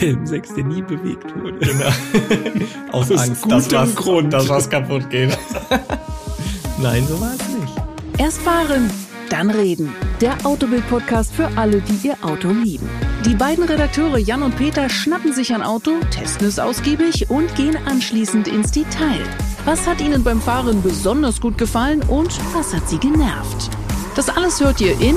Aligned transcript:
der 0.00 0.14
M6, 0.14 0.54
der 0.54 0.64
nie 0.64 0.82
bewegt 0.82 1.34
wurde. 1.36 1.58
Genau. 1.58 1.86
Aus, 2.92 3.10
Aus 3.10 3.20
Angst, 3.20 3.42
gutem 3.42 3.58
dass 3.70 3.94
Grund. 3.94 4.32
dass 4.32 4.48
was 4.48 4.70
kaputt 4.70 5.08
geht. 5.10 5.36
Nein, 6.82 7.04
so 7.08 7.20
war 7.20 7.32
es 7.34 7.48
nicht. 7.48 7.72
Erst 8.18 8.38
fahren, 8.42 8.90
dann 9.30 9.50
reden. 9.50 9.92
Der 10.20 10.34
Autobild-Podcast 10.44 11.32
für 11.34 11.48
alle, 11.56 11.80
die 11.80 12.08
ihr 12.08 12.16
Auto 12.22 12.50
lieben. 12.50 12.88
Die 13.24 13.34
beiden 13.34 13.64
Redakteure 13.64 14.18
Jan 14.18 14.42
und 14.42 14.56
Peter 14.56 14.88
schnappen 14.88 15.32
sich 15.32 15.52
ein 15.54 15.62
Auto, 15.62 15.92
testen 16.10 16.46
es 16.48 16.58
ausgiebig 16.58 17.28
und 17.30 17.54
gehen 17.56 17.76
anschließend 17.86 18.48
ins 18.48 18.70
Detail. 18.70 19.20
Was 19.64 19.86
hat 19.86 20.00
ihnen 20.00 20.22
beim 20.24 20.40
Fahren 20.40 20.82
besonders 20.82 21.40
gut 21.40 21.58
gefallen 21.58 22.02
und 22.08 22.30
was 22.54 22.74
hat 22.74 22.88
sie 22.88 22.98
genervt? 22.98 23.70
Das 24.16 24.28
alles 24.28 24.60
hört 24.60 24.80
ihr 24.80 24.98
in 25.00 25.16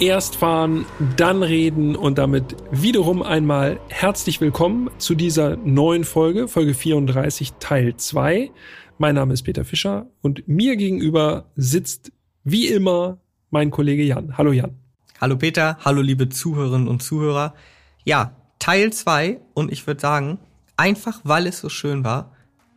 Erst 0.00 0.34
fahren, 0.34 0.86
dann 1.16 1.44
reden 1.44 1.94
und 1.94 2.18
damit 2.18 2.56
wiederum 2.72 3.22
einmal 3.22 3.78
herzlich 3.88 4.40
willkommen 4.40 4.90
zu 4.98 5.14
dieser 5.14 5.56
neuen 5.56 6.02
Folge, 6.02 6.48
Folge 6.48 6.74
34, 6.74 7.52
Teil 7.60 7.96
2. 7.96 8.50
Mein 8.98 9.14
Name 9.14 9.34
ist 9.34 9.44
Peter 9.44 9.64
Fischer 9.64 10.06
und 10.20 10.48
mir 10.48 10.76
gegenüber 10.76 11.44
sitzt 11.54 12.10
wie 12.42 12.66
immer 12.66 13.18
mein 13.50 13.70
Kollege 13.70 14.02
Jan. 14.02 14.36
Hallo 14.36 14.50
Jan. 14.50 14.74
Hallo 15.20 15.36
Peter, 15.36 15.78
hallo 15.84 16.02
liebe 16.02 16.28
Zuhörerinnen 16.28 16.88
und 16.88 17.00
Zuhörer. 17.00 17.54
Ja, 18.02 18.34
Teil 18.58 18.92
2 18.92 19.40
und 19.54 19.70
ich 19.70 19.86
würde 19.86 20.00
sagen, 20.00 20.38
einfach 20.76 21.20
weil 21.22 21.46
es 21.46 21.60
so 21.60 21.68
schön 21.68 22.02
war, 22.02 22.32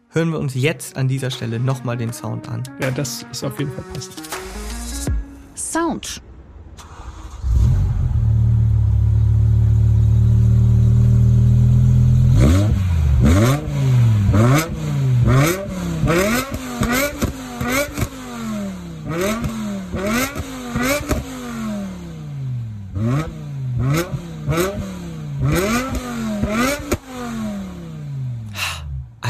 hören 0.09 0.29
wir 0.29 0.40
uns 0.40 0.54
jetzt 0.54 0.98
an 0.98 1.07
dieser 1.07 1.31
Stelle 1.31 1.59
nochmal 1.59 1.98
den 1.98 2.13
Sound 2.13 2.48
an. 2.48 2.62
Ja, 2.79 2.91
das 2.91 3.26
ist 3.31 3.43
auf 3.43 3.57
jeden 3.57 3.71
Fall 3.71 3.84
passt. 3.91 4.21
Sound. 5.55 6.21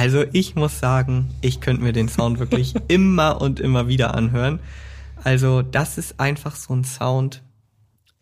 Also 0.08 0.23
ich 0.31 0.55
muss 0.55 0.80
sagen, 0.80 1.27
ich 1.41 1.59
könnte 1.59 1.83
mir 1.83 1.91
den 1.91 2.08
Sound 2.08 2.39
wirklich 2.39 2.75
immer 2.88 3.41
und 3.41 3.59
immer 3.59 3.89
wieder 3.89 4.15
anhören. 4.15 4.59
Also 5.23 5.61
das 5.61 5.97
ist 5.97 6.19
einfach 6.19 6.55
so 6.55 6.73
ein 6.73 6.85
Sound. 6.85 7.43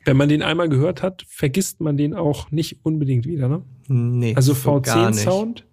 Wenn 0.05 0.17
man 0.17 0.29
den 0.29 0.41
einmal 0.43 0.69
gehört 0.69 1.01
hat, 1.01 1.25
vergisst 1.27 1.81
man 1.81 1.97
den 1.97 2.13
auch 2.13 2.51
nicht 2.51 2.79
unbedingt 2.85 3.25
wieder, 3.25 3.47
ne? 3.49 3.61
Nee, 3.87 4.35
Also 4.35 4.53
so 4.53 4.79
gar 4.81 5.09
nicht. 5.09 5.19
V10-Sound 5.19 5.65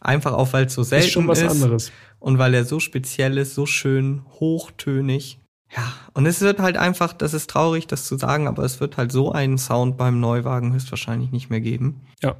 Einfach 0.00 0.34
auch, 0.34 0.52
weil 0.52 0.66
es 0.66 0.74
so 0.74 0.82
selten 0.82 1.06
ist 1.06 1.12
schon 1.12 1.26
was 1.26 1.40
ist 1.40 1.50
anderes. 1.50 1.90
und 2.20 2.38
weil 2.38 2.54
er 2.54 2.64
so 2.64 2.78
speziell 2.80 3.38
ist, 3.38 3.54
so 3.54 3.66
schön 3.66 4.22
hochtönig. 4.38 5.38
Ja, 5.74 5.92
und 6.12 6.26
es 6.26 6.40
wird 6.42 6.60
halt 6.60 6.76
einfach, 6.76 7.12
das 7.12 7.34
ist 7.34 7.50
traurig, 7.50 7.86
das 7.88 8.04
zu 8.06 8.16
sagen, 8.16 8.46
aber 8.46 8.62
es 8.62 8.78
wird 8.78 8.98
halt 8.98 9.10
so 9.10 9.32
einen 9.32 9.58
Sound 9.58 9.96
beim 9.96 10.20
Neuwagen 10.20 10.72
höchstwahrscheinlich 10.72 11.32
nicht 11.32 11.50
mehr 11.50 11.60
geben. 11.60 12.02
Ja, 12.22 12.36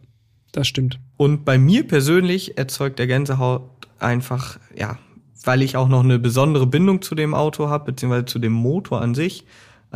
das 0.53 0.69
stimmt. 0.69 1.01
Und 1.17 1.45
bei 1.45 1.59
mir 1.59 1.87
persönlich 1.89 2.57
erzeugt 2.57 2.99
der 2.99 3.09
Gänsehaut 3.09 3.63
einfach, 3.99 4.61
ja, 4.79 4.99
weil 5.43 5.63
ich 5.63 5.77
auch 5.77 5.89
noch 5.89 6.05
eine 6.05 6.19
besondere 6.19 6.67
Bindung 6.67 7.03
zu 7.03 7.15
dem 7.15 7.35
Auto 7.35 7.69
habe, 7.69 7.87
beziehungsweise 7.87 8.27
zu 8.27 8.39
dem 8.39 8.53
Motor 8.53 9.01
an 9.01 9.15
sich. 9.15 9.45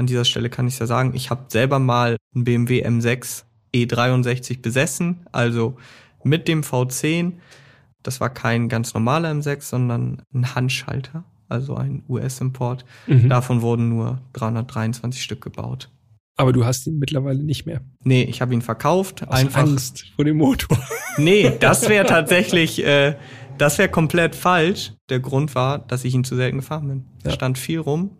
An 0.00 0.06
dieser 0.06 0.24
Stelle 0.24 0.48
kann 0.48 0.66
ich 0.66 0.78
ja 0.78 0.86
sagen, 0.86 1.12
ich 1.14 1.28
habe 1.28 1.42
selber 1.48 1.78
mal 1.78 2.16
einen 2.34 2.44
BMW 2.44 2.82
M6 2.86 3.44
E63 3.74 4.62
besessen, 4.62 5.26
also 5.30 5.76
mit 6.24 6.48
dem 6.48 6.62
V10. 6.62 7.32
Das 8.02 8.18
war 8.18 8.30
kein 8.30 8.70
ganz 8.70 8.94
normaler 8.94 9.30
M6, 9.32 9.60
sondern 9.60 10.22
ein 10.32 10.54
Handschalter, 10.54 11.24
also 11.50 11.74
ein 11.74 12.02
US-Import. 12.08 12.86
Mhm. 13.08 13.28
Davon 13.28 13.60
wurden 13.60 13.90
nur 13.90 14.22
323 14.32 15.22
Stück 15.22 15.42
gebaut. 15.42 15.90
Aber 16.38 16.54
du 16.54 16.64
hast 16.64 16.86
ihn 16.86 16.98
mittlerweile 16.98 17.42
nicht 17.42 17.66
mehr. 17.66 17.82
Nee, 18.02 18.22
ich 18.22 18.40
habe 18.40 18.54
ihn 18.54 18.62
verkauft. 18.62 19.28
Aus 19.28 19.54
Angst 19.54 20.06
vor 20.16 20.24
dem 20.24 20.38
Motor. 20.38 20.78
Nee, 21.18 21.52
das 21.60 21.90
wäre 21.90 22.06
tatsächlich, 22.06 22.82
äh, 22.86 23.16
das 23.58 23.76
wäre 23.76 23.90
komplett 23.90 24.34
falsch. 24.34 24.94
Der 25.10 25.20
Grund 25.20 25.54
war, 25.54 25.78
dass 25.78 26.06
ich 26.06 26.14
ihn 26.14 26.24
zu 26.24 26.36
selten 26.36 26.56
gefahren 26.56 26.88
bin. 26.88 27.04
Ja. 27.22 27.32
Er 27.32 27.32
stand 27.32 27.58
viel 27.58 27.80
rum 27.80 28.12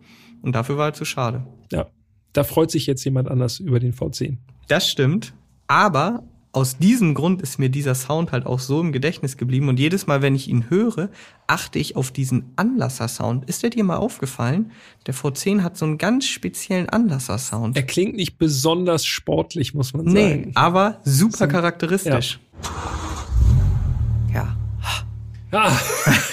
und 0.43 0.53
dafür 0.53 0.77
war 0.77 0.89
er 0.89 0.93
zu 0.93 1.05
schade. 1.05 1.43
Ja, 1.71 1.87
da 2.33 2.43
freut 2.43 2.71
sich 2.71 2.85
jetzt 2.87 3.03
jemand 3.03 3.29
anders 3.29 3.59
über 3.59 3.79
den 3.79 3.93
V10. 3.93 4.37
Das 4.67 4.89
stimmt. 4.89 5.33
Aber 5.67 6.23
aus 6.53 6.77
diesem 6.77 7.13
Grund 7.13 7.41
ist 7.41 7.59
mir 7.59 7.69
dieser 7.69 7.95
Sound 7.95 8.33
halt 8.33 8.45
auch 8.45 8.59
so 8.59 8.81
im 8.81 8.91
Gedächtnis 8.91 9.37
geblieben 9.37 9.69
und 9.69 9.79
jedes 9.79 10.05
Mal, 10.05 10.21
wenn 10.21 10.35
ich 10.35 10.49
ihn 10.49 10.69
höre, 10.69 11.09
achte 11.47 11.79
ich 11.79 11.95
auf 11.95 12.11
diesen 12.11 12.51
Anlasser-Sound. 12.57 13.45
Ist 13.49 13.63
der 13.63 13.69
dir 13.69 13.85
mal 13.85 13.95
aufgefallen? 13.95 14.71
Der 15.07 15.13
V10 15.13 15.61
hat 15.63 15.77
so 15.77 15.85
einen 15.85 15.97
ganz 15.97 16.25
speziellen 16.25 16.89
Anlasser-Sound. 16.89 17.77
Er 17.77 17.83
klingt 17.83 18.15
nicht 18.15 18.37
besonders 18.37 19.05
sportlich, 19.05 19.73
muss 19.73 19.93
man 19.93 20.05
Nee, 20.05 20.29
sagen. 20.29 20.51
aber 20.55 20.99
super 21.05 21.47
charakteristisch. 21.47 22.39
Ja. 24.33 24.57
Ah. 25.51 25.77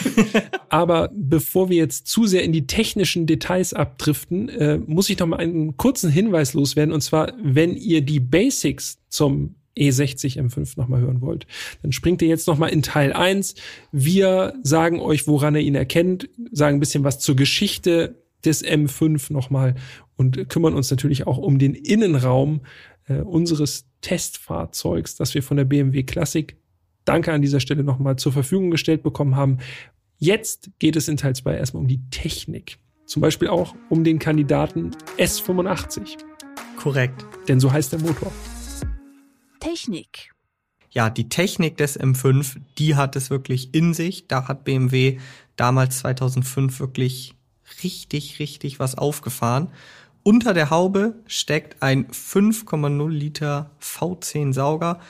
Aber 0.69 1.11
bevor 1.15 1.71
wir 1.71 1.77
jetzt 1.77 2.07
zu 2.07 2.27
sehr 2.27 2.45
in 2.45 2.53
die 2.53 2.67
technischen 2.67 3.27
Details 3.27 3.73
abdriften, 3.75 4.49
äh, 4.49 4.79
muss 4.79 5.11
ich 5.11 5.19
noch 5.19 5.27
mal 5.27 5.39
einen 5.39 5.77
kurzen 5.77 6.11
Hinweis 6.11 6.55
loswerden. 6.55 6.93
Und 6.93 7.01
zwar, 7.01 7.33
wenn 7.43 7.75
ihr 7.75 8.03
die 8.03 8.21
Basics 8.21 8.99
zum 9.09 9.57
E 9.75 9.91
E60 9.91 10.39
M5 10.39 10.73
noch 10.77 10.89
mal 10.89 11.01
hören 11.01 11.21
wollt, 11.21 11.47
dann 11.83 11.93
springt 11.93 12.21
ihr 12.21 12.29
jetzt 12.29 12.49
noch 12.49 12.59
mal 12.59 12.67
in 12.69 12.83
Teil 12.83 13.13
1. 13.13 13.55
Wir 13.93 14.55
sagen 14.63 15.01
euch, 15.01 15.29
woran 15.29 15.55
ihr 15.55 15.63
ihn 15.63 15.77
erkennt, 15.77 16.29
sagen 16.51 16.79
ein 16.79 16.81
bisschen 16.81 17.05
was 17.05 17.21
zur 17.21 17.37
Geschichte 17.37 18.17
des 18.45 18.65
M5 18.65 19.33
noch 19.33 19.51
mal 19.51 19.77
und 20.17 20.49
kümmern 20.49 20.75
uns 20.75 20.91
natürlich 20.91 21.27
auch 21.27 21.39
um 21.39 21.59
den 21.59 21.75
Innenraum 21.75 22.63
äh, 23.07 23.21
unseres 23.21 23.87
Testfahrzeugs, 24.01 25.17
das 25.17 25.35
wir 25.35 25.43
von 25.43 25.57
der 25.57 25.65
BMW 25.65 26.03
Classic 26.03 26.57
Danke 27.09 27.33
an 27.33 27.41
dieser 27.41 27.61
Stelle 27.61 27.85
nochmal 27.85 28.17
zur 28.17 28.33
Verfügung 28.33 28.71
gestellt 28.71 29.03
bekommen 29.03 29.35
haben. 29.35 29.59
Jetzt 30.19 30.71
geht 30.79 30.95
es 30.95 31.09
in 31.09 31.17
Teil 31.17 31.35
2 31.35 31.57
erstmal 31.57 31.81
um 31.81 31.89
die 31.89 32.03
Technik. 32.11 32.77
Zum 33.07 33.23
Beispiel 33.23 33.49
auch 33.49 33.75
um 33.89 34.05
den 34.05 34.19
Kandidaten 34.19 34.91
S85. 35.17 36.19
Korrekt. 36.77 37.25
Denn 37.49 37.61
so 37.61 37.73
heißt 37.73 37.93
der 37.93 38.01
Motor. 38.01 38.31
Technik. 39.59 40.33
ja, 40.91 41.09
die 41.09 41.31
Technik 41.31 41.79
des 41.79 41.99
M5, 41.99 42.57
die 42.77 42.95
hat 42.95 43.17
es 43.17 43.31
wirklich 43.31 43.75
in 43.75 43.95
sich. 43.95 44.29
Da 44.29 44.47
hat 44.47 44.65
BMW 44.65 45.19
damals 45.57 46.01
2005 46.01 46.79
wirklich 46.79 47.35
richtig, 47.83 48.39
richtig 48.39 48.81
was 48.81 48.99
aufgefahren. 48.99 49.71
Unter 50.25 50.53
der 50.53 50.69
Haube 50.69 51.15
steckt 51.27 51.83
ein 51.83 52.07
5,0 52.09 53.09
Liter 53.09 53.71
V10 53.81 54.53
Sauger, 54.53 55.01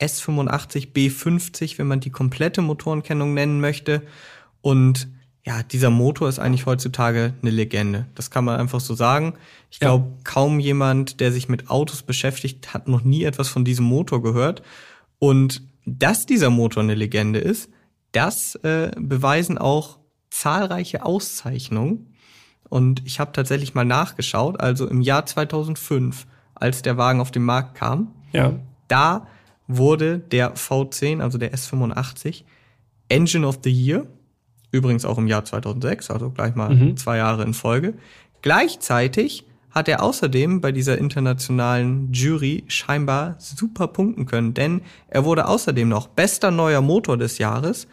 S85 0.00 0.92
B50, 0.92 1.78
wenn 1.78 1.86
man 1.86 2.00
die 2.00 2.10
komplette 2.10 2.62
Motorenkennung 2.62 3.34
nennen 3.34 3.60
möchte. 3.60 4.02
Und 4.60 5.08
ja, 5.44 5.62
dieser 5.62 5.90
Motor 5.90 6.28
ist 6.28 6.38
eigentlich 6.38 6.66
heutzutage 6.66 7.34
eine 7.42 7.50
Legende. 7.50 8.06
Das 8.14 8.30
kann 8.30 8.44
man 8.44 8.58
einfach 8.58 8.80
so 8.80 8.94
sagen. 8.94 9.34
Ich 9.70 9.78
Ja. 9.80 9.88
glaube, 9.88 10.12
kaum 10.24 10.58
jemand, 10.58 11.20
der 11.20 11.32
sich 11.32 11.48
mit 11.48 11.68
Autos 11.70 12.02
beschäftigt, 12.02 12.72
hat 12.72 12.88
noch 12.88 13.04
nie 13.04 13.24
etwas 13.24 13.48
von 13.48 13.64
diesem 13.64 13.84
Motor 13.84 14.22
gehört. 14.22 14.62
Und 15.18 15.62
dass 15.84 16.24
dieser 16.26 16.48
Motor 16.50 16.82
eine 16.82 16.94
Legende 16.94 17.40
ist, 17.40 17.68
das 18.12 18.54
äh, 18.56 18.90
beweisen 18.98 19.58
auch 19.58 19.98
zahlreiche 20.30 21.04
Auszeichnungen. 21.04 22.14
Und 22.70 23.02
ich 23.04 23.20
habe 23.20 23.32
tatsächlich 23.32 23.74
mal 23.74 23.84
nachgeschaut, 23.84 24.58
also 24.60 24.88
im 24.88 25.02
Jahr 25.02 25.26
2005, 25.26 26.26
als 26.54 26.80
der 26.82 26.96
Wagen 26.96 27.20
auf 27.20 27.30
den 27.30 27.42
Markt 27.44 27.74
kam, 27.74 28.12
Ja. 28.32 28.54
da 28.88 29.26
wurde 29.66 30.18
der 30.18 30.54
V10, 30.56 31.20
also 31.20 31.38
der 31.38 31.52
S85, 31.54 32.44
Engine 33.08 33.46
of 33.46 33.60
the 33.64 33.70
Year, 33.70 34.06
übrigens 34.70 35.04
auch 35.04 35.18
im 35.18 35.26
Jahr 35.26 35.44
2006, 35.44 36.10
also 36.10 36.30
gleich 36.30 36.54
mal 36.54 36.74
Mhm. 36.74 36.96
zwei 36.96 37.16
Jahre 37.18 37.44
in 37.44 37.54
Folge. 37.54 37.94
Gleichzeitig 38.42 39.44
hat 39.70 39.88
er 39.88 40.02
außerdem 40.02 40.60
bei 40.60 40.70
dieser 40.70 40.98
internationalen 40.98 42.12
Jury 42.12 42.64
scheinbar 42.68 43.34
super 43.38 43.88
punkten 43.88 44.26
können, 44.26 44.54
denn 44.54 44.82
er 45.08 45.24
wurde 45.24 45.48
außerdem 45.48 45.88
noch 45.88 46.06
bester 46.06 46.50
neuer 46.52 46.80
Motor 46.80 47.16
des 47.16 47.38
Jahres, 47.38 47.88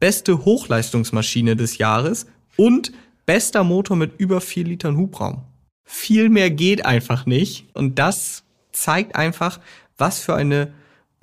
beste 0.00 0.44
Hochleistungsmaschine 0.44 1.54
des 1.56 1.76
Jahres 1.76 2.26
und 2.56 2.92
bester 3.26 3.64
Motor 3.64 3.96
mit 3.96 4.12
über 4.18 4.40
vier 4.40 4.64
Litern 4.64 4.96
Hubraum. 4.96 5.42
Viel 5.84 6.30
mehr 6.30 6.50
geht 6.50 6.86
einfach 6.86 7.26
nicht 7.26 7.66
und 7.74 7.98
das 7.98 8.44
zeigt 8.72 9.16
einfach, 9.16 9.60
was 9.98 10.20
für 10.20 10.34
eine 10.34 10.72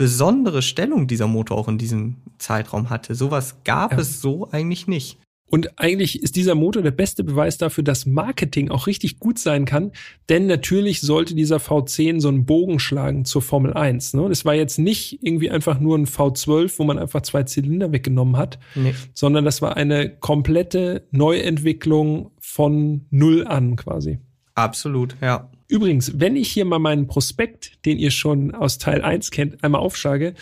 besondere 0.04 0.62
Stellung 0.62 1.08
dieser 1.08 1.28
Motor 1.28 1.58
auch 1.58 1.70
in 1.70 1.78
diesem 1.78 2.18
Zeitraum 2.38 2.90
hatte. 2.90 3.16
Sowas 3.16 3.64
gab 3.64 3.94
Ja. 3.94 4.00
es 4.00 4.20
so 4.20 4.50
eigentlich 4.52 4.86
nicht. 4.86 5.18
Und 5.50 5.80
eigentlich 5.80 6.22
ist 6.22 6.36
dieser 6.36 6.56
Motor 6.56 6.82
der 6.82 6.92
beste 6.92 7.24
Beweis 7.24 7.58
dafür, 7.58 7.86
dass 7.86 8.06
Marketing 8.06 8.70
auch 8.70 8.86
richtig 8.86 9.20
gut 9.20 9.40
sein 9.40 9.64
kann. 9.64 9.92
Denn 10.28 10.46
natürlich 10.46 11.00
sollte 11.00 11.36
dieser 11.36 11.58
V10 11.58 12.20
so 12.20 12.28
einen 12.28 12.46
Bogen 12.46 12.80
schlagen 12.80 13.24
zur 13.24 13.42
Formel 13.42 13.74
1. 13.74 14.14
Ne? 14.16 14.28
Das 14.28 14.44
war 14.44 14.56
jetzt 14.56 14.78
nicht 14.78 15.24
irgendwie 15.24 15.50
einfach 15.50 15.80
nur 15.80 15.98
ein 15.98 16.06
V12, 16.06 16.80
wo 16.80 16.84
man 16.84 17.00
einfach 17.00 17.22
zwei 17.22 17.44
Zylinder 17.44 17.94
weggenommen 17.94 18.36
hat, 18.36 18.60
nee. 18.76 18.94
sondern 19.14 19.46
das 19.46 19.62
war 19.62 19.78
eine 19.78 20.10
komplette 20.10 21.08
Neuentwicklung 21.12 22.32
von 22.42 23.06
Null 23.10 23.48
an 23.48 23.78
quasi. 23.78 24.20
Absolut, 24.56 25.16
ja. 25.22 25.50
Übrigens, 25.68 26.20
wenn 26.20 26.36
ich 26.36 26.52
hier 26.52 26.66
mal 26.66 26.80
meinen 26.80 27.08
Prospekt, 27.08 27.86
den 27.86 27.98
ihr 27.98 28.12
schon 28.12 28.54
aus 28.54 28.78
Teil 28.78 29.02
1 29.02 29.32
kennt, 29.32 29.64
einmal 29.64 29.82
aufschlage, 29.82 30.34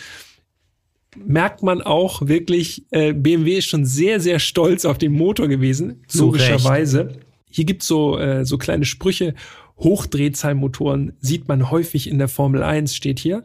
merkt 1.16 1.62
man 1.62 1.82
auch 1.82 2.26
wirklich, 2.26 2.86
äh, 2.90 3.12
BMW 3.12 3.58
ist 3.58 3.66
schon 3.66 3.84
sehr, 3.84 4.20
sehr 4.20 4.38
stolz 4.38 4.84
auf 4.84 4.98
den 4.98 5.12
Motor 5.12 5.48
gewesen, 5.48 6.02
Zu 6.08 6.26
logischerweise. 6.26 7.08
Recht. 7.08 7.18
Hier 7.50 7.64
gibt's 7.64 7.86
so, 7.86 8.18
äh, 8.18 8.44
so 8.44 8.56
kleine 8.58 8.84
Sprüche. 8.84 9.34
Hochdrehzahlmotoren 9.78 11.12
sieht 11.20 11.48
man 11.48 11.70
häufig 11.70 12.08
in 12.08 12.18
der 12.18 12.28
Formel 12.28 12.62
1, 12.62 12.94
steht 12.94 13.18
hier, 13.18 13.44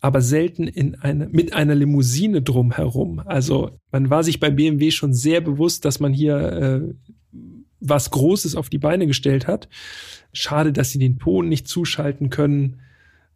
aber 0.00 0.20
selten 0.20 0.66
in 0.66 0.96
eine, 0.96 1.28
mit 1.28 1.52
einer 1.52 1.74
Limousine 1.74 2.42
drumherum. 2.42 3.20
Also 3.24 3.70
man 3.92 4.10
war 4.10 4.24
sich 4.24 4.40
bei 4.40 4.50
BMW 4.50 4.90
schon 4.90 5.12
sehr 5.12 5.40
bewusst, 5.40 5.84
dass 5.84 6.00
man 6.00 6.12
hier 6.12 6.36
äh, 6.36 6.94
was 7.80 8.10
Großes 8.10 8.56
auf 8.56 8.68
die 8.68 8.78
Beine 8.78 9.06
gestellt 9.06 9.46
hat. 9.46 9.68
Schade, 10.32 10.72
dass 10.72 10.90
sie 10.90 10.98
den 10.98 11.18
Ton 11.18 11.48
nicht 11.48 11.68
zuschalten 11.68 12.30
können 12.30 12.80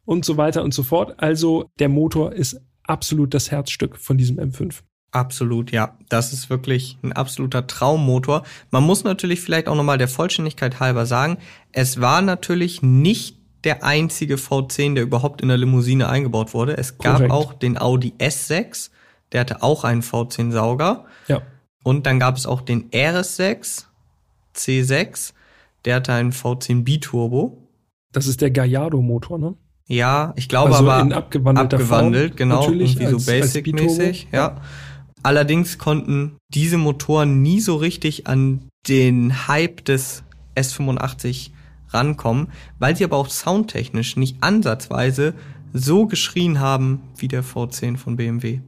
und 0.04 0.24
so 0.24 0.36
weiter 0.36 0.62
und 0.62 0.74
so 0.74 0.82
fort. 0.82 1.14
Also 1.18 1.70
der 1.78 1.88
Motor 1.88 2.32
ist 2.32 2.60
absolut 2.84 3.34
das 3.34 3.50
Herzstück 3.50 3.96
von 3.96 4.18
diesem 4.18 4.38
M5. 4.38 4.80
Absolut, 5.12 5.72
ja. 5.72 5.96
Das 6.08 6.32
ist 6.32 6.50
wirklich 6.50 6.98
ein 7.02 7.12
absoluter 7.12 7.66
Traummotor. 7.66 8.44
Man 8.70 8.84
muss 8.84 9.02
natürlich 9.02 9.40
vielleicht 9.40 9.66
auch 9.66 9.74
nochmal 9.74 9.98
der 9.98 10.08
Vollständigkeit 10.08 10.78
halber 10.78 11.04
sagen, 11.04 11.38
es 11.72 12.00
war 12.00 12.22
natürlich 12.22 12.82
nicht 12.82 13.38
der 13.64 13.84
einzige 13.84 14.36
V10, 14.36 14.94
der 14.94 15.02
überhaupt 15.02 15.42
in 15.42 15.48
der 15.48 15.58
Limousine 15.58 16.08
eingebaut 16.08 16.54
wurde. 16.54 16.76
Es 16.76 16.98
gab 16.98 17.16
Korrekt. 17.16 17.32
auch 17.32 17.52
den 17.52 17.76
Audi 17.76 18.14
S6, 18.18 18.90
der 19.32 19.40
hatte 19.40 19.62
auch 19.62 19.84
einen 19.84 20.02
V10-Sauger. 20.02 21.04
Ja. 21.28 21.42
Und 21.82 22.06
dann 22.06 22.18
gab 22.18 22.36
es 22.36 22.46
auch 22.46 22.60
den 22.60 22.90
RS6 22.90 23.86
C6, 24.56 25.32
der 25.84 25.96
hatte 25.96 26.12
einen 26.12 26.32
V10 26.32 26.84
Biturbo. 26.84 27.68
Das 28.12 28.26
ist 28.26 28.40
der 28.40 28.50
Gallardo-Motor, 28.50 29.38
ne? 29.38 29.54
Ja, 29.86 30.32
ich 30.36 30.48
glaube 30.48 30.76
also 30.76 30.88
aber 30.88 31.02
in 31.02 31.12
abgewandelter 31.12 31.76
abgewandelt, 31.78 32.30
Form, 32.30 32.36
genau, 32.36 32.70
irgendwie 32.70 33.06
als, 33.06 33.24
so 33.24 33.30
basic-mäßig, 33.30 34.28
ja. 34.32 34.60
Allerdings 35.22 35.78
konnten 35.78 36.36
diese 36.48 36.78
Motoren 36.78 37.42
nie 37.42 37.60
so 37.60 37.76
richtig 37.76 38.26
an 38.26 38.68
den 38.88 39.48
Hype 39.48 39.84
des 39.84 40.22
S85 40.56 41.50
rankommen, 41.88 42.48
weil 42.78 42.96
sie 42.96 43.04
aber 43.04 43.16
auch 43.16 43.28
soundtechnisch 43.28 44.16
nicht 44.16 44.42
ansatzweise 44.42 45.34
so 45.72 46.06
geschrien 46.06 46.60
haben 46.60 47.02
wie 47.16 47.28
der 47.28 47.44
V10 47.44 47.96
von 47.96 48.16
BMW. 48.16 48.60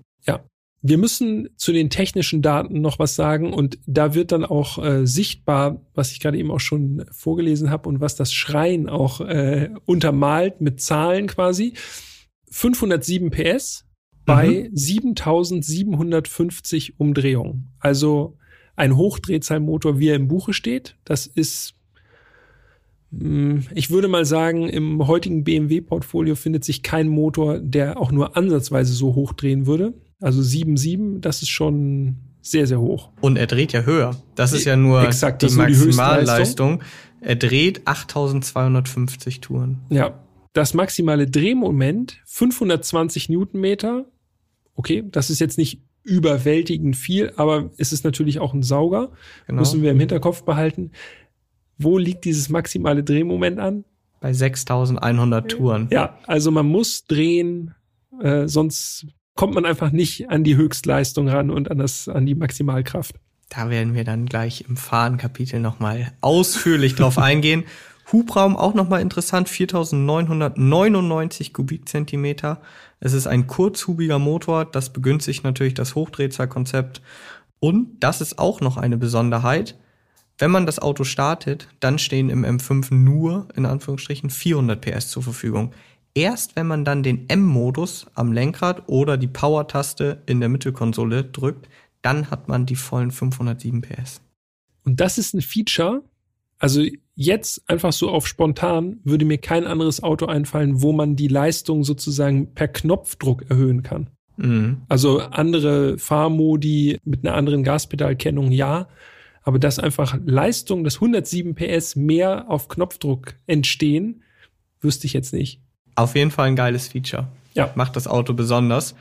Wir 0.85 0.99
müssen 0.99 1.49
zu 1.57 1.73
den 1.73 1.91
technischen 1.91 2.43
Daten 2.43 2.81
noch 2.81 2.99
was 2.99 3.15
sagen 3.15 3.53
und 3.53 3.79
da 3.87 4.15
wird 4.15 4.33
dann 4.33 4.45
auch 4.45 4.83
äh, 4.83 5.07
sichtbar, 5.07 5.81
was 5.95 6.11
ich 6.11 6.19
gerade 6.19 6.39
eben 6.39 6.51
auch 6.51 6.59
schon 6.59 7.05
vorgelesen 7.13 7.71
habe 7.71 7.89
und 7.89 8.01
was 8.01 8.17
das 8.17 8.33
Schreien 8.33 8.89
auch 8.89 9.21
äh, 9.21 9.71
untermalt 9.87 10.61
mit 10.61 10.81
Zahlen 10.81 11.29
quasi. 11.29 11.75
507 12.51 13.31
PS 13.31 13.85
bei 14.25 14.69
mhm. 14.71 14.77
7750 14.77 16.99
Umdrehungen. 16.99 17.73
Also 17.79 18.37
ein 18.77 18.97
Hochdrehzahlmotor, 18.97 19.99
wie 19.99 20.09
er 20.09 20.17
im 20.17 20.29
Buche 20.29 20.53
steht. 20.53 20.97
Das 21.05 21.27
ist, 21.27 21.75
hm, 23.11 23.67
ich 23.75 23.91
würde 23.91 24.09
mal 24.09 24.25
sagen, 24.25 24.69
im 24.69 25.07
heutigen 25.07 25.45
BMW-Portfolio 25.45 26.35
findet 26.35 26.65
sich 26.65 26.83
kein 26.83 27.09
Motor, 27.09 27.59
der 27.59 28.01
auch 28.01 28.13
nur 28.13 28.37
ansatzweise 28.37 28.93
so 28.93 29.15
hochdrehen 29.15 29.67
würde. 29.67 29.95
Also 30.23 30.41
7,7, 30.41 31.21
das 31.21 31.43
ist 31.43 31.51
schon 31.51 32.17
sehr, 32.41 32.67
sehr 32.67 32.81
hoch. 32.81 33.11
Und 33.21 33.37
er 33.37 33.47
dreht 33.47 33.73
ja 33.73 33.83
höher. 33.83 34.17
Das 34.35 34.53
ist 34.53 34.65
ja 34.65 34.77
nur 34.77 35.03
Exakt, 35.03 35.43
die 35.43 35.55
Maximalleistung. 35.55 36.83
Er 37.21 37.37
dreht 37.37 37.87
8250 37.87 39.41
Touren. 39.41 39.81
Ja. 39.91 40.19
Das 40.53 40.75
maximale 40.75 41.27
Drehmoment 41.29 42.21
520 42.27 43.31
Newtonmeter. 43.31 44.05
Okay, 44.75 45.05
das 45.11 45.31
ist 45.31 45.41
jetzt 45.41 45.57
nicht 45.57 45.81
überwältigend 46.03 46.97
viel, 46.97 47.33
aber 47.37 47.71
es 47.79 47.93
ist 47.93 48.05
natürlich 48.05 48.39
auch 48.39 48.53
ein 48.53 48.63
Sauger. 48.63 49.13
Genau. 49.47 49.61
Müssen 49.61 49.83
wir 49.83 49.93
im 49.93 50.01
Hinterkopf 50.01 50.43
behalten. 50.43 50.91
Wo 51.79 51.97
liegt 51.97 52.25
dieses 52.25 52.49
maximale 52.49 53.03
Drehmoment 53.03 53.59
an? 53.59 53.85
Bei 54.21 54.33
6100 54.33 55.51
Touren. 55.51 55.89
Ja, 55.91 56.19
also 56.27 56.51
man 56.51 56.67
muss 56.67 57.07
drehen, 57.07 57.75
äh, 58.21 58.47
sonst 58.47 59.07
kommt 59.35 59.55
man 59.55 59.65
einfach 59.65 59.93
nicht 59.93 60.31
an 60.31 60.45
die 60.45 60.57
Höchstleistung 60.57 61.29
ran 61.29 61.51
und 61.51 61.71
an 61.71 61.79
das, 61.79 62.09
an 62.09 62.27
die 62.27 62.35
Maximalkraft. 62.35 63.17
Da 63.49 63.71
werden 63.71 63.95
wir 63.95 64.05
dann 64.05 64.27
gleich 64.27 64.65
im 64.69 64.77
Fahrenkapitel 64.77 65.61
nochmal 65.61 66.13
ausführlich 66.21 66.95
drauf 66.95 67.19
eingehen. 67.19 67.65
Hubraum 68.11 68.57
auch 68.57 68.75
nochmal 68.75 69.01
interessant, 69.01 69.49
4999 69.49 71.53
Kubikzentimeter. 71.53 72.61
Es 73.01 73.13
ist 73.13 73.27
ein 73.27 73.47
kurzhubiger 73.47 74.19
Motor, 74.19 74.65
das 74.65 74.93
begünstigt 74.93 75.45
natürlich 75.45 75.75
das 75.75 75.95
Hochdrehzahlkonzept. 75.95 77.01
Und 77.61 78.01
das 78.01 78.21
ist 78.21 78.39
auch 78.39 78.61
noch 78.61 78.77
eine 78.77 78.97
Besonderheit. 78.97 79.79
Wenn 80.39 80.51
man 80.51 80.67
das 80.67 80.81
Auto 80.81 81.05
startet, 81.05 81.69
dann 81.81 81.99
stehen 81.99 82.29
im 82.29 82.45
M5 82.45 82.93
nur, 82.93 83.49
in 83.55 83.67
Anführungsstrichen, 83.67 84.31
400 84.31 84.81
PS 84.81 85.09
zur 85.09 85.23
Verfügung. 85.23 85.73
Erst 86.15 86.57
wenn 86.57 86.67
man 86.67 86.85
dann 86.85 87.03
den 87.03 87.29
M-Modus 87.29 88.07
am 88.15 88.33
Lenkrad 88.33 88.89
oder 88.89 89.17
die 89.17 89.29
Power-Taste 89.29 90.23
in 90.27 90.41
der 90.41 90.49
Mittelkonsole 90.49 91.25
drückt, 91.25 91.69
dann 92.03 92.31
hat 92.31 92.49
man 92.49 92.67
die 92.67 92.77
vollen 92.77 93.11
507 93.11 93.81
PS. 93.81 94.21
Und 94.85 95.01
das 95.01 95.17
ist 95.17 95.35
ein 95.35 95.41
Feature. 95.41 96.03
Also 96.59 96.85
jetzt 97.15 97.69
einfach 97.69 97.93
so 97.93 98.11
auf 98.11 98.27
spontan 98.27 99.01
würde 99.05 99.25
mir 99.25 99.39
kein 99.39 99.67
anderes 99.67 100.03
Auto 100.03 100.27
einfallen, 100.27 100.83
wo 100.83 100.93
man 100.93 101.17
die 101.17 101.29
Leistung 101.29 101.83
sozusagen 101.85 102.55
per 102.55 102.69
Knopfdruck 102.69 103.51
erhöhen 103.51 103.83
kann. 103.83 104.11
Mhm. 104.37 104.83
Also 104.89 105.21
andere 105.21 105.99
Fahrmodi 105.99 106.99
mit 107.05 107.25
einer 107.25 107.37
anderen 107.37 107.65
Gaspedalkennung 107.65 108.53
ja, 108.53 108.89
aber 109.43 109.59
dass 109.59 109.79
einfach 109.79 110.19
Leistung, 110.25 110.85
des 110.85 110.97
107 110.97 111.55
PS 111.55 111.97
mehr 111.97 112.49
auf 112.49 112.69
Knopfdruck 112.69 113.35
entstehen, 113.47 114.23
wüsste 114.81 115.07
ich 115.07 115.13
jetzt 115.13 115.33
nicht. 115.33 115.61
Auf 115.95 116.15
jeden 116.15 116.31
Fall 116.31 116.49
ein 116.49 116.57
geiles 116.57 116.89
Feature. 116.89 117.29
Ja. 117.55 117.71
Macht 117.75 117.97
das 117.97 118.07
Auto 118.07 118.33
besonders. 118.33 118.95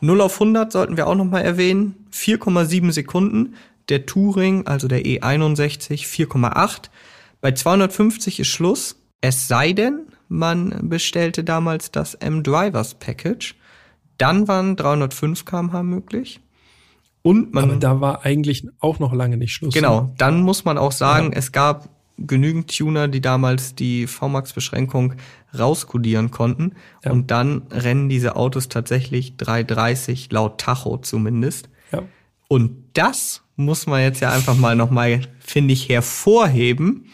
0 0.00 0.20
auf 0.20 0.34
100 0.34 0.72
sollten 0.72 0.96
wir 0.96 1.06
auch 1.06 1.14
noch 1.14 1.24
mal 1.24 1.40
erwähnen. 1.40 2.06
4,7 2.12 2.92
Sekunden. 2.92 3.54
Der 3.88 4.06
Touring, 4.06 4.66
also 4.66 4.86
der 4.86 5.04
E61, 5.04 6.06
4,8. 6.06 6.90
Bei 7.40 7.52
250 7.52 8.40
ist 8.40 8.48
Schluss. 8.48 8.96
Es 9.20 9.48
sei 9.48 9.72
denn, 9.72 10.06
man 10.28 10.88
bestellte 10.88 11.42
damals 11.42 11.90
das 11.90 12.14
M-Drivers 12.14 12.94
Package. 12.94 13.56
Dann 14.18 14.48
waren 14.48 14.76
305 14.76 15.44
kmh 15.44 15.82
möglich. 15.82 16.40
Und 17.22 17.52
man. 17.54 17.64
Aber 17.64 17.76
da 17.76 18.00
war 18.00 18.24
eigentlich 18.24 18.66
auch 18.80 18.98
noch 18.98 19.12
lange 19.12 19.36
nicht 19.36 19.52
Schluss. 19.52 19.74
Genau. 19.74 20.02
Ne? 20.02 20.14
Dann 20.18 20.42
muss 20.42 20.64
man 20.64 20.78
auch 20.78 20.92
sagen, 20.92 21.32
ja. 21.32 21.38
es 21.38 21.52
gab 21.52 21.88
genügend 22.18 22.76
Tuner, 22.76 23.08
die 23.08 23.20
damals 23.20 23.74
die 23.74 24.06
VMAX-Beschränkung 24.06 25.14
rauskodieren 25.56 26.30
konnten. 26.30 26.72
Ja. 27.04 27.12
Und 27.12 27.30
dann 27.30 27.62
rennen 27.70 28.08
diese 28.08 28.36
Autos 28.36 28.68
tatsächlich 28.68 29.36
330 29.36 30.30
laut 30.32 30.58
Tacho 30.60 30.98
zumindest. 30.98 31.68
Ja. 31.92 32.02
Und 32.48 32.84
das 32.94 33.42
muss 33.56 33.86
man 33.86 34.02
jetzt 34.02 34.20
ja 34.20 34.30
einfach 34.30 34.56
mal 34.56 34.76
nochmal, 34.76 35.22
finde 35.40 35.74
ich, 35.74 35.88
hervorheben, 35.88 37.06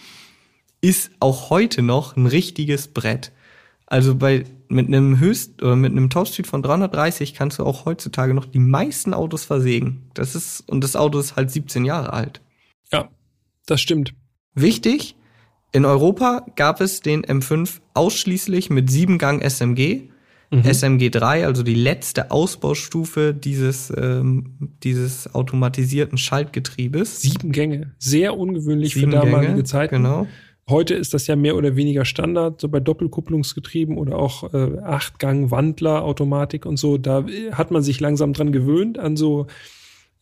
ist 0.80 1.10
auch 1.20 1.50
heute 1.50 1.82
noch 1.82 2.16
ein 2.16 2.26
richtiges 2.26 2.88
Brett. 2.88 3.32
Also 3.86 4.14
bei 4.14 4.44
mit 4.68 4.88
einem 4.88 5.18
Höchst 5.20 5.62
oder 5.62 5.76
mit 5.76 5.92
einem 5.92 6.10
Topspeed 6.10 6.46
von 6.46 6.62
330 6.62 7.34
kannst 7.34 7.58
du 7.58 7.64
auch 7.64 7.84
heutzutage 7.84 8.34
noch 8.34 8.46
die 8.46 8.58
meisten 8.58 9.14
Autos 9.14 9.44
versägen. 9.44 10.10
Das 10.14 10.34
ist 10.34 10.68
und 10.68 10.82
das 10.82 10.96
Auto 10.96 11.18
ist 11.18 11.36
halt 11.36 11.50
17 11.50 11.84
Jahre 11.84 12.12
alt. 12.12 12.40
Ja, 12.92 13.08
das 13.66 13.80
stimmt. 13.80 14.14
Wichtig, 14.54 15.16
in 15.72 15.84
Europa 15.84 16.46
gab 16.54 16.80
es 16.80 17.00
den 17.00 17.24
M5 17.24 17.80
ausschließlich 17.94 18.70
mit 18.70 18.88
7-Gang 18.88 19.42
SMG. 19.42 20.08
Mhm. 20.50 20.62
SMG 20.64 21.10
3, 21.10 21.46
also 21.46 21.62
die 21.64 21.74
letzte 21.74 22.30
Ausbaustufe 22.30 23.34
dieses, 23.34 23.92
ähm, 23.96 24.70
dieses 24.84 25.34
automatisierten 25.34 26.16
Schaltgetriebes. 26.16 27.22
Sieben 27.22 27.50
Gänge. 27.50 27.94
Sehr 27.98 28.38
ungewöhnlich 28.38 28.94
Sieben 28.94 29.10
für 29.10 29.18
damalige 29.18 29.52
Gänge, 29.52 29.64
Zeiten. 29.64 29.96
Genau. 29.96 30.28
Heute 30.68 30.94
ist 30.94 31.12
das 31.12 31.26
ja 31.26 31.36
mehr 31.36 31.56
oder 31.56 31.76
weniger 31.76 32.04
Standard, 32.04 32.60
so 32.60 32.68
bei 32.68 32.80
Doppelkupplungsgetrieben 32.80 33.98
oder 33.98 34.16
auch 34.16 34.54
äh, 34.54 34.78
Achtgang 34.78 35.50
Wandler 35.50 36.04
Automatik 36.04 36.64
und 36.66 36.78
so. 36.78 36.98
Da 36.98 37.26
hat 37.52 37.70
man 37.70 37.82
sich 37.82 38.00
langsam 38.00 38.32
dran 38.32 38.52
gewöhnt 38.52 38.98
an 38.98 39.16
so 39.16 39.46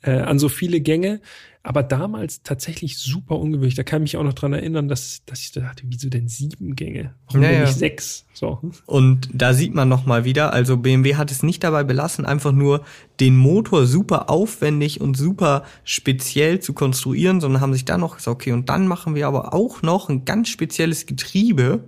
äh, 0.02 0.10
an 0.10 0.38
so 0.38 0.48
viele 0.48 0.80
Gänge. 0.80 1.20
Aber 1.64 1.84
damals 1.84 2.42
tatsächlich 2.42 2.98
super 2.98 3.38
ungewöhnlich. 3.38 3.76
Da 3.76 3.84
kann 3.84 4.02
ich 4.02 4.14
mich 4.14 4.16
auch 4.16 4.24
noch 4.24 4.32
dran 4.32 4.52
erinnern, 4.52 4.88
dass, 4.88 5.24
dass 5.26 5.40
ich 5.40 5.52
dachte, 5.52 5.84
wieso 5.86 6.08
denn 6.08 6.26
sieben 6.26 6.74
Gänge? 6.74 7.14
Warum 7.28 7.42
Ja, 7.42 7.50
denn 7.50 7.62
nicht 7.62 7.76
sechs? 7.76 8.26
So. 8.32 8.60
Und 8.86 9.28
da 9.32 9.54
sieht 9.54 9.72
man 9.72 9.88
noch 9.88 10.04
mal 10.04 10.24
wieder, 10.24 10.52
also 10.52 10.76
BMW 10.76 11.14
hat 11.14 11.30
es 11.30 11.44
nicht 11.44 11.62
dabei 11.62 11.84
belassen, 11.84 12.26
einfach 12.26 12.50
nur 12.50 12.84
den 13.20 13.36
Motor 13.36 13.86
super 13.86 14.28
aufwendig 14.28 15.00
und 15.00 15.16
super 15.16 15.62
speziell 15.84 16.58
zu 16.58 16.72
konstruieren, 16.72 17.40
sondern 17.40 17.62
haben 17.62 17.74
sich 17.74 17.84
dann 17.84 18.00
noch 18.00 18.16
gesagt, 18.16 18.34
okay, 18.34 18.50
und 18.50 18.68
dann 18.68 18.88
machen 18.88 19.14
wir 19.14 19.28
aber 19.28 19.54
auch 19.54 19.82
noch 19.82 20.08
ein 20.08 20.24
ganz 20.24 20.48
spezielles 20.48 21.06
Getriebe. 21.06 21.84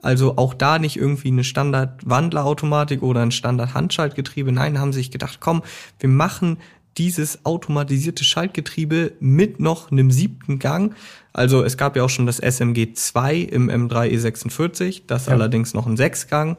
Also 0.00 0.36
auch 0.38 0.54
da 0.54 0.78
nicht 0.78 0.96
irgendwie 0.96 1.28
eine 1.28 1.44
Standard-Wandlerautomatik 1.44 3.02
oder 3.02 3.20
ein 3.20 3.30
Standard-Handschaltgetriebe. 3.30 4.50
Nein, 4.50 4.80
haben 4.80 4.92
sich 4.92 5.10
gedacht, 5.10 5.38
komm, 5.40 5.62
wir 6.00 6.08
machen 6.08 6.56
dieses 6.98 7.44
automatisierte 7.44 8.24
Schaltgetriebe 8.24 9.12
mit 9.20 9.60
noch 9.60 9.90
einem 9.90 10.10
siebten 10.10 10.58
Gang. 10.58 10.94
Also 11.32 11.62
es 11.64 11.76
gab 11.76 11.96
ja 11.96 12.04
auch 12.04 12.10
schon 12.10 12.26
das 12.26 12.38
SMG 12.38 12.92
2 12.94 13.36
im 13.36 13.70
M3 13.70 14.10
E46, 14.10 15.02
das 15.06 15.26
Ja. 15.26 15.32
allerdings 15.32 15.72
noch 15.74 15.86
ein 15.86 15.96
Sechsgang. 15.96 16.56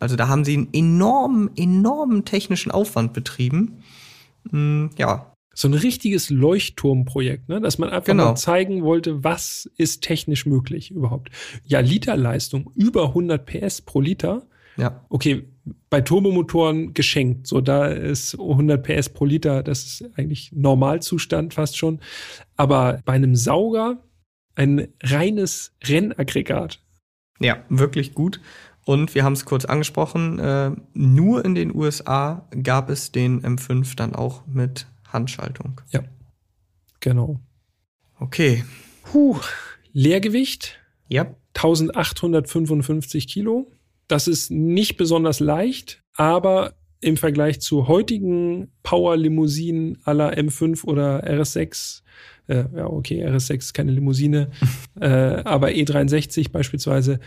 Also 0.00 0.16
da 0.16 0.28
haben 0.28 0.44
sie 0.44 0.54
einen 0.56 0.68
enormen, 0.72 1.50
enormen 1.56 2.24
technischen 2.24 2.70
Aufwand 2.70 3.12
betrieben. 3.12 3.82
Hm, 4.50 4.90
ja, 4.96 5.32
So 5.54 5.66
ein 5.66 5.74
richtiges 5.74 6.30
Leuchtturmprojekt, 6.30 7.48
ne? 7.48 7.60
dass 7.60 7.78
man 7.78 7.88
einfach 7.90 8.06
Genau. 8.06 8.26
mal 8.26 8.36
zeigen 8.36 8.84
wollte, 8.84 9.24
was 9.24 9.68
ist 9.76 10.02
technisch 10.02 10.46
möglich 10.46 10.92
überhaupt. 10.92 11.30
Ja, 11.64 11.80
Literleistung, 11.80 12.70
über 12.76 13.08
100 13.08 13.44
PS 13.44 13.80
pro 13.82 14.00
Liter. 14.00 14.46
ja, 14.76 15.04
Okay, 15.08 15.48
bei 15.90 16.00
Turbomotoren 16.00 16.94
geschenkt. 16.94 17.46
So, 17.46 17.60
da 17.60 17.86
ist 17.86 18.34
100 18.34 18.82
PS 18.82 19.08
pro 19.10 19.24
Liter, 19.24 19.62
das 19.62 19.84
ist 19.84 20.10
eigentlich 20.16 20.52
Normalzustand 20.52 21.54
fast 21.54 21.76
schon. 21.76 22.00
Aber 22.56 23.00
bei 23.04 23.14
einem 23.14 23.36
Sauger 23.36 24.02
ein 24.54 24.88
reines 25.02 25.74
Rennaggregat. 25.84 26.80
ja, 27.40 27.64
wirklich 27.68 28.14
gut. 28.14 28.40
Und 28.84 29.14
wir 29.14 29.22
haben 29.22 29.34
es 29.34 29.44
kurz 29.44 29.66
angesprochen, 29.66 30.38
äh, 30.38 30.72
nur 30.94 31.44
in 31.44 31.54
den 31.54 31.74
USA 31.74 32.48
gab 32.62 32.88
es 32.88 33.12
den 33.12 33.42
M5 33.42 33.96
dann 33.96 34.14
auch 34.14 34.46
mit 34.46 34.86
Handschaltung. 35.12 35.80
Ja, 35.90 36.02
genau. 37.00 37.38
Okay, 38.18 38.64
Puh, 39.10 39.38
Leergewicht 39.92 40.78
ja, 41.08 41.34
1855 41.54 43.26
Kilo. 43.26 43.70
Das 44.08 44.26
ist 44.26 44.50
nicht 44.50 44.96
besonders 44.96 45.38
leicht, 45.40 46.02
aber 46.14 46.74
im 47.00 47.16
Vergleich 47.16 47.60
zu 47.60 47.86
heutigen 47.86 48.72
Power-Limousinen 48.82 49.98
aller 50.04 50.32
M5 50.32 50.84
oder 50.84 51.24
RS6, 51.24 52.02
äh, 52.48 52.64
ja, 52.74 52.86
okay, 52.86 53.24
RS6 53.24 53.58
ist 53.58 53.74
keine 53.74 53.92
Limousine, 53.92 54.50
äh, 55.00 55.06
aber 55.06 55.68
E63 55.68 56.50
beispielsweise 56.50 57.20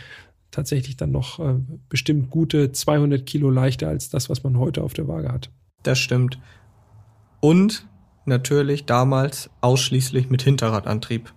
tatsächlich 0.50 0.96
dann 0.96 1.12
noch 1.12 1.38
äh, 1.38 1.54
bestimmt 1.88 2.30
gute 2.30 2.72
200 2.72 3.24
Kilo 3.24 3.48
leichter 3.48 3.88
als 3.88 4.10
das, 4.10 4.28
was 4.28 4.42
man 4.42 4.58
heute 4.58 4.82
auf 4.82 4.92
der 4.92 5.08
Waage 5.08 5.32
hat. 5.32 5.50
das 5.82 5.98
stimmt. 5.98 6.38
Und 7.40 7.86
natürlich 8.24 8.84
damals 8.84 9.50
ausschließlich 9.62 10.30
mit 10.30 10.42
Hinterradantrieb. 10.42 11.32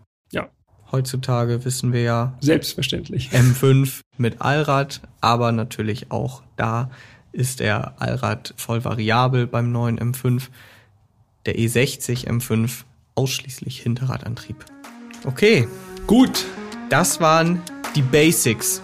Heutzutage 0.96 1.66
wissen 1.66 1.92
wir 1.92 2.02
ja, 2.04 2.38
selbstverständlich. 2.40 3.32
M5 3.32 4.00
mit 4.18 4.40
Allrad, 4.40 5.02
aber 5.20 5.52
natürlich 5.52 6.10
auch 6.10 6.42
da 6.56 6.90
ist 7.34 7.60
der 7.60 8.02
Allrad 8.02 8.54
voll 8.56 8.86
variabel 8.86 9.46
beim 9.46 9.74
neuen 9.74 10.00
M5. 10.00 10.44
Der 11.46 11.60
E 11.60 11.66
E60 11.66 12.28
M5 12.28 12.86
ausschließlich 13.16 13.82
Hinterradantrieb. 13.82 14.64
Okay, 15.26 15.68
Gut, 16.08 16.46
das 16.90 17.20
waren 17.20 17.62
die 17.96 18.02
Basics. 18.02 18.82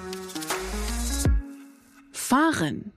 Fahren. 2.11 2.91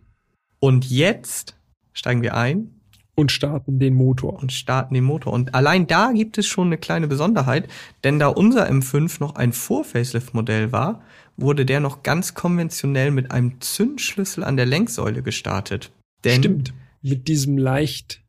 Und 0.58 0.90
jetzt 0.90 1.54
steigen 1.92 2.22
wir 2.22 2.34
ein 2.34 2.73
und 3.16 3.30
starten 3.32 3.78
den 3.78 3.94
Motor. 3.94 4.40
und 4.42 4.52
starten 4.52 4.94
den 4.94 5.04
Motor. 5.04 5.32
Und 5.32 5.54
allein 5.54 5.86
da 5.86 6.12
gibt 6.12 6.36
es 6.38 6.46
schon 6.46 6.66
eine 6.68 6.78
kleine 6.78 7.06
Besonderheit, 7.08 7.68
denn 8.02 8.18
da 8.18 8.28
unser 8.28 8.68
M5 8.68 9.20
noch 9.20 9.36
ein 9.36 9.52
Vor-Facelift-Modell 9.52 10.72
war, 10.72 11.00
wurde 11.36 11.64
der 11.64 11.80
noch 11.80 12.02
ganz 12.02 12.34
konventionell 12.34 13.10
mit 13.10 13.30
einem 13.30 13.60
Zündschlüssel 13.60 14.42
an 14.44 14.56
der 14.56 14.66
Lenksäule 14.66 15.22
gestartet. 15.22 15.90
Denn 16.24 16.40
Stimmt. 16.40 16.74
Mit 17.02 17.28
diesem 17.28 17.58
leicht 17.58 18.22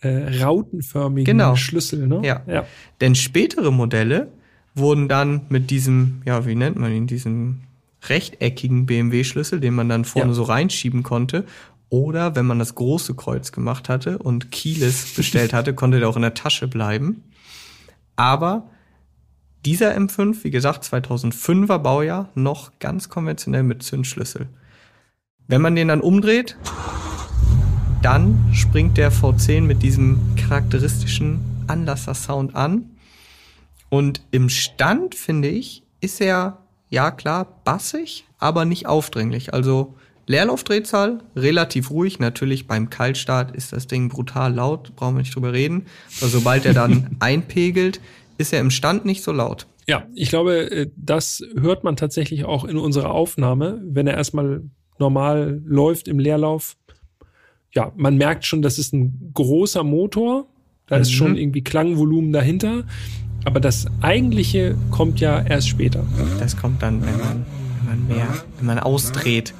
äh, 0.00 0.42
rautenförmigen 0.42 1.24
Genau. 1.36 1.56
Schlüssel, 1.56 2.06
ne? 2.06 2.20
Ja. 2.24 2.42
ja. 2.46 2.64
Denn 3.00 3.14
spätere 3.14 3.70
Modelle 3.72 4.28
wurden 4.74 5.08
dann 5.08 5.42
mit 5.48 5.70
diesem, 5.70 6.22
ja, 6.24 6.46
wie 6.46 6.54
nennt 6.54 6.78
man 6.78 6.92
ihn, 6.92 7.06
diesen 7.06 7.62
rechteckigen 8.08 8.86
BMW-Schlüssel, 8.86 9.60
den 9.60 9.74
man 9.74 9.88
dann 9.88 10.04
vorne 10.04 10.28
Ja. 10.30 10.34
so 10.34 10.44
reinschieben 10.44 11.02
konnte. 11.02 11.44
Oder 11.90 12.36
wenn 12.36 12.46
man 12.46 12.60
das 12.60 12.76
große 12.76 13.14
Kreuz 13.14 13.50
gemacht 13.50 13.88
hatte 13.88 14.18
und 14.18 14.52
Keyless 14.52 15.12
bestellt 15.14 15.52
hatte, 15.52 15.74
konnte 15.74 15.98
der 15.98 16.08
auch 16.08 16.16
in 16.16 16.22
der 16.22 16.34
Tasche 16.34 16.68
bleiben. 16.68 17.24
Aber 18.14 18.70
dieser 19.66 19.94
M5, 19.96 20.44
wie 20.44 20.50
gesagt, 20.50 20.84
2005er 20.84 21.78
Baujahr, 21.78 22.30
noch 22.34 22.78
ganz 22.78 23.08
konventionell 23.08 23.64
mit 23.64 23.82
Zündschlüssel. 23.82 24.48
Wenn 25.48 25.60
man 25.60 25.74
den 25.74 25.88
dann 25.88 26.00
umdreht, 26.00 26.56
dann 28.02 28.50
springt 28.52 28.96
der 28.96 29.12
V10 29.12 29.62
mit 29.62 29.82
diesem 29.82 30.20
charakteristischen 30.36 31.40
Anlasser-Sound 31.66 32.54
an. 32.54 32.90
Und 33.88 34.22
im 34.30 34.48
Stand, 34.48 35.16
finde 35.16 35.48
ich, 35.48 35.82
ist 36.00 36.20
er, 36.20 36.58
ja 36.88 37.10
klar, 37.10 37.60
bassig, 37.64 38.26
aber 38.38 38.64
nicht 38.64 38.86
aufdringlich. 38.86 39.52
Also 39.52 39.96
Leerlaufdrehzahl 40.30 41.18
relativ 41.36 41.90
ruhig. 41.90 42.18
Natürlich 42.20 42.66
beim 42.66 42.88
Kaltstart 42.88 43.54
ist 43.54 43.72
das 43.72 43.86
Ding 43.86 44.08
brutal 44.08 44.54
laut, 44.54 44.94
brauchen 44.96 45.14
wir 45.16 45.20
nicht 45.22 45.34
drüber 45.34 45.52
reden. 45.52 45.86
Aber 46.20 46.30
sobald 46.30 46.64
er 46.66 46.72
dann 46.74 47.16
einpegelt, 47.20 48.00
ist 48.38 48.52
er 48.52 48.60
im 48.60 48.70
Stand 48.70 49.04
nicht 49.04 49.22
so 49.22 49.32
laut. 49.32 49.66
Ja, 49.86 50.04
ich 50.14 50.28
glaube, 50.28 50.70
äh, 50.70 50.90
das 50.96 51.42
hört 51.60 51.82
man 51.84 51.96
tatsächlich 51.96 52.44
auch 52.44 52.64
in 52.64 52.76
unserer 52.76 53.10
Aufnahme, 53.10 53.82
wenn 53.84 54.06
er 54.06 54.14
erstmal 54.16 54.62
normal 54.98 55.60
läuft 55.64 56.06
im 56.08 56.18
Leerlauf. 56.18 56.76
Ja, 57.72 57.92
man 57.96 58.16
merkt 58.16 58.44
schon, 58.46 58.62
das 58.62 58.78
ist 58.78 58.92
ein 58.92 59.32
großer 59.34 59.82
Motor. 59.84 60.46
Da 60.86 60.96
ist 60.96 61.10
Mhm. 61.10 61.14
schon 61.14 61.36
irgendwie 61.36 61.62
Klangvolumen 61.62 62.32
dahinter. 62.32 62.84
Aber 63.44 63.58
das 63.58 63.86
eigentliche 64.00 64.76
kommt 64.90 65.18
ja 65.20 65.40
erst 65.40 65.68
später. 65.68 66.04
Das 66.38 66.56
kommt 66.56 66.82
dann, 66.82 67.00
wenn 67.00 67.18
man, 67.18 67.46
wenn 67.86 67.86
man 68.06 68.08
mehr, 68.16 68.28
wenn 68.58 68.66
man 68.66 68.78
ausdreht. 68.78 69.54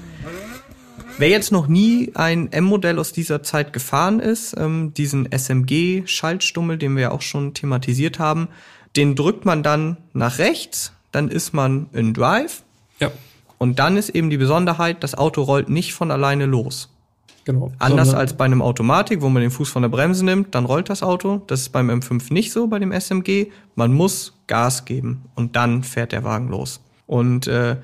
Wer 1.20 1.28
jetzt 1.28 1.52
noch 1.52 1.66
nie 1.68 2.12
ein 2.14 2.50
M-Modell 2.50 2.98
aus 2.98 3.12
dieser 3.12 3.42
Zeit 3.42 3.74
gefahren 3.74 4.20
ist, 4.20 4.56
ähm, 4.56 4.94
diesen 4.94 5.30
SMG-Schaltstummel, 5.30 6.78
den 6.78 6.94
wir 6.96 7.02
ja 7.02 7.10
auch 7.10 7.20
schon 7.20 7.52
thematisiert 7.52 8.18
haben, 8.18 8.48
den 8.96 9.14
drückt 9.16 9.44
man 9.44 9.62
dann 9.62 9.98
nach 10.14 10.38
rechts, 10.38 10.92
dann 11.12 11.28
ist 11.28 11.52
man 11.52 11.88
in 11.92 12.14
Drive 12.14 12.62
Ja, 13.00 13.10
und 13.58 13.78
dann 13.78 13.98
ist 13.98 14.08
eben 14.08 14.30
die 14.30 14.38
Besonderheit, 14.38 15.02
das 15.04 15.14
Auto 15.14 15.42
rollt 15.42 15.68
nicht 15.68 15.92
von 15.92 16.10
alleine 16.10 16.46
los. 16.46 16.88
genau. 17.44 17.70
Anders 17.78 18.08
Sondern- 18.08 18.20
als 18.22 18.32
bei 18.34 18.46
einem 18.46 18.62
Automatik, 18.62 19.20
wo 19.20 19.28
man 19.28 19.42
den 19.42 19.50
Fuß 19.50 19.68
von 19.68 19.82
der 19.82 19.90
Bremse 19.90 20.24
nimmt, 20.24 20.54
dann 20.54 20.64
rollt 20.64 20.88
das 20.88 21.02
Auto. 21.02 21.42
Das 21.48 21.60
ist 21.60 21.68
beim 21.70 21.90
M5 21.90 22.32
nicht 22.32 22.50
so, 22.50 22.66
bei 22.68 22.78
dem 22.78 22.92
SMG. 22.92 23.48
Man 23.74 23.92
muss 23.92 24.32
Gas 24.46 24.86
geben 24.86 25.22
und 25.34 25.54
dann 25.56 25.82
fährt 25.82 26.12
der 26.12 26.24
Wagen 26.24 26.48
los. 26.48 26.80
Und 27.06 27.46
äh, 27.46 27.76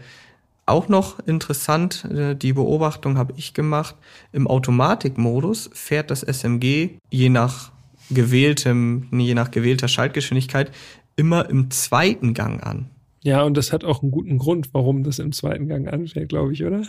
auch 0.67 0.89
noch 0.89 1.21
interessant, 1.21 2.05
äh, 2.05 2.35
die 2.35 2.53
Beobachtung 2.53 3.17
habe 3.17 3.35
ich 3.37 3.55
gemacht, 3.55 3.95
im 4.33 4.47
Automatikmodus 4.47 5.71
fährt 5.73 6.11
das 6.11 6.23
SMG 6.23 6.99
je 7.11 7.29
nach 7.29 7.73
gewähltem, 8.11 9.09
je 9.13 9.35
nach 9.35 9.51
gewählter 9.51 9.89
Schaltgeschwindigkeit 9.89 10.71
immer 11.17 11.49
im 11.49 11.71
zweiten 11.71 12.35
Gang 12.35 12.63
an. 12.63 12.91
Ja, 13.23 13.43
und 13.43 13.57
das 13.57 13.73
hat 13.73 13.85
auch 13.85 14.03
einen 14.03 14.13
guten 14.13 14.39
Grund, 14.39 14.69
warum 14.73 15.03
das 15.03 15.19
im 15.19 15.33
zweiten 15.33 15.67
Gang 15.67 15.89
anfängt, 15.93 16.29
glaube 16.29 16.53
ich, 16.53 16.65
oder? 16.65 16.83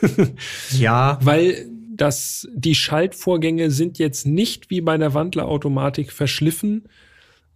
Ja, 0.70 1.18
Weil 1.22 1.66
das, 1.96 2.48
die 2.54 2.74
Schaltvorgänge 2.74 3.70
sind 3.70 3.98
jetzt 3.98 4.26
nicht 4.26 4.70
wie 4.70 4.80
bei 4.80 4.98
der 4.98 5.14
Wandlerautomatik 5.14 6.12
verschliffen, 6.12 6.84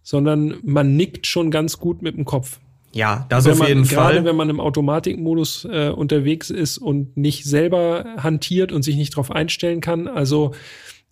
sondern 0.01 0.55
man 0.63 0.95
nickt 0.95 1.27
schon 1.27 1.51
ganz 1.51 1.77
gut 1.77 2.01
mit 2.01 2.17
dem 2.17 2.25
Kopf. 2.25 2.59
Ja, 2.91 3.25
das 3.29 3.45
wenn 3.45 3.53
auf 3.53 3.59
man, 3.59 3.67
jeden 3.67 3.83
gerade 3.83 4.15
Fall. 4.15 4.25
wenn 4.25 4.35
man 4.35 4.49
im 4.49 4.59
Automatikmodus 4.59 5.65
äh, 5.65 5.89
unterwegs 5.89 6.49
ist 6.49 6.77
und 6.77 7.17
nicht 7.17 7.45
selber 7.45 8.05
hantiert 8.17 8.71
und 8.71 8.83
sich 8.83 8.95
nicht 8.95 9.13
darauf 9.13 9.31
einstellen 9.31 9.81
kann. 9.81 10.07
Also 10.07 10.53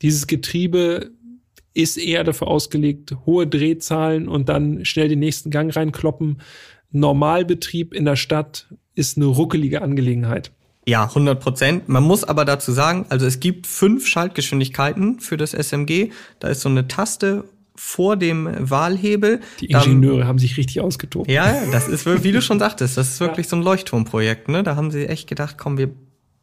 dieses 0.01 0.27
Getriebe 0.27 1.12
ist 1.74 1.98
eher 1.98 2.24
dafür 2.24 2.48
ausgelegt, 2.48 3.15
hohe 3.25 3.46
Drehzahlen 3.46 4.27
und 4.27 4.50
dann 4.50 4.84
schnell 4.86 5.10
den 5.10 5.19
nächsten 5.19 5.51
Gang 5.51 5.75
reinkloppen. 5.75 6.41
Normalbetrieb 6.91 7.93
in 7.93 8.05
der 8.05 8.15
Stadt 8.15 8.67
ist 8.96 9.17
eine 9.17 9.27
ruckelige 9.27 9.81
Angelegenheit. 9.84 10.51
Ja, 10.88 11.03
100 11.03 11.39
Prozent. 11.39 11.89
Man 11.89 12.03
muss 12.03 12.24
aber 12.24 12.46
dazu 12.46 12.72
sagen, 12.72 13.05
also 13.10 13.25
es 13.25 13.39
gibt 13.39 13.67
fünf 13.67 14.07
Schaltgeschwindigkeiten 14.07 15.19
für 15.19 15.38
das 15.38 15.53
SMG. 15.53 16.12
Da 16.39 16.48
ist 16.48 16.62
so 16.62 16.69
eine 16.69 16.88
Taste 16.88 17.43
vor 17.77 18.17
dem 18.17 18.50
Wahlhebel. 18.57 19.39
Die 19.62 19.67
Ingenieure 19.67 20.22
da, 20.22 20.27
haben 20.27 20.39
sich 20.39 20.57
richtig 20.57 20.81
ausgetobt. 20.81 21.29
Ja, 21.29 21.55
das 21.72 21.88
ist, 21.88 22.05
wie 22.05 22.31
du 22.31 22.41
schon 22.41 22.60
sagtest, 22.60 22.98
das 22.98 23.10
ist 23.10 23.19
wirklich 23.19 23.46
ja. 23.46 23.51
so 23.51 23.55
ein 23.55 23.62
Leuchtturmprojekt. 23.62 24.50
Ne? 24.50 24.63
Da 24.63 24.75
haben 24.75 24.91
sie 24.91 25.07
echt 25.07 25.27
gedacht, 25.27 25.57
komm, 25.57 25.77
wir 25.77 25.89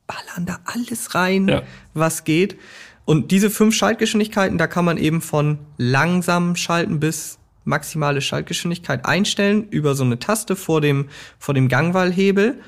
ballern 0.06 0.46
da 0.46 0.60
alles 0.64 1.14
rein, 1.14 1.48
ja. 1.48 1.62
was 1.92 2.24
geht. 2.24 2.56
Und 3.04 3.30
diese 3.30 3.50
fünf 3.50 3.74
Schaltgeschwindigkeiten, 3.74 4.58
da 4.58 4.66
kann 4.66 4.84
man 4.84 4.96
eben 4.96 5.20
von 5.20 5.58
langsam 5.76 6.56
schalten 6.56 7.00
bis 7.00 7.38
maximale 7.64 8.20
Schaltgeschwindigkeit 8.20 9.04
einstellen 9.04 9.68
über 9.70 9.94
so 9.94 10.04
eine 10.04 10.18
Taste 10.18 10.56
vor 10.56 10.80
dem, 10.80 11.08
vor 11.38 11.54
dem 11.54 11.68
Gangwahlhebel. 11.68 12.60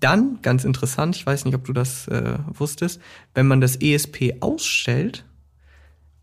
Dann, 0.00 0.38
ganz 0.42 0.64
interessant, 0.64 1.16
ich 1.16 1.26
weiß 1.26 1.44
nicht, 1.44 1.54
ob 1.54 1.64
du 1.64 1.72
das 1.72 2.06
äh, 2.08 2.38
wusstest, 2.48 3.00
wenn 3.34 3.46
man 3.46 3.60
das 3.60 3.76
ESP 3.76 4.36
ausstellt, 4.40 5.24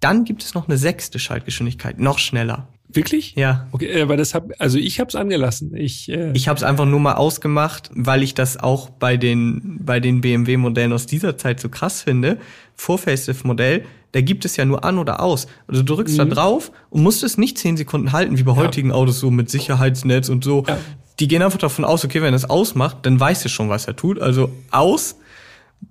dann 0.03 0.25
gibt 0.25 0.43
es 0.43 0.53
noch 0.53 0.67
eine 0.67 0.77
sechste 0.77 1.17
Schaltgeschwindigkeit, 1.17 1.99
noch 1.99 2.19
schneller. 2.19 2.67
Wirklich? 2.89 3.33
Ja. 3.35 3.67
Okay, 3.71 4.01
aber 4.01 4.17
das 4.17 4.35
hab, 4.35 4.51
also 4.59 4.77
ich 4.77 4.99
habe 4.99 5.07
es 5.07 5.15
angelassen. 5.15 5.75
Ich, 5.75 6.09
äh 6.09 6.31
ich 6.33 6.47
habe 6.47 6.57
es 6.57 6.63
einfach 6.63 6.85
nur 6.85 6.99
mal 6.99 7.13
ausgemacht, 7.13 7.89
weil 7.93 8.21
ich 8.21 8.35
das 8.35 8.57
auch 8.57 8.89
bei 8.89 9.17
den 9.17 9.79
bei 9.83 9.99
den 9.99 10.21
BMW 10.21 10.57
Modellen 10.57 10.93
aus 10.93 11.07
dieser 11.07 11.37
Zeit 11.37 11.59
so 11.59 11.69
krass 11.69 12.03
finde. 12.03 12.37
Vor 12.75 12.99
Facelift 12.99 13.45
Modell, 13.45 13.85
da 14.11 14.21
gibt 14.21 14.45
es 14.45 14.57
ja 14.57 14.65
nur 14.65 14.83
an 14.83 14.99
oder 14.99 15.21
aus. 15.21 15.47
Also 15.67 15.81
du 15.81 15.95
drückst 15.95 16.17
mhm. 16.17 16.29
da 16.29 16.35
drauf 16.35 16.71
und 16.91 17.01
musst 17.01 17.23
es 17.23 17.37
nicht 17.37 17.57
zehn 17.57 17.77
Sekunden 17.77 18.11
halten, 18.11 18.37
wie 18.37 18.43
bei 18.43 18.51
ja. 18.51 18.57
heutigen 18.57 18.91
Autos 18.91 19.19
so 19.19 19.31
mit 19.31 19.49
Sicherheitsnetz 19.49 20.29
und 20.29 20.43
so. 20.43 20.63
Ja. 20.67 20.77
Die 21.19 21.27
gehen 21.27 21.41
einfach 21.41 21.59
davon 21.59 21.85
aus, 21.85 22.05
okay, 22.05 22.21
wenn 22.21 22.33
er 22.33 22.37
es 22.37 22.49
ausmacht, 22.49 22.97
dann 23.03 23.19
weiß 23.19 23.43
er 23.43 23.49
schon, 23.49 23.69
was 23.69 23.85
er 23.85 23.95
tut. 23.95 24.19
Also 24.19 24.51
aus 24.69 25.15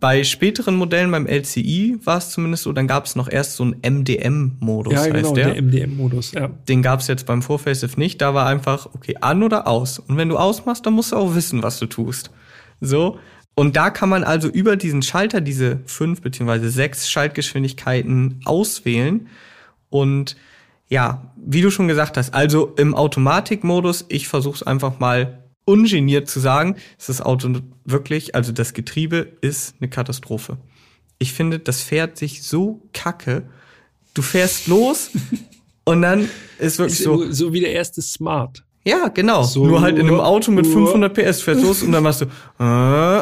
bei 0.01 0.25
späteren 0.25 0.77
Modellen, 0.77 1.11
beim 1.11 1.27
LCI 1.27 1.99
war 2.05 2.19
es 2.19 2.31
zumindest 2.31 2.65
so, 2.65 2.73
dann 2.73 2.87
gab 2.87 3.05
es 3.05 3.17
noch 3.17 3.29
erst 3.29 3.57
so 3.57 3.65
einen 3.65 3.77
MDM-Modus, 3.83 4.93
ja, 4.95 5.07
genau, 5.07 5.19
heißt 5.19 5.37
der. 5.37 5.55
der 5.55 5.63
MDM-Modus, 5.63 6.33
ja. 6.33 6.49
Den 6.69 6.83
gab 6.83 7.01
es 7.01 7.09
jetzt 7.09 7.27
beim 7.27 7.43
Vorfacelift 7.43 7.99
nicht. 7.99 8.21
Da 8.21 8.35
war 8.35 8.47
einfach, 8.47 8.87
okay, 8.95 9.17
an 9.21 9.43
oder 9.43 9.67
aus. 9.67 9.99
Und 9.99 10.17
wenn 10.17 10.29
du 10.29 10.39
ausmachst, 10.39 10.87
dann 10.87 10.95
musst 10.95 11.13
du 11.13 11.17
auch 11.17 11.35
wissen, 11.35 11.63
was 11.63 11.79
du 11.79 11.87
tust. 11.87 12.31
So. 12.81 13.19
Und 13.55 13.77
da 13.77 13.91
kann 13.91 14.09
man 14.09 14.25
also 14.25 14.49
über 14.49 14.77
diesen 14.77 15.03
Schalter 15.03 15.41
diese 15.41 15.81
fünf 15.85 16.23
beziehungsweise 16.23 16.71
sechs 16.71 17.11
Schaltgeschwindigkeiten 17.11 18.41
auswählen. 18.45 19.29
Und 19.91 20.37
ja, 20.89 21.33
wie 21.37 21.61
du 21.61 21.71
schon 21.71 21.89
gesagt 21.89 22.17
hast, 22.17 22.35
also 22.35 22.73
im 22.77 22.95
Automatikmodus, 22.95 24.07
ich 24.09 24.29
versuche 24.29 24.57
es 24.57 24.63
einfach 24.63 24.99
mal 25.01 25.42
ungeniert 25.65 26.29
zu 26.29 26.41
sagen, 26.41 26.77
ist 26.99 27.09
das 27.09 27.21
Auto 27.21 27.61
wirklich, 27.85 28.35
also 28.35 28.53
das 28.53 28.75
Getriebe 28.75 29.33
ist 29.41 29.77
eine 29.81 29.89
Katastrophe. 29.89 30.59
Ich 31.19 31.33
finde, 31.33 31.59
das 31.59 31.83
fährt 31.83 32.17
sich 32.19 32.43
so 32.43 32.83
kacke. 32.93 33.45
Du 34.15 34.23
fährst 34.23 34.67
los 34.67 35.11
und 35.85 36.03
dann 36.03 36.29
ist 36.59 36.79
wirklich 36.79 36.99
ist 36.99 37.05
so. 37.05 37.31
So 37.31 37.53
wie 37.53 37.61
der 37.61 37.73
erste 37.73 38.03
Smart. 38.03 38.65
Ja, 38.85 39.09
genau. 39.09 39.45
So 39.45 39.65
Nur 39.65 39.81
halt 39.81 39.97
in 39.99 40.09
einem 40.09 40.21
Auto 40.21 40.51
mit 40.51 40.67
500 40.67 41.15
PS 41.15 41.43
fährst 41.43 41.63
los 41.63 41.83
und 41.83 41.93
dann 41.93 42.03
machst 42.03 42.23
du. 42.23 42.27
Äh, 42.59 43.21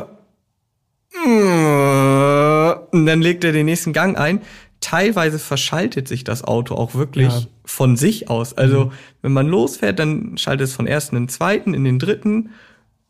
äh, 1.27 2.75
und 2.93 3.07
dann 3.07 3.21
legt 3.21 3.45
er 3.45 3.53
den 3.53 3.67
nächsten 3.67 3.93
Gang 3.93 4.17
ein 4.19 4.41
teilweise 4.81 5.39
verschaltet 5.39 6.09
sich 6.09 6.25
das 6.25 6.43
Auto 6.43 6.75
auch 6.75 6.95
wirklich 6.95 7.29
ja. 7.29 7.43
Von 7.71 7.97
sich 7.97 8.29
aus. 8.29 8.53
Also, 8.59 8.87
mhm. 8.87 8.91
wenn 9.23 9.33
man 9.33 9.47
losfährt, 9.47 9.99
dann 9.99 10.37
schaltet 10.37 10.69
es 10.69 10.75
von 10.75 10.87
ersten 10.87 11.17
in 11.17 11.23
den 11.25 11.29
zweiten, 11.29 11.73
in 11.73 11.85
den 11.85 11.99
dritten. 12.01 12.51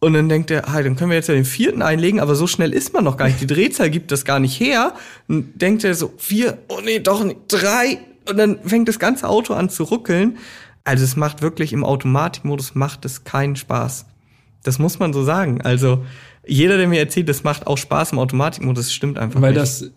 Und 0.01 0.13
dann 0.13 0.29
denkt 0.29 0.51
er, 0.51 0.73
hey, 0.73 0.85
dann 0.85 0.97
können 0.97 1.11
wir 1.11 1.17
jetzt 1.17 1.29
ja 1.29 1.35
den 1.35 1.45
vierten 1.45 1.83
einlegen, 1.83 2.21
aber 2.21 2.35
so 2.35 2.47
schnell 2.47 2.73
ist 2.73 2.93
man 2.93 3.05
noch 3.05 3.17
gar 3.17 3.27
nicht. 3.27 3.41
Die 3.41 3.47
Drehzahl 3.47 3.91
gibt 3.91 4.13
das 4.13 4.25
gar 4.25 4.39
nicht 4.39 4.61
her. 4.61 4.95
Und 5.29 5.61
denkt 5.61 5.83
er 5.85 5.95
so, 5.95 6.13
vier, 6.19 6.59
oh 6.69 6.81
nee, 6.85 7.01
doch 7.01 7.25
nicht, 7.25 7.39
drei. 7.49 7.99
Und 8.29 8.37
dann 8.39 8.61
fängt 8.63 8.89
das 8.89 8.99
ganze 8.99 9.29
Auto 9.29 9.55
an 9.55 9.71
zu 9.71 9.85
ruckeln. 9.85 10.39
Also 10.85 11.05
es 11.05 11.17
macht 11.17 11.43
wirklich 11.43 11.73
im 11.73 11.85
Automatikmodus 11.85 12.75
macht 12.75 13.05
es 13.05 13.25
keinen 13.25 13.57
Spaß. 13.57 14.07
Das 14.63 14.79
muss 14.79 14.99
man 14.99 15.13
so 15.13 15.23
sagen. 15.23 15.61
Also 15.63 16.05
jeder, 16.47 16.77
der 16.77 16.87
mir 16.87 16.99
erzählt, 16.99 17.29
das 17.29 17.45
macht 17.45 17.67
auch 17.67 17.79
Spaß 17.79 18.13
im 18.13 18.19
Automatikmodus, 18.19 18.93
stimmt 18.93 19.19
einfach 19.19 19.41
weil 19.41 19.53
nicht. 19.53 19.63
Das, 19.63 19.91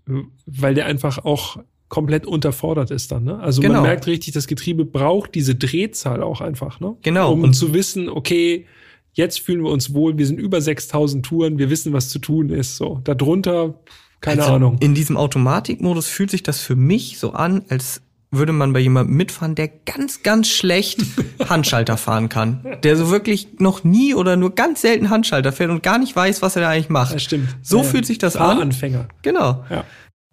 weil 0.45 0.73
der 0.73 0.85
einfach 0.85 1.23
auch 1.25 1.57
komplett 1.93 2.25
unterfordert 2.25 2.89
ist 2.89 3.11
dann. 3.11 3.23
Ne? 3.23 3.37
Also 3.37 3.61
genau. 3.61 3.75
man 3.75 3.83
merkt 3.83 4.07
richtig, 4.07 4.33
das 4.33 4.47
Getriebe 4.47 4.83
braucht 4.83 5.35
diese 5.35 5.53
Drehzahl 5.53 6.23
auch 6.23 6.41
einfach, 6.41 6.79
ne? 6.79 6.97
Genau. 7.03 7.31
Um 7.31 7.43
und 7.43 7.53
zu 7.53 7.71
wissen, 7.71 8.09
okay, 8.09 8.65
jetzt 9.11 9.41
fühlen 9.41 9.63
wir 9.63 9.69
uns 9.69 9.93
wohl, 9.93 10.17
wir 10.17 10.25
sind 10.25 10.39
über 10.39 10.59
6000 10.59 11.23
Touren, 11.23 11.59
wir 11.59 11.69
wissen, 11.69 11.93
was 11.93 12.09
zu 12.09 12.17
tun 12.17 12.49
ist. 12.49 12.77
So 12.77 12.99
darunter, 13.03 13.75
keine 14.21 14.41
also 14.41 14.55
Ahnung. 14.55 14.77
In 14.79 14.95
diesem 14.95 15.17
Automatikmodus 15.17 16.07
fühlt 16.07 16.31
sich 16.31 16.41
das 16.41 16.61
für 16.61 16.75
mich 16.75 17.19
so 17.19 17.33
an, 17.33 17.61
als 17.69 18.01
würde 18.31 18.53
man 18.53 18.73
bei 18.73 18.79
jemandem 18.79 19.15
mitfahren, 19.15 19.53
der 19.53 19.67
ganz, 19.67 20.23
ganz 20.23 20.47
schlecht 20.47 20.99
Handschalter 21.47 21.97
fahren 21.97 22.27
kann. 22.27 22.65
Der 22.81 22.97
so 22.97 23.11
wirklich 23.11 23.59
noch 23.59 23.83
nie 23.83 24.15
oder 24.15 24.35
nur 24.35 24.55
ganz 24.55 24.81
selten 24.81 25.11
Handschalter 25.11 25.51
fährt 25.51 25.69
und 25.69 25.83
gar 25.83 25.99
nicht 25.99 26.15
weiß, 26.15 26.41
was 26.41 26.55
er 26.55 26.63
da 26.63 26.69
eigentlich 26.69 26.89
macht. 26.89 27.13
Das 27.13 27.21
stimmt. 27.21 27.49
So 27.61 27.77
ja, 27.77 27.83
fühlt 27.83 28.07
sich 28.07 28.17
das 28.17 28.35
an. 28.35 28.59
Anfänger. 28.59 29.09
Genau. 29.21 29.63
Ja. 29.69 29.83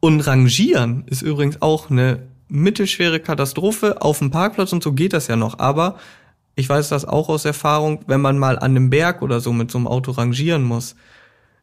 Und 0.01 0.21
Rangieren 0.21 1.05
ist 1.07 1.23
übrigens 1.23 1.61
auch 1.61 1.91
eine 1.91 2.27
mittelschwere 2.49 3.21
Katastrophe. 3.21 4.03
Auf 4.03 4.19
dem 4.19 4.31
Parkplatz 4.31 4.73
und 4.73 4.83
so 4.83 4.93
geht 4.93 5.13
das 5.13 5.29
ja 5.29 5.37
noch. 5.37 5.59
Aber 5.59 5.99
ich 6.57 6.69
weiß 6.69 6.89
das 6.89 7.05
auch 7.05 7.29
aus 7.29 7.45
Erfahrung, 7.45 8.01
wenn 8.07 8.21
man 8.21 8.39
mal 8.39 8.59
an 8.59 8.73
einem 8.73 8.91
Berg 8.91 9.23
oder 9.23 9.41
so 9.41 9.53
mit 9.53 9.71
so 9.71 9.79
einem 9.79 9.87
Auto 9.87 10.13
rangieren 10.13 10.63
muss. 10.63 10.97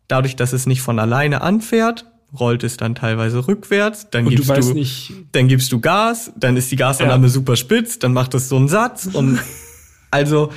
Dadurch, 0.08 0.36
dass 0.36 0.54
es 0.54 0.66
nicht 0.66 0.82
von 0.82 1.00
alleine 1.00 1.42
anfährt, 1.42 2.06
rollt 2.38 2.64
es 2.64 2.78
dann 2.78 2.96
teilweise 2.96 3.48
rückwärts, 3.48 4.10
dann 4.10 4.26
und 4.26 4.36
gibst 4.36 4.50
du, 4.50 4.74
du 4.74 4.86
dann 5.32 5.48
gibst 5.48 5.72
du 5.72 5.80
Gas, 5.80 6.32
dann 6.36 6.58
ist 6.58 6.72
die 6.72 6.76
Gasannahme 6.76 7.28
ja. 7.28 7.30
super 7.30 7.56
spitz, 7.56 8.00
dann 8.00 8.14
macht 8.14 8.34
es 8.34 8.50
so 8.50 8.58
einen 8.58 8.68
Satz 8.68 9.08
und 9.12 9.40
also 10.12 10.52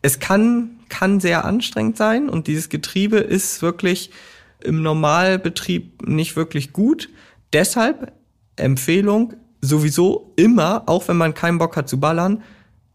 es 0.00 0.18
kann 0.18 0.70
kann 0.88 1.20
sehr 1.20 1.44
anstrengend 1.44 1.96
sein 1.96 2.28
und 2.28 2.46
dieses 2.46 2.68
Getriebe 2.68 3.16
ist 3.16 3.62
wirklich 3.62 4.10
im 4.64 4.82
Normalbetrieb 4.82 6.06
nicht 6.06 6.36
wirklich 6.36 6.72
gut. 6.72 7.08
Deshalb 7.52 8.12
Empfehlung 8.56 9.34
sowieso 9.60 10.32
immer, 10.36 10.84
auch 10.86 11.08
wenn 11.08 11.16
man 11.16 11.34
keinen 11.34 11.58
Bock 11.58 11.76
hat 11.76 11.88
zu 11.88 12.00
ballern, 12.00 12.42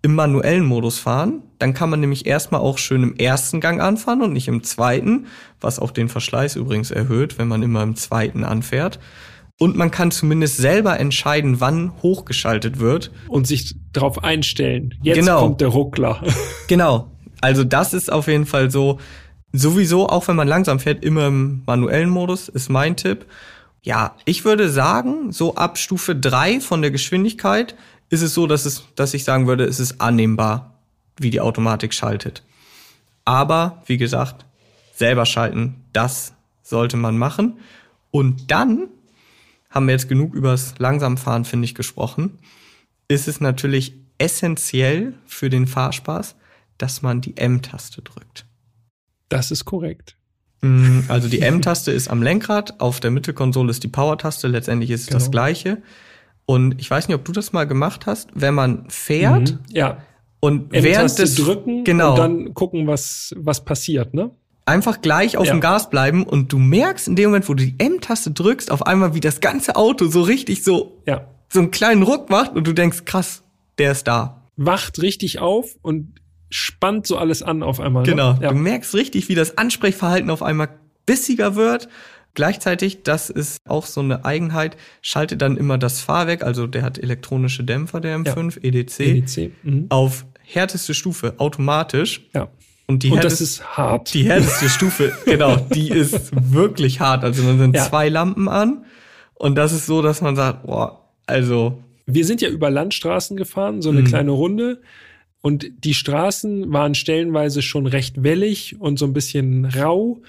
im 0.02 0.16
manuellen 0.16 0.66
Modus 0.66 1.00
fahren. 1.00 1.42
Dann 1.60 1.74
kann 1.74 1.90
man 1.90 2.00
nämlich 2.00 2.26
erstmal 2.26 2.62
auch 2.62 2.78
schön 2.78 3.04
im 3.04 3.16
ersten 3.16 3.62
Gang 3.62 3.82
anfahren 3.82 4.22
und 4.22 4.34
nicht 4.34 4.48
im 4.48 4.64
zweiten, 4.64 5.26
was 5.60 5.80
auch 5.80 5.92
den 5.92 6.08
Verschleiß 6.08 6.56
übrigens 6.56 6.92
erhöht, 6.92 7.38
wenn 7.40 7.48
man 7.48 7.64
immer 7.64 7.82
im 7.84 7.96
zweiten 7.96 8.44
anfährt. 8.44 9.00
Und 9.60 9.76
man 9.76 9.90
kann 9.90 10.12
zumindest 10.12 10.58
selber 10.58 11.00
entscheiden, 11.00 11.60
wann 11.60 11.94
hochgeschaltet 12.04 12.80
wird. 12.80 13.12
Und 13.28 13.48
sich 13.48 13.76
darauf 13.92 14.24
einstellen. 14.24 14.94
Jetzt 15.02 15.18
genau. 15.18 15.40
kommt 15.40 15.62
der 15.62 15.70
Ruckler. 15.70 16.22
genau. 16.68 17.12
Also 17.42 17.64
das 17.64 17.94
ist 17.94 18.12
auf 18.12 18.28
jeden 18.28 18.46
Fall 18.46 18.70
so, 18.70 19.00
sowieso, 19.52 20.10
auch 20.10 20.28
wenn 20.28 20.36
man 20.36 20.48
langsam 20.48 20.80
fährt, 20.80 21.04
immer 21.04 21.28
im 21.28 21.64
manuellen 21.66 22.10
Modus, 22.10 22.50
ist 22.50 22.70
mein 22.70 22.96
Tipp. 22.96 23.26
Ja, 23.84 24.16
ich 24.26 24.46
würde 24.46 24.70
sagen, 24.70 25.32
so 25.32 25.56
ab 25.56 25.78
Stufe 25.78 26.16
drei 26.16 26.60
von 26.60 26.82
der 26.82 26.92
Geschwindigkeit 26.92 27.76
ist 28.10 28.22
es 28.22 28.34
so, 28.34 28.48
dass, 28.48 28.66
es, 28.66 28.84
dass 28.96 29.14
ich 29.14 29.24
sagen 29.24 29.48
würde, 29.48 29.66
es 29.66 29.80
ist 29.80 30.02
annehmbar, 30.02 30.74
wie 31.18 31.30
die 31.30 31.42
Automatik 31.42 31.94
schaltet. 31.94 32.44
Aber, 33.26 33.84
wie 33.86 33.98
gesagt, 33.98 34.46
selber 34.94 35.26
schalten, 35.26 35.84
das 35.94 36.34
sollte 36.64 36.98
man 36.98 37.18
machen. 37.18 37.60
Und 38.12 38.52
dann 38.52 38.88
haben 39.70 39.88
wir 39.88 39.94
jetzt 39.94 40.10
genug 40.10 40.34
übers 40.34 40.76
Langsamfahren, 40.78 41.46
finde 41.46 41.66
ich, 41.66 41.76
gesprochen. 41.76 42.40
Ist 43.08 43.28
es 43.28 43.40
natürlich 43.40 43.94
essentiell 44.18 45.14
für 45.26 45.50
den 45.50 45.68
Fahrspaß, 45.68 46.36
dass 46.78 47.02
man 47.02 47.22
die 47.22 47.38
M-Taste 47.38 48.02
drückt. 48.02 48.47
Das 49.30 49.52
ist 49.52 49.66
korrekt. 49.66 50.18
Mm, 50.62 51.02
also 51.08 51.28
die 51.28 51.42
M-Taste 51.42 51.92
ist 51.92 52.08
am 52.08 52.24
Lenkrad, 52.24 52.80
auf 52.80 53.00
der 53.00 53.12
Mittelkonsole 53.12 53.70
ist 53.70 53.84
die 53.84 53.88
Power-Taste, 53.88 54.48
letztendlich 54.48 54.90
ist 54.92 55.02
es 55.02 55.08
genau. 55.08 55.20
das 55.20 55.32
gleiche. 55.32 55.82
Und 56.46 56.80
ich 56.80 56.90
weiß 56.90 57.08
nicht, 57.08 57.16
ob 57.16 57.26
du 57.26 57.32
das 57.32 57.54
mal 57.54 57.66
gemacht 57.66 58.06
hast, 58.06 58.30
wenn 58.34 58.54
man 58.54 58.90
fährt. 58.90 59.52
Mhm, 59.52 59.60
ja. 59.70 59.98
Und 60.40 60.72
während 60.72 61.18
des 61.20 61.36
drücken 61.36 61.84
genau, 61.84 62.12
und 62.12 62.18
dann 62.20 62.54
gucken, 62.54 62.88
was 62.88 63.34
was 63.36 63.66
passiert, 63.66 64.14
ne? 64.14 64.32
Einfach 64.66 65.02
gleich 65.02 65.38
auf 65.38 65.48
ja. 65.48 65.54
dem 65.54 65.62
Gas 65.62 65.90
bleiben 65.90 66.24
und 66.24 66.52
du 66.52 66.58
merkst 66.58 67.08
in 67.08 67.16
dem 67.16 67.30
Moment, 67.30 67.50
wo 67.50 67.54
du 67.54 67.66
die 67.66 67.76
M-Taste 67.78 68.32
drückst, 68.32 68.70
auf 68.70 68.86
einmal 68.86 69.14
wie 69.14 69.20
das 69.20 69.40
ganze 69.40 69.76
Auto 69.76 70.08
so 70.08 70.22
richtig 70.22 70.64
so 70.64 71.02
ja. 71.08 71.28
so 71.50 71.60
einen 71.60 71.72
kleinen 71.72 72.04
Ruck 72.04 72.30
macht 72.30 72.56
und 72.56 72.68
du 72.68 72.74
denkst, 72.74 73.06
krass, 73.06 73.44
der 73.78 73.94
ist 73.94 74.08
da. 74.08 74.44
Wacht 74.58 75.02
richtig 75.02 75.40
auf 75.40 75.76
und 75.82 76.14
spannt 76.50 77.08
so 77.08 77.18
alles 77.18 77.44
an 77.44 77.64
auf 77.64 77.80
einmal. 77.80 78.04
Ne? 78.04 78.10
Genau. 78.10 78.34
Ne? 78.34 78.40
Ja. 78.42 78.50
Du 78.50 78.56
merkst 78.56 78.94
richtig, 78.96 79.30
wie 79.30 79.36
das 79.36 79.58
Ansprechverhalten 79.58 80.30
auf 80.30 80.44
einmal 80.44 80.70
bissiger 81.06 81.56
wird 81.56 81.88
Gleichzeitig, 82.38 83.02
das 83.02 83.32
ist 83.32 83.62
auch 83.68 83.88
so 83.88 84.00
eine 84.00 84.24
Eigenheit, 84.24 84.78
schaltet 85.02 85.42
dann 85.42 85.58
immer 85.58 85.80
das 85.80 86.02
Fahrwerk, 86.02 86.44
also 86.44 86.68
der 86.68 86.84
hat 86.84 87.00
elektronische 87.00 87.64
Dämpfer, 87.64 88.00
der 88.00 88.16
M5, 88.20 88.58
ja. 88.58 88.64
EDC, 88.64 89.00
EDC 89.00 89.52
mhm. 89.64 89.88
auf 89.90 90.24
härteste 90.44 90.94
Stufe, 90.94 91.34
automatisch. 91.40 92.28
Ja. 92.36 92.50
Und, 92.86 93.02
die 93.02 93.10
Und 93.10 93.24
das 93.24 93.42
ist 93.42 93.76
hart. 93.76 94.14
Die 94.14 94.26
härteste 94.26 94.70
Stufe, 94.70 95.14
genau, 95.26 95.56
die 95.74 95.90
ist 95.90 96.30
wirklich 96.54 97.00
hart. 97.00 97.24
Also 97.24 97.42
man 97.42 97.58
sind 97.58 97.76
ja. 97.76 97.86
zwei 97.86 98.08
Lampen 98.08 98.48
an 98.48 98.86
und 99.34 99.56
das 99.56 99.74
ist 99.74 99.88
so, 99.88 100.04
dass 100.04 100.22
man 100.22 100.36
sagt, 100.36 100.68
boah, 100.68 101.10
also 101.26 101.82
wir 102.06 102.24
sind 102.24 102.42
ja 102.42 102.50
über 102.50 102.70
Landstraßen 102.70 103.36
gefahren, 103.36 103.82
so 103.82 103.90
eine 103.90 104.02
Mhm. 104.02 104.06
kleine 104.06 104.30
Runde. 104.30 104.84
Und 105.48 105.72
die 105.86 105.94
Straßen 105.94 106.74
waren 106.74 106.94
stellenweise 106.94 107.62
schon 107.62 107.86
recht 107.88 108.22
wellig 108.22 108.76
und 108.80 109.00
so 109.00 109.06
ein 109.06 109.14
bisschen 109.14 109.64
rau. 109.66 110.22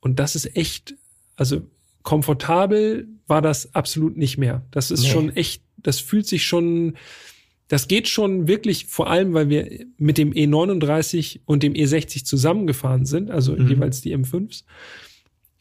Und 0.00 0.20
das 0.20 0.36
ist 0.36 0.56
echt, 0.56 0.94
also 1.34 1.62
komfortabel 2.02 3.08
war 3.26 3.42
das 3.42 3.74
absolut 3.74 4.16
nicht 4.16 4.38
mehr. 4.38 4.64
Das 4.70 4.92
ist 4.92 5.02
Nee. 5.02 5.10
schon 5.10 5.30
echt, 5.36 5.62
das 5.78 5.98
fühlt 5.98 6.28
sich 6.28 6.46
schon, 6.46 6.94
das 7.66 7.88
geht 7.88 8.06
schon 8.06 8.46
wirklich, 8.46 8.86
vor 8.86 9.10
allem, 9.10 9.34
weil 9.34 9.48
wir 9.48 9.84
mit 9.98 10.16
dem 10.16 10.30
E39 10.32 11.40
und 11.44 11.64
dem 11.64 11.72
E60 11.72 12.24
zusammengefahren 12.24 13.04
sind, 13.04 13.32
also 13.32 13.52
Mhm. 13.56 13.66
jeweils 13.68 14.00
die 14.00 14.14
M5s. 14.16 14.62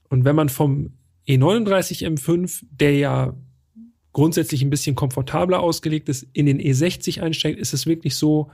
Und 0.10 0.26
wenn 0.26 0.36
man 0.36 0.50
vom 0.50 0.91
E 1.26 1.38
E39 1.38 2.06
M5, 2.06 2.62
der 2.69 2.95
ja 2.95 3.34
grundsätzlich 4.13 4.62
ein 4.62 4.69
bisschen 4.69 4.95
komfortabler 4.95 5.60
ausgelegt 5.60 6.08
ist, 6.08 6.28
in 6.34 6.45
den 6.45 6.60
E60 6.62 7.21
einsteigt, 7.24 7.60
ist 7.60 7.74
es 7.74 7.88
wirklich 7.88 8.15
so, 8.15 8.52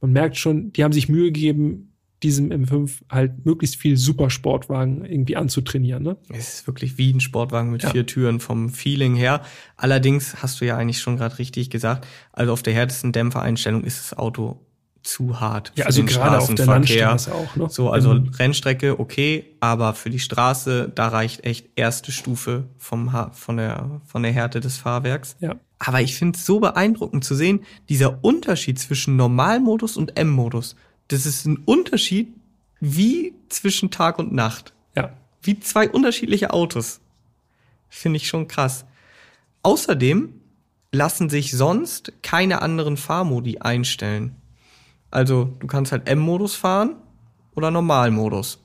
man 0.00 0.12
merkt 0.12 0.36
schon, 0.36 0.72
die 0.72 0.84
haben 0.84 0.92
sich 0.92 1.08
Mühe 1.08 1.32
gegeben, 1.32 1.92
diesem 2.22 2.50
M5 2.50 3.02
halt 3.10 3.44
möglichst 3.44 3.76
viel 3.76 3.96
Supersportwagen 3.96 5.04
irgendwie 5.04 5.36
anzutrainieren. 5.36 6.02
Ne? 6.02 6.16
Es 6.30 6.54
ist 6.54 6.66
wirklich 6.66 6.96
wie 6.96 7.12
ein 7.12 7.20
Sportwagen 7.20 7.70
mit 7.70 7.82
Ja. 7.82 7.90
vier 7.90 8.06
Türen 8.06 8.40
vom 8.40 8.70
Feeling 8.70 9.14
her. 9.14 9.42
Allerdings 9.76 10.42
hast 10.42 10.60
du 10.60 10.64
ja 10.64 10.76
eigentlich 10.76 10.98
schon 11.00 11.16
gerade 11.18 11.38
richtig 11.38 11.68
gesagt, 11.70 12.06
also 12.32 12.52
auf 12.52 12.62
der 12.62 12.72
härtesten 12.72 13.12
Dämpfereinstellung 13.12 13.84
ist 13.84 13.98
das 14.00 14.18
Auto 14.18 14.60
zu 15.06 15.38
hart. 15.40 15.72
Ja, 15.76 15.84
für 15.84 15.86
also 15.86 16.02
den 16.02 16.06
gerade 16.06 16.38
auf 16.38 16.46
der 16.48 16.64
Straßenverkehr. 16.64 17.06
Landstraße 17.06 17.34
auch. 17.34 17.56
Ne? 17.56 17.68
So, 17.70 17.90
also 17.90 18.14
Mhm. 18.14 18.28
Rennstrecke 18.38 18.98
okay, 18.98 19.44
aber 19.60 19.94
für 19.94 20.10
die 20.10 20.18
Straße, 20.18 20.90
da 20.94 21.08
reicht 21.08 21.44
echt 21.44 21.68
erste 21.76 22.10
Stufe 22.12 22.64
vom 22.78 23.12
ha 23.12 23.30
von 23.32 23.56
der 23.56 24.00
von 24.06 24.22
der 24.24 24.32
Härte 24.32 24.60
des 24.60 24.76
Fahrwerks. 24.78 25.36
Ja. 25.40 25.54
Aber 25.78 26.00
ich 26.00 26.16
finde 26.16 26.36
es 26.38 26.44
so 26.46 26.58
beeindruckend 26.58 27.24
zu 27.24 27.34
sehen, 27.34 27.60
dieser 27.88 28.24
Unterschied 28.24 28.78
zwischen 28.78 29.16
Normalmodus 29.16 29.96
und 29.96 30.16
M-Modus. 30.18 30.74
Das 31.08 31.24
ist 31.26 31.44
ein 31.46 31.58
Unterschied 31.64 32.34
wie 32.80 33.34
zwischen 33.48 33.90
Tag 33.90 34.18
und 34.18 34.32
Nacht. 34.32 34.72
ja. 34.96 35.10
Wie 35.42 35.60
zwei 35.60 35.88
unterschiedliche 35.88 36.52
Autos. 36.52 36.98
Finde 37.88 38.16
ich 38.16 38.26
schon 38.26 38.48
krass. 38.48 38.84
Außerdem 39.62 40.32
lassen 40.92 41.28
sich 41.30 41.52
sonst 41.52 42.12
keine 42.22 42.62
anderen 42.62 42.96
Fahrmodi 42.96 43.58
einstellen. 43.58 44.34
Also 45.16 45.48
du 45.60 45.66
kannst 45.66 45.92
halt 45.92 46.06
M-Modus 46.10 46.56
fahren 46.56 46.96
oder 47.54 47.70
Normalmodus. 47.70 48.62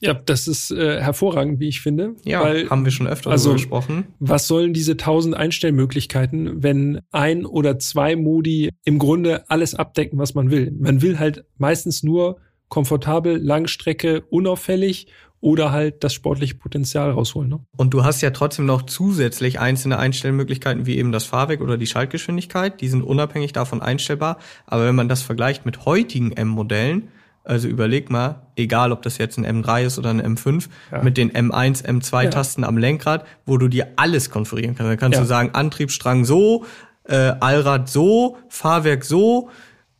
Ja, 0.00 0.14
das 0.14 0.46
ist 0.46 0.70
äh, 0.70 1.00
hervorragend, 1.00 1.58
wie 1.58 1.66
ich 1.66 1.80
finde. 1.80 2.14
Ja, 2.24 2.40
weil 2.40 2.70
haben 2.70 2.84
wir 2.84 2.92
schon 2.92 3.08
öfter 3.08 3.30
also- 3.30 3.48
darüber 3.48 3.56
gesprochen. 3.56 4.04
was 4.20 4.46
sollen 4.46 4.72
diese 4.72 4.96
tausend 4.96 5.34
Einstellmöglichkeiten, 5.34 6.62
wenn 6.62 7.00
ein 7.10 7.44
oder 7.44 7.80
zwei 7.80 8.14
Modi 8.14 8.70
im 8.84 9.00
Grunde 9.00 9.50
alles 9.50 9.74
abdecken, 9.74 10.20
was 10.20 10.36
man 10.36 10.52
will? 10.52 10.70
Man 10.78 11.02
will 11.02 11.18
halt 11.18 11.44
meistens 11.56 12.04
nur 12.04 12.36
komfortabel, 12.68 13.36
Langstrecke, 13.36 14.22
unauffällig 14.30 15.08
oder 15.40 15.70
halt 15.70 16.02
das 16.02 16.14
sportliche 16.14 16.54
Potenzial 16.56 17.10
rausholen. 17.10 17.48
Ne? 17.50 17.60
Und 17.76 17.94
du 17.94 18.04
hast 18.04 18.20
ja 18.22 18.30
trotzdem 18.30 18.66
noch 18.66 18.82
zusätzlich 18.82 19.60
einzelne 19.60 19.98
Einstellmöglichkeiten, 19.98 20.84
wie 20.86 20.98
eben 20.98 21.12
das 21.12 21.24
Fahrwerk 21.24 21.60
oder 21.60 21.76
die 21.78 21.86
Schaltgeschwindigkeit. 21.86 22.80
Die 22.80 22.88
sind 22.88 23.02
unabhängig 23.02 23.52
davon 23.52 23.80
einstellbar. 23.80 24.38
Aber 24.66 24.84
wenn 24.86 24.94
man 24.96 25.08
das 25.08 25.22
vergleicht 25.22 25.64
mit 25.64 25.84
heutigen 25.84 26.32
M-Modellen, 26.32 27.08
also 27.44 27.66
überleg 27.68 28.10
mal, 28.10 28.42
egal 28.56 28.92
ob 28.92 29.02
das 29.02 29.16
jetzt 29.18 29.38
ein 29.38 29.46
M3 29.46 29.84
ist 29.86 29.98
oder 29.98 30.10
ein 30.10 30.20
M5, 30.20 30.68
Ja. 30.92 31.02
mit 31.02 31.16
den 31.16 31.30
M1, 31.32 31.82
M2-Tasten 31.84 32.64
am 32.64 32.76
Lenkrad, 32.76 33.24
wo 33.46 33.56
du 33.56 33.68
dir 33.68 33.88
alles 33.96 34.28
konfigurieren 34.30 34.74
kannst. 34.76 34.90
Da 34.92 34.96
kannst 34.96 35.14
Ja. 35.16 35.22
du 35.22 35.26
sagen, 35.26 35.50
Antriebsstrang 35.54 36.24
so, 36.24 36.64
äh, 37.04 37.14
Allrad 37.40 37.88
so, 37.88 38.36
Fahrwerk 38.48 39.04
so, 39.04 39.48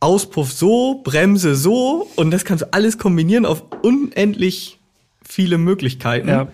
Auspuff 0.01 0.51
so, 0.51 1.01
Bremse 1.03 1.55
so 1.55 2.07
und 2.17 2.29
das 2.31 2.45
kannst 2.45 2.63
du 2.65 2.67
alles 2.73 2.97
kombinieren 2.97 3.45
auf 3.45 3.63
unendlich 3.81 4.78
viele 5.29 5.57
Möglichkeiten. 5.57 6.27
Ja. 6.27 6.47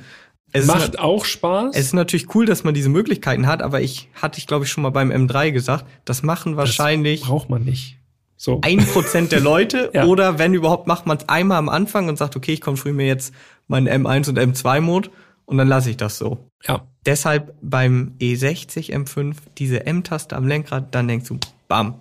Es 0.52 0.64
ist 0.64 0.68
Macht 0.68 1.00
auch 1.00 1.26
Spaß. 1.26 1.76
es 1.76 1.88
ist 1.88 1.94
natürlich 1.94 2.34
cool, 2.36 2.46
dass 2.46 2.64
man 2.64 2.74
diese 2.74 2.88
Möglichkeiten 2.90 3.46
hat, 3.48 3.62
aber 3.62 3.82
ich 3.82 4.10
hatte 4.14 4.38
ich 4.38 4.48
glaube 4.48 4.66
ich 4.66 4.72
schon 4.72 4.84
mal 4.84 4.90
beim 4.92 5.12
M3 5.12 5.52
gesagt, 5.52 5.86
das 6.06 6.24
machen 6.24 6.56
wahrscheinlich 6.56 7.22
braucht 7.24 7.50
man 7.50 7.64
nicht. 7.64 7.98
So. 8.38 8.60
ein 8.64 8.86
Prozent 8.86 9.32
der 9.32 9.40
Leute 9.40 9.92
Ja. 9.94 10.06
oder 10.06 10.38
wenn 10.40 10.54
überhaupt 10.54 10.88
macht 10.88 11.08
man 11.08 11.18
es 11.18 11.28
einmal 11.28 11.58
am 11.58 11.68
Anfang 11.70 12.08
und 12.10 12.18
sagt, 12.18 12.36
okay, 12.36 12.54
ich 12.54 12.62
konfiguriere 12.62 12.96
mir 12.96 13.08
jetzt 13.08 13.34
meinen 13.68 13.88
M1 13.88 14.30
und 14.30 14.38
M2 14.40 14.82
Mode 14.82 15.10
und 15.46 15.58
dann 15.58 15.68
lasse 15.68 15.90
ich 15.90 15.98
das 15.98 16.18
so. 16.18 16.50
Ja. 16.66 16.86
Deshalb 17.06 17.54
beim 17.62 18.14
E60 18.22 18.94
M5 18.94 19.36
diese 19.58 19.86
M-Taste 19.86 20.36
am 20.36 20.48
Lenkrad, 20.48 20.94
dann 20.96 21.08
denkst 21.08 21.28
du, 21.30 21.38
bam, 21.68 21.96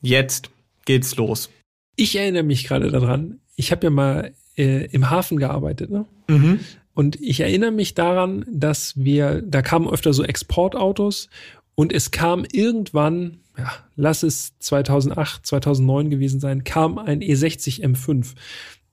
jetzt 0.00 0.50
geht's 0.84 1.16
los. 1.16 1.50
Ich 1.96 2.16
erinnere 2.16 2.44
mich 2.44 2.64
gerade 2.66 2.90
daran, 2.90 3.40
ich 3.56 3.72
habe 3.72 3.86
ja 3.86 3.90
mal 3.90 4.32
äh, 4.58 4.86
im 4.86 5.08
Hafen 5.10 5.38
gearbeitet, 5.38 5.90
ne? 5.90 6.04
Mhm. 6.28 6.60
Und 6.94 7.20
ich 7.20 7.38
erinnere 7.40 7.70
mich 7.70 7.94
daran, 7.94 8.44
dass 8.50 8.94
wir, 8.96 9.40
da 9.42 9.62
kamen 9.62 9.88
öfter 9.88 10.12
so 10.12 10.24
Exportautos 10.24 11.28
und 11.76 11.92
es 11.92 12.10
kam 12.10 12.44
irgendwann, 12.50 13.38
ja, 13.56 13.70
lass 13.94 14.24
es 14.24 14.58
2008, 14.58 15.46
2009 15.46 16.10
gewesen 16.10 16.40
sein, 16.40 16.64
kam 16.64 16.98
ein 16.98 17.22
E 17.22 17.32
E60 17.34 17.82
M5. 17.84 18.34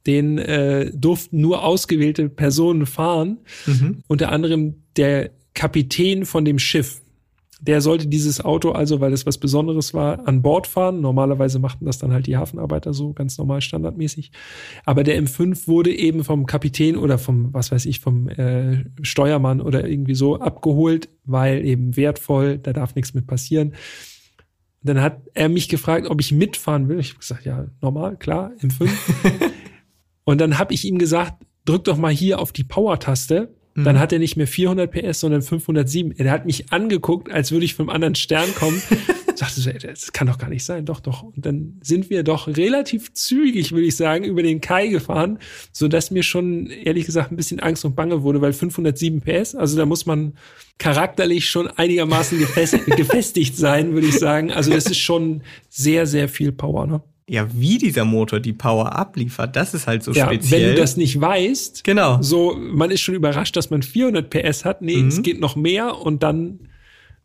Den 0.06 0.38
äh, 0.38 0.91
durften 0.93 1.41
nur 1.41 1.63
ausgewählte 1.63 2.30
Personen 2.30 2.86
fahren, 2.86 3.39
Mhm. 3.65 4.04
unter 4.08 4.32
anderem 4.32 4.75
der 4.97 5.32
Kapitän 5.56 6.25
von 6.25 6.45
dem 6.45 6.60
Schiff. 6.60 7.01
Der 7.67 7.82
sollte 7.82 8.08
dieses 8.08 8.43
Auto 8.43 8.71
also, 8.71 8.99
weil 9.01 9.12
es 9.12 9.25
was 9.25 9.39
Besonderes 9.39 9.93
war, 9.93 10.28
an 10.28 10.43
Bord 10.43 10.67
fahren. 10.67 11.01
Normalerweise 11.01 11.58
machten 11.58 11.86
das 11.86 11.97
dann 11.97 12.13
halt 12.13 12.28
die 12.28 12.38
Hafenarbeiter 12.38 12.93
so 12.93 13.13
ganz 13.13 13.38
normal 13.38 13.62
standardmäßig. 13.62 14.32
Aber 14.86 15.04
der 15.04 15.21
M5 15.21 15.67
wurde 15.67 15.95
eben 15.95 16.23
vom 16.23 16.45
Kapitän 16.45 16.95
oder 16.95 17.17
vom, 17.17 17.54
was 17.54 17.71
weiß 17.71 17.86
ich, 17.86 18.01
vom 18.01 18.30
äh, 18.30 18.86
Steuermann 19.01 19.62
oder 19.62 19.88
irgendwie 19.88 20.13
so 20.13 20.39
abgeholt, 20.39 21.10
weil 21.23 21.65
eben 21.65 21.95
wertvoll, 21.95 22.60
da 22.60 22.71
darf 22.71 22.93
nichts 22.93 23.15
mit 23.15 23.25
passieren. 23.25 23.73
Dann 24.84 25.01
hat 25.01 25.21
er 25.34 25.49
mich 25.49 25.67
gefragt, 25.67 26.08
ob 26.08 26.21
ich 26.21 26.32
mitfahren 26.32 26.88
will. 26.88 26.99
Ich 26.99 27.10
habe 27.10 27.19
gesagt, 27.19 27.45
ja, 27.45 27.65
normal, 27.82 28.17
klar, 28.17 28.51
M5. 28.62 28.89
Und 30.25 30.39
dann 30.39 30.60
habe 30.60 30.73
ich 30.75 30.86
ihm 30.86 30.99
gesagt, 30.99 31.43
drück 31.65 31.86
doch 31.86 31.97
mal 31.97 32.13
hier 32.13 32.39
auf 32.39 32.51
die 32.51 32.63
Power-Taste. 32.63 33.54
Dann 33.83 33.99
hat 33.99 34.13
er 34.13 34.19
nicht 34.19 34.38
mehr 34.38 34.47
400 34.47 34.89
PS, 34.89 35.19
sondern 35.19 35.41
507. 35.41 36.13
Er 36.17 36.31
hat 36.31 36.45
mich 36.45 36.71
angeguckt, 36.71 37.29
als 37.29 37.51
würde 37.51 37.65
ich 37.65 37.75
vom 37.75 37.89
anderen 37.89 38.15
Stern 38.15 38.55
kommen. 38.55 38.81
Sagte 39.35 39.59
so, 39.59 39.69
das 39.69 40.13
kann 40.13 40.27
doch 40.27 40.38
gar 40.38 40.49
nicht 40.49 40.63
sein. 40.63 40.85
Doch, 40.85 41.01
doch. 41.01 41.23
Und 41.23 41.45
dann 41.45 41.77
sind 41.81 42.09
wir 42.09 42.23
doch 42.23 42.47
relativ 42.47 43.11
zügig, 43.13 43.73
würde 43.73 43.85
ich 43.85 43.97
sagen, 43.97 44.23
über 44.23 44.43
den 44.43 44.61
Kai 44.61 44.88
gefahren, 44.88 45.39
so 45.73 45.89
dass 45.89 46.09
mir 46.09 46.23
schon 46.23 46.67
ehrlich 46.67 47.05
gesagt 47.05 47.33
ein 47.33 47.35
bisschen 47.35 47.59
Angst 47.59 47.83
und 47.83 47.97
Bange 47.97 48.23
wurde, 48.23 48.39
weil 48.39 48.53
507 48.53 49.19
PS, 49.19 49.55
also 49.55 49.77
da 49.77 49.85
muss 49.85 50.05
man 50.05 50.35
charakterlich 50.77 51.49
schon 51.49 51.67
einigermaßen 51.67 52.39
gefestigt, 52.39 52.85
gefestigt 52.95 53.57
sein, 53.57 53.91
würde 53.91 54.07
ich 54.07 54.17
sagen. 54.17 54.53
Also 54.53 54.71
das 54.71 54.85
ist 54.85 54.99
schon 54.99 55.41
sehr, 55.67 56.07
sehr 56.07 56.29
viel 56.29 56.53
Power, 56.53 56.88
ne? 56.88 57.01
Ja, 57.27 57.47
wie 57.53 57.79
dieser 57.79 58.05
Motor 58.05 58.39
die 58.39 58.53
Power 58.53 58.95
abliefert, 58.95 59.55
das 59.55 59.73
ist 59.73 59.88
halt 59.88 60.03
so 60.03 60.11
Ja, 60.11 60.27
speziell. 60.27 60.61
wenn 60.69 60.75
du 60.75 60.81
das 60.81 60.95
nicht 60.95 61.19
weißt, 61.19 61.83
genau. 61.83 62.21
so, 62.21 62.55
man 62.55 62.91
ist 62.91 63.01
schon 63.01 63.15
überrascht, 63.15 63.55
dass 63.55 63.71
man 63.71 63.81
400 63.81 64.29
PS 64.29 64.63
hat. 64.63 64.81
Nee, 64.83 64.97
Mhm. 64.97 65.07
es 65.07 65.21
geht 65.23 65.39
noch 65.39 65.55
mehr 65.55 65.97
und 66.01 66.21
dann 66.21 66.69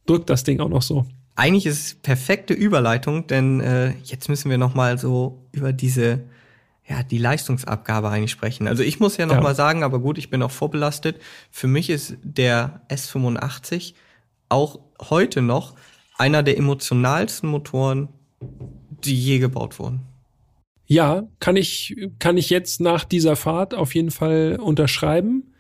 drückt 0.07 0.31
das 0.31 0.43
Ding 0.45 0.59
auch 0.61 0.71
noch 0.71 0.81
so. 0.83 1.05
Eigentlich 1.37 1.67
ist 1.67 1.79
es 1.87 1.95
perfekte 1.95 2.55
Überleitung, 2.55 3.27
denn 3.27 3.61
äh, 3.61 3.93
jetzt 4.05 4.29
müssen 4.31 4.51
wir 4.51 4.57
noch 4.59 4.75
mal 4.75 4.97
so 4.99 5.45
über 5.53 5.73
diese 5.73 6.21
ja 6.89 7.03
die 7.05 7.19
Leistungsabgabe 7.19 8.09
eigentlich 8.09 8.33
sprechen. 8.33 8.67
Also 8.67 8.83
ich 8.83 8.99
muss 9.01 9.17
ja 9.19 9.27
noch 9.27 9.35
Ja. 9.37 9.41
mal 9.43 9.55
sagen, 9.55 9.85
aber 9.85 10.01
gut, 10.01 10.19
ich 10.19 10.29
bin 10.31 10.43
auch 10.43 10.51
vorbelastet. 10.51 11.21
Für 11.51 11.67
mich 11.69 11.89
ist 11.89 12.17
der 12.23 12.81
S85 12.89 13.95
auch 14.49 14.81
heute 15.09 15.41
noch 15.43 15.75
einer 16.19 16.43
der 16.43 16.59
emotionalsten 16.59 17.49
Motoren, 17.49 18.09
die 19.05 19.15
je 19.19 19.39
gebaut 19.39 19.79
wurden. 19.79 20.01
Ja, 20.87 21.29
kann 21.39 21.57
ich, 21.57 21.97
kann 22.19 22.37
ich 22.37 22.51
jetzt 22.51 22.81
nach 22.81 23.05
dieser 23.05 23.37
Fahrt 23.37 23.75
auf 23.75 23.95
jeden 23.95 24.11
Fall 24.11 24.59
unterschreiben. 24.61 25.55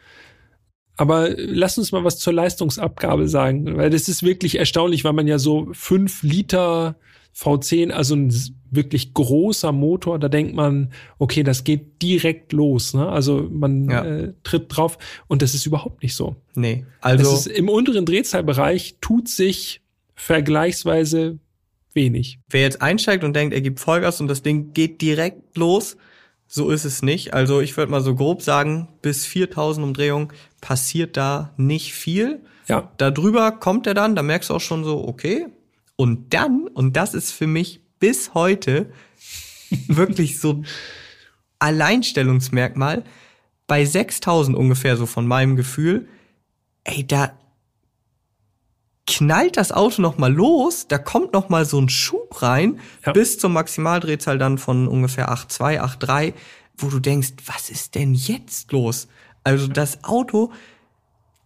Aber 0.96 1.30
lass 1.36 1.78
uns 1.78 1.92
mal 1.92 2.04
was 2.04 2.18
zur 2.18 2.32
Leistungsabgabe 2.32 3.28
sagen, 3.28 3.76
weil 3.76 3.90
das 3.90 4.08
ist 4.08 4.22
wirklich 4.22 4.58
erstaunlich, 4.58 5.04
weil 5.04 5.14
man 5.14 5.26
ja 5.26 5.38
so 5.38 5.68
fünf 5.72 6.22
Liter 6.22 6.96
V10, 7.34 7.90
also 7.90 8.16
ein 8.16 8.34
wirklich 8.70 9.14
großer 9.14 9.72
Motor, 9.72 10.18
da 10.18 10.28
denkt 10.28 10.54
man, 10.54 10.92
okay, 11.18 11.42
das 11.42 11.64
geht 11.64 12.02
direkt 12.02 12.52
los. 12.52 12.92
Ne? 12.92 13.08
Also 13.08 13.48
man 13.50 13.88
Ja. 13.88 14.04
äh, 14.04 14.32
tritt 14.42 14.64
drauf 14.68 14.98
und 15.28 15.42
das 15.42 15.54
ist 15.54 15.64
überhaupt 15.64 16.02
nicht 16.02 16.14
so. 16.14 16.36
Nee, 16.54 16.84
Also 17.00 17.32
ist, 17.32 17.46
im 17.46 17.68
unteren 17.68 18.04
Drehzahlbereich 18.04 18.96
tut 19.00 19.28
sich 19.28 19.80
vergleichsweise 20.16 21.38
wenig. 21.94 22.38
wer 22.48 22.62
jetzt 22.62 22.82
einsteigt 22.82 23.24
und 23.24 23.34
denkt, 23.34 23.54
er 23.54 23.60
gibt 23.60 23.80
Vollgas 23.80 24.20
und 24.20 24.28
das 24.28 24.42
Ding 24.42 24.72
geht 24.72 25.00
direkt 25.00 25.56
los, 25.56 25.96
so 26.46 26.70
ist 26.70 26.84
es 26.84 27.02
nicht. 27.02 27.32
Also 27.32 27.60
ich 27.60 27.76
würde 27.76 27.92
mal 27.92 28.00
so 28.00 28.14
grob 28.14 28.42
sagen, 28.42 28.88
bis 29.02 29.24
4000 29.26 29.84
Umdrehungen 29.86 30.32
passiert 30.60 31.16
da 31.16 31.52
nicht 31.56 31.94
viel. 31.94 32.40
Ja, 32.68 32.90
Da 32.98 33.10
drüber 33.10 33.52
kommt 33.52 33.86
er 33.86 33.94
dann, 33.94 34.16
da 34.16 34.22
merkst 34.22 34.50
du 34.50 34.54
auch 34.54 34.60
schon 34.60 34.84
so, 34.84 35.06
okay. 35.06 35.46
Und 35.96 36.34
dann, 36.34 36.66
und 36.68 36.96
das 36.96 37.14
ist 37.14 37.32
für 37.32 37.46
mich 37.46 37.80
bis 37.98 38.34
heute 38.34 38.92
wirklich 39.86 40.40
so 40.40 40.62
Alleinstellungsmerkmal, 41.60 43.04
bei 43.66 43.84
6000 43.84 44.56
ungefähr 44.56 44.96
so 44.96 45.06
von 45.06 45.26
meinem 45.28 45.54
Gefühl, 45.54 46.08
ey, 46.82 47.06
da 47.06 47.38
knallt 49.10 49.56
das 49.56 49.72
Auto 49.72 50.00
noch 50.00 50.18
mal 50.18 50.32
los, 50.32 50.86
da 50.88 50.98
kommt 50.98 51.32
noch 51.32 51.48
mal 51.48 51.64
so 51.64 51.78
ein 51.80 51.88
Schub 51.88 52.42
rein 52.42 52.78
Ja. 53.04 53.12
bis 53.12 53.38
zur 53.38 53.50
Maximaldrehzahl 53.50 54.38
dann 54.38 54.56
von 54.58 54.86
ungefähr 54.88 55.30
8,2, 55.30 55.80
8,3, 55.80 56.32
wo 56.78 56.88
du 56.88 57.00
denkst, 57.00 57.32
was 57.46 57.70
ist 57.70 57.94
denn 57.94 58.14
jetzt 58.14 58.72
los? 58.72 59.08
Also 59.44 59.66
das 59.66 60.04
Auto 60.04 60.50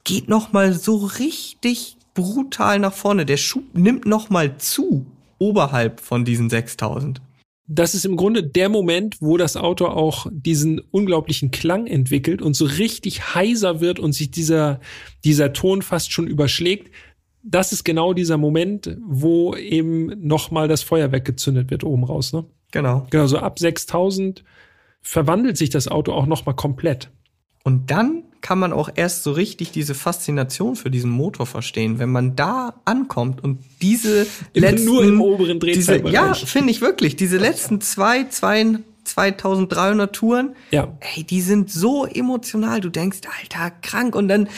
geht 0.04 0.28
noch 0.28 0.52
mal 0.52 0.72
so 0.74 0.96
richtig 0.96 1.96
brutal 2.14 2.78
nach 2.78 2.92
vorne. 2.92 3.24
Der 3.24 3.38
Schub 3.38 3.64
nimmt 3.74 4.04
noch 4.06 4.30
mal 4.30 4.58
zu 4.58 5.06
oberhalb 5.38 6.00
von 6.00 6.24
diesen 6.24 6.50
6000. 6.50 7.20
das 7.66 7.94
ist 7.94 8.04
im 8.04 8.16
Grunde 8.16 8.42
der 8.42 8.68
Moment, 8.68 9.16
wo 9.20 9.38
das 9.38 9.56
Auto 9.56 9.86
auch 9.86 10.26
diesen 10.30 10.80
unglaublichen 10.90 11.50
Klang 11.50 11.86
entwickelt 11.86 12.42
und 12.42 12.54
so 12.54 12.66
richtig 12.66 13.34
heiser 13.34 13.80
wird 13.80 13.98
und 13.98 14.12
sich 14.12 14.30
dieser, 14.30 14.80
dieser 15.24 15.54
Ton 15.54 15.80
fast 15.80 16.12
schon 16.12 16.26
überschlägt. 16.26 16.92
Das 17.46 17.72
ist 17.72 17.84
genau 17.84 18.14
dieser 18.14 18.38
Moment, 18.38 18.96
wo 19.06 19.54
eben 19.54 20.06
nochmal 20.26 20.66
das 20.66 20.82
Feuerwerk 20.82 21.24
gezündet 21.26 21.70
wird 21.70 21.84
oben 21.84 22.04
raus. 22.04 22.32
Ne? 22.32 22.44
Genau. 22.72 23.06
Genau, 23.10 23.26
so 23.26 23.38
ab 23.38 23.58
6000 23.58 24.42
verwandelt 25.02 25.56
sich 25.58 25.68
das 25.70 25.86
Auto 25.88 26.12
auch 26.12 26.26
nochmal 26.26 26.56
komplett. 26.56 27.10
Und 27.62 27.90
dann 27.90 28.22
kann 28.40 28.58
man 28.58 28.72
auch 28.72 28.90
erst 28.94 29.22
so 29.22 29.32
richtig 29.32 29.70
diese 29.72 29.94
Faszination 29.94 30.76
für 30.76 30.90
diesen 30.90 31.10
Motor 31.10 31.46
verstehen, 31.46 31.98
wenn 31.98 32.10
man 32.10 32.36
da 32.36 32.74
ankommt 32.84 33.42
und 33.42 33.58
diese 33.80 34.26
Im- 34.52 34.62
letzten 34.62 34.86
nur 34.86 35.04
im 35.04 35.20
oberen 35.20 35.60
Drehzahlbereich. 35.60 36.12
Ja, 36.12 36.34
finde 36.34 36.70
ich 36.70 36.80
wirklich. 36.80 37.16
Diese 37.16 37.38
letzten 37.38 37.80
zwei, 37.80 38.24
zwei, 38.24 38.78
2300 39.04 40.14
Touren, 40.14 40.54
Ja. 40.70 40.96
ey, 41.16 41.24
die 41.24 41.40
sind 41.40 41.70
so 41.70 42.04
emotional. 42.06 42.80
Du 42.80 42.88
denkst, 42.90 43.18
Alter, 43.40 43.70
krank. 43.82 44.14
Und 44.14 44.28
dann 44.28 44.48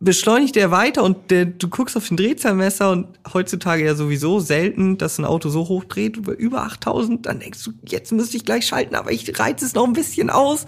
beschleunigt 0.00 0.54
der 0.54 0.70
weiter 0.70 1.02
und 1.02 1.30
der, 1.30 1.44
du 1.44 1.68
guckst 1.68 1.96
auf 1.96 2.06
den 2.08 2.16
Drehzahlmesser 2.16 2.92
und 2.92 3.08
heutzutage 3.32 3.84
ja 3.84 3.94
sowieso 3.94 4.38
selten, 4.38 4.96
dass 4.96 5.18
ein 5.18 5.24
Auto 5.24 5.48
so 5.48 5.68
hoch 5.68 5.84
dreht, 5.84 6.16
über, 6.16 6.36
über 6.38 6.62
8000. 6.62 7.26
Dann 7.26 7.40
denkst 7.40 7.64
du, 7.64 7.72
jetzt 7.84 8.12
müsste 8.12 8.36
ich 8.36 8.44
gleich 8.44 8.66
schalten, 8.66 8.94
aber 8.94 9.10
ich 9.10 9.38
reiz 9.38 9.62
es 9.62 9.74
noch 9.74 9.84
ein 9.84 9.92
bisschen 9.92 10.30
aus. 10.30 10.66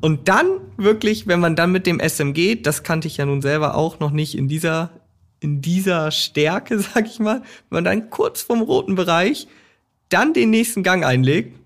Und 0.00 0.28
dann 0.28 0.46
wirklich, 0.78 1.26
wenn 1.26 1.38
man 1.38 1.54
dann 1.54 1.70
mit 1.70 1.86
dem 1.86 2.00
SMG, 2.00 2.60
das 2.62 2.82
kannte 2.82 3.08
ich 3.08 3.18
ja 3.18 3.26
nun 3.26 3.42
selber 3.42 3.76
auch 3.76 4.00
noch 4.00 4.10
nicht 4.10 4.36
in 4.36 4.48
dieser, 4.48 4.90
in 5.40 5.60
dieser 5.60 6.10
Stärke, 6.10 6.78
sag 6.94 7.06
ich 7.06 7.18
mal, 7.18 7.42
wenn 7.68 7.76
man 7.76 7.84
dann 7.84 8.10
kurz 8.10 8.42
vom 8.42 8.62
roten 8.62 8.94
Bereich 8.94 9.48
dann 10.08 10.32
den 10.32 10.50
nächsten 10.50 10.82
Gang 10.82 11.04
einlegt. 11.04 11.58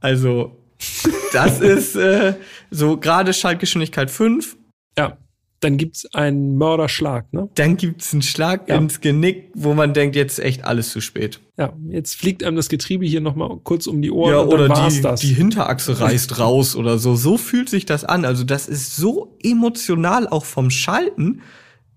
Also, 0.00 0.56
das 1.32 1.60
ist 1.60 1.94
äh, 1.94 2.34
so 2.70 2.96
gerade 2.96 3.32
Schaltgeschwindigkeit 3.34 4.10
5. 4.10 4.56
Ja. 4.98 5.18
Dann 5.60 5.78
gibt's 5.78 6.06
einen 6.14 6.56
Mörderschlag, 6.56 7.32
ne? 7.32 7.48
Dann 7.54 7.76
gibt's 7.78 8.12
einen 8.12 8.20
Schlag 8.22 8.68
Ja. 8.68 8.76
ins 8.76 9.00
Genick, 9.00 9.50
wo 9.54 9.72
man 9.72 9.94
denkt, 9.94 10.14
jetzt 10.14 10.38
ist 10.38 10.44
echt 10.44 10.64
alles 10.64 10.90
zu 10.90 11.00
spät. 11.00 11.40
Ja, 11.56 11.72
jetzt 11.88 12.14
fliegt 12.16 12.44
einem 12.44 12.56
das 12.56 12.68
Getriebe 12.68 13.06
hier 13.06 13.22
nochmal 13.22 13.56
kurz 13.64 13.86
um 13.86 14.02
die 14.02 14.10
Ohren 14.10 14.30
Ja, 14.32 14.40
oder 14.42 14.68
die, 14.90 15.00
das. 15.00 15.20
die 15.20 15.32
Hinterachse 15.32 15.98
reißt 15.98 16.38
raus 16.38 16.76
oder 16.76 16.98
so. 16.98 17.16
So 17.16 17.38
fühlt 17.38 17.70
sich 17.70 17.86
das 17.86 18.04
an. 18.04 18.26
Also 18.26 18.44
das 18.44 18.68
ist 18.68 18.96
so 18.96 19.36
emotional 19.42 20.28
auch 20.28 20.44
vom 20.44 20.68
Schalten, 20.70 21.40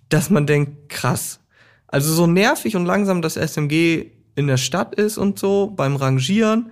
dass 0.07 0.29
man 0.29 0.47
denkt, 0.47 0.87
krass. 0.89 1.41
Also 1.87 2.13
so 2.13 2.27
nervig 2.27 2.75
und 2.77 2.85
langsam 2.85 3.21
das 3.21 3.35
SMG 3.35 4.11
in 4.35 4.47
der 4.47 4.57
Stadt 4.57 4.95
ist 4.95 5.17
und 5.17 5.37
so 5.37 5.67
beim 5.75 5.97
Rangieren, 5.97 6.71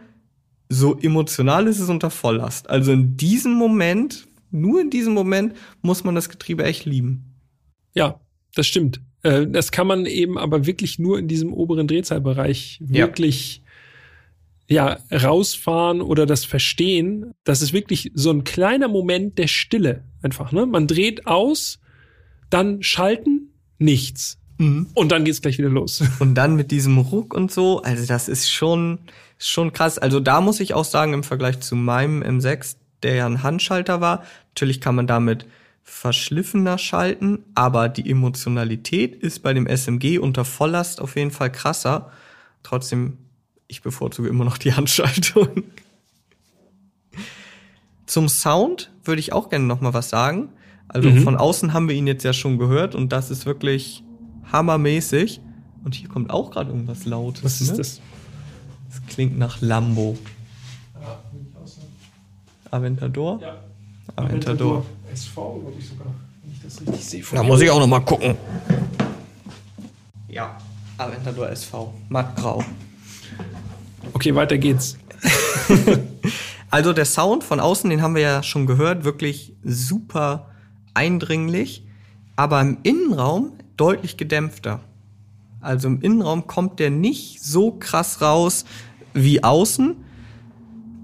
so 0.69 0.97
emotional 0.99 1.67
ist 1.67 1.79
es 1.79 1.89
unter 1.89 2.09
Volllast. 2.09 2.69
Also 2.69 2.91
in 2.93 3.17
diesem 3.17 3.53
Moment, 3.53 4.26
nur 4.51 4.81
in 4.81 4.89
diesem 4.89 5.13
Moment 5.13 5.53
muss 5.81 6.03
man 6.03 6.15
das 6.15 6.29
Getriebe 6.29 6.63
echt 6.63 6.85
lieben. 6.85 7.35
Ja, 7.93 8.19
das 8.55 8.67
stimmt. 8.67 9.01
Äh, 9.23 9.47
Das 9.47 9.71
kann 9.71 9.87
man 9.87 10.05
eben 10.05 10.37
aber 10.37 10.65
wirklich 10.65 10.99
nur 10.99 11.19
in 11.19 11.27
diesem 11.27 11.53
oberen 11.53 11.87
Drehzahlbereich 11.87 12.79
Ja. 12.89 13.07
wirklich 13.07 13.61
ja, 14.69 14.97
rausfahren 15.11 16.01
oder 16.01 16.25
das 16.25 16.43
verstehen. 16.43 17.31
Das 17.45 17.61
ist 17.61 17.71
wirklich 17.71 18.11
so 18.13 18.31
ein 18.31 18.43
kleiner 18.43 18.89
Moment 18.89 19.37
der 19.37 19.47
Stille 19.47 20.03
einfach. 20.21 20.51
Ne? 20.51 20.65
Man 20.65 20.87
dreht 20.87 21.25
aus, 21.25 21.79
dann 22.49 22.83
schalten, 22.83 23.53
nichts. 23.79 24.37
Und 24.59 25.11
dann 25.11 25.23
geht's 25.23 25.41
gleich 25.41 25.57
wieder 25.59 25.69
los. 25.69 26.03
Und 26.19 26.33
dann 26.35 26.55
mit 26.55 26.71
diesem 26.71 26.97
Ruck 26.97 27.35
und 27.35 27.51
so, 27.51 27.81
also 27.83 28.07
das 28.07 28.27
ist 28.27 28.49
schon, 28.51 28.97
schon 29.37 29.71
krass. 29.71 29.99
Also 29.99 30.19
da 30.19 30.41
muss 30.41 30.59
ich 30.59 30.73
auch 30.73 30.83
sagen, 30.83 31.13
im 31.13 31.23
Vergleich 31.23 31.59
zu 31.59 31.75
meinem 31.75 32.23
M6, 32.23 32.75
der 33.03 33.15
ja 33.15 33.25
ein 33.25 33.43
Handschalter 33.43 34.01
war, 34.01 34.23
natürlich 34.49 34.81
kann 34.81 34.95
man 34.95 35.07
damit 35.07 35.45
verschliffener 35.83 36.77
schalten, 36.77 37.39
aber 37.55 37.87
die 37.87 38.09
Emotionalität 38.09 39.15
ist 39.15 39.39
bei 39.41 39.53
dem 39.53 39.67
SMG 39.67 40.19
unter 40.19 40.43
Volllast 40.43 40.99
auf 40.99 41.15
jeden 41.15 41.31
Fall 41.31 41.51
krasser. 41.51 42.11
Trotzdem, 42.63 43.17
ich 43.67 43.81
bevorzuge 43.81 44.27
immer 44.27 44.43
noch 44.43 44.57
die 44.57 44.73
Handschaltung. 44.75 45.63
Zum 48.05 48.29
Sound 48.29 48.91
würde 49.03 49.19
ich 49.19 49.33
auch 49.33 49.49
gerne 49.49 49.65
noch 49.65 49.81
mal 49.81 49.93
was 49.93 50.09
sagen. 50.09 50.49
Also 50.87 51.09
Mhm. 51.09 51.21
von 51.23 51.35
außen 51.35 51.73
haben 51.73 51.87
wir 51.89 51.95
ihn 51.95 52.07
jetzt 52.07 52.23
ja 52.23 52.33
schon 52.33 52.57
gehört 52.57 52.95
und 52.95 53.11
das 53.11 53.29
ist 53.29 53.45
wirklich 53.45 54.03
hammermäßig. 54.51 55.41
Und 55.83 55.95
hier 55.95 56.09
kommt 56.09 56.31
auch 56.31 56.51
gerade 56.51 56.71
irgendwas 56.71 57.05
Lautes. 57.05 57.43
Was 57.43 57.61
ist 57.61 57.71
ne? 57.71 57.77
das? 57.77 58.01
Das 58.89 59.01
klingt 59.07 59.37
nach 59.37 59.61
Lambo. 59.61 60.17
Aventador? 62.71 63.39
Ja. 63.41 63.57
Aventador. 64.15 64.85
SV, 65.13 65.59
glaube 65.61 65.75
ich 65.79 65.87
sogar. 65.89 66.07
Wenn 66.43 66.53
ich 66.53 66.61
das 66.61 66.81
richtig 66.81 67.05
sehe. 67.05 67.23
Da 67.33 67.43
muss 67.43 67.61
ich 67.61 67.69
auch 67.69 67.79
noch 67.79 67.87
mal 67.87 67.99
gucken. 67.99 68.35
Ja, 70.27 70.57
Aventador 70.97 71.49
SV. 71.49 71.93
Mattgrau. 72.09 72.63
Okay, 74.13 74.33
weiter 74.35 74.57
geht's. 74.57 74.97
Also 76.69 76.91
der 76.91 77.05
Sound 77.05 77.45
von 77.45 77.59
außen, 77.61 77.89
den 77.89 78.01
haben 78.01 78.15
wir 78.15 78.21
ja 78.21 78.43
schon 78.43 78.65
gehört, 78.65 79.05
wirklich 79.05 79.53
super 79.63 80.47
eindringlich, 80.93 81.85
aber 82.35 82.59
im 82.59 82.79
Innenraum 82.83 83.53
deutlich 83.77 84.17
gedämpfter. 84.17 84.81
Also 85.61 85.87
im 85.87 86.01
Innenraum 86.01 86.45
kommt 86.45 86.79
der 86.79 86.89
nicht 86.89 87.41
so 87.41 87.71
krass 87.71 88.21
raus 88.21 88.65
wie 89.13 89.43
außen, 89.43 89.95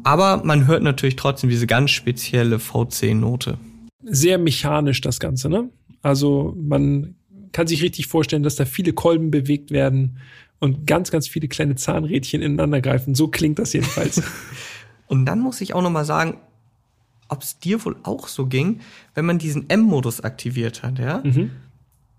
aber 0.03 0.43
man 0.43 0.67
hört 0.67 0.83
natürlich 0.83 1.15
trotzdem 1.15 1.49
diese 1.49 1.67
ganz 1.67 1.91
spezielle 1.91 2.57
V10-Note. 2.57 3.57
Sehr 4.03 4.37
mechanisch 4.37 5.01
das 5.01 5.19
Ganze, 5.19 5.49
ne? 5.49 5.69
Also 6.01 6.55
man 6.57 7.15
kann 7.53 7.67
sich 7.67 7.81
richtig 7.81 8.07
vorstellen, 8.07 8.43
dass 8.43 8.55
da 8.55 8.65
viele 8.65 8.93
Kolben 8.93 9.31
bewegt 9.31 9.71
werden 9.71 10.17
und 10.59 10.87
ganz, 10.87 11.11
ganz 11.11 11.27
viele 11.27 11.47
kleine 11.47 11.75
Zahnrädchen 11.75 12.41
ineinander 12.41 12.81
greifen. 12.81 13.15
So 13.15 13.27
klingt 13.27 13.59
das 13.59 13.73
jedenfalls. 13.73 14.21
Und 15.07 15.25
dann 15.25 15.39
muss 15.39 15.61
ich 15.61 15.73
auch 15.73 15.81
noch 15.81 15.91
mal 15.91 16.05
sagen, 16.05 16.37
ob 17.27 17.43
es 17.43 17.59
dir 17.59 17.83
wohl 17.85 17.97
auch 18.03 18.27
so 18.27 18.47
ging, 18.47 18.79
wenn 19.13 19.25
man 19.25 19.37
diesen 19.37 19.69
M-Modus 19.69 20.21
aktiviert 20.21 20.83
hat, 20.83 20.99
ja? 20.99 21.21
Mhm. 21.23 21.51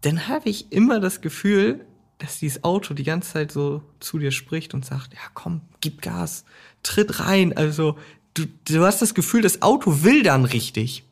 Dann 0.02 0.28
habe 0.28 0.48
ich 0.50 0.70
immer 0.70 1.00
das 1.00 1.20
Gefühl, 1.20 1.86
dass 2.18 2.38
dieses 2.38 2.64
Auto 2.64 2.94
die 2.94 3.04
ganze 3.04 3.32
Zeit 3.32 3.52
so 3.52 3.82
zu 4.00 4.18
dir 4.18 4.30
spricht 4.30 4.74
und 4.74 4.84
sagt, 4.84 5.14
ja 5.14 5.20
komm, 5.34 5.62
gib 5.80 6.02
Gas, 6.02 6.44
tritt 6.82 7.20
rein. 7.20 7.56
Also 7.56 7.96
du, 8.34 8.44
du 8.64 8.84
hast 8.84 9.02
das 9.02 9.14
Gefühl, 9.14 9.42
das 9.42 9.62
Auto 9.62 10.02
will 10.02 10.22
dann 10.22 10.44
richtig. 10.44 11.04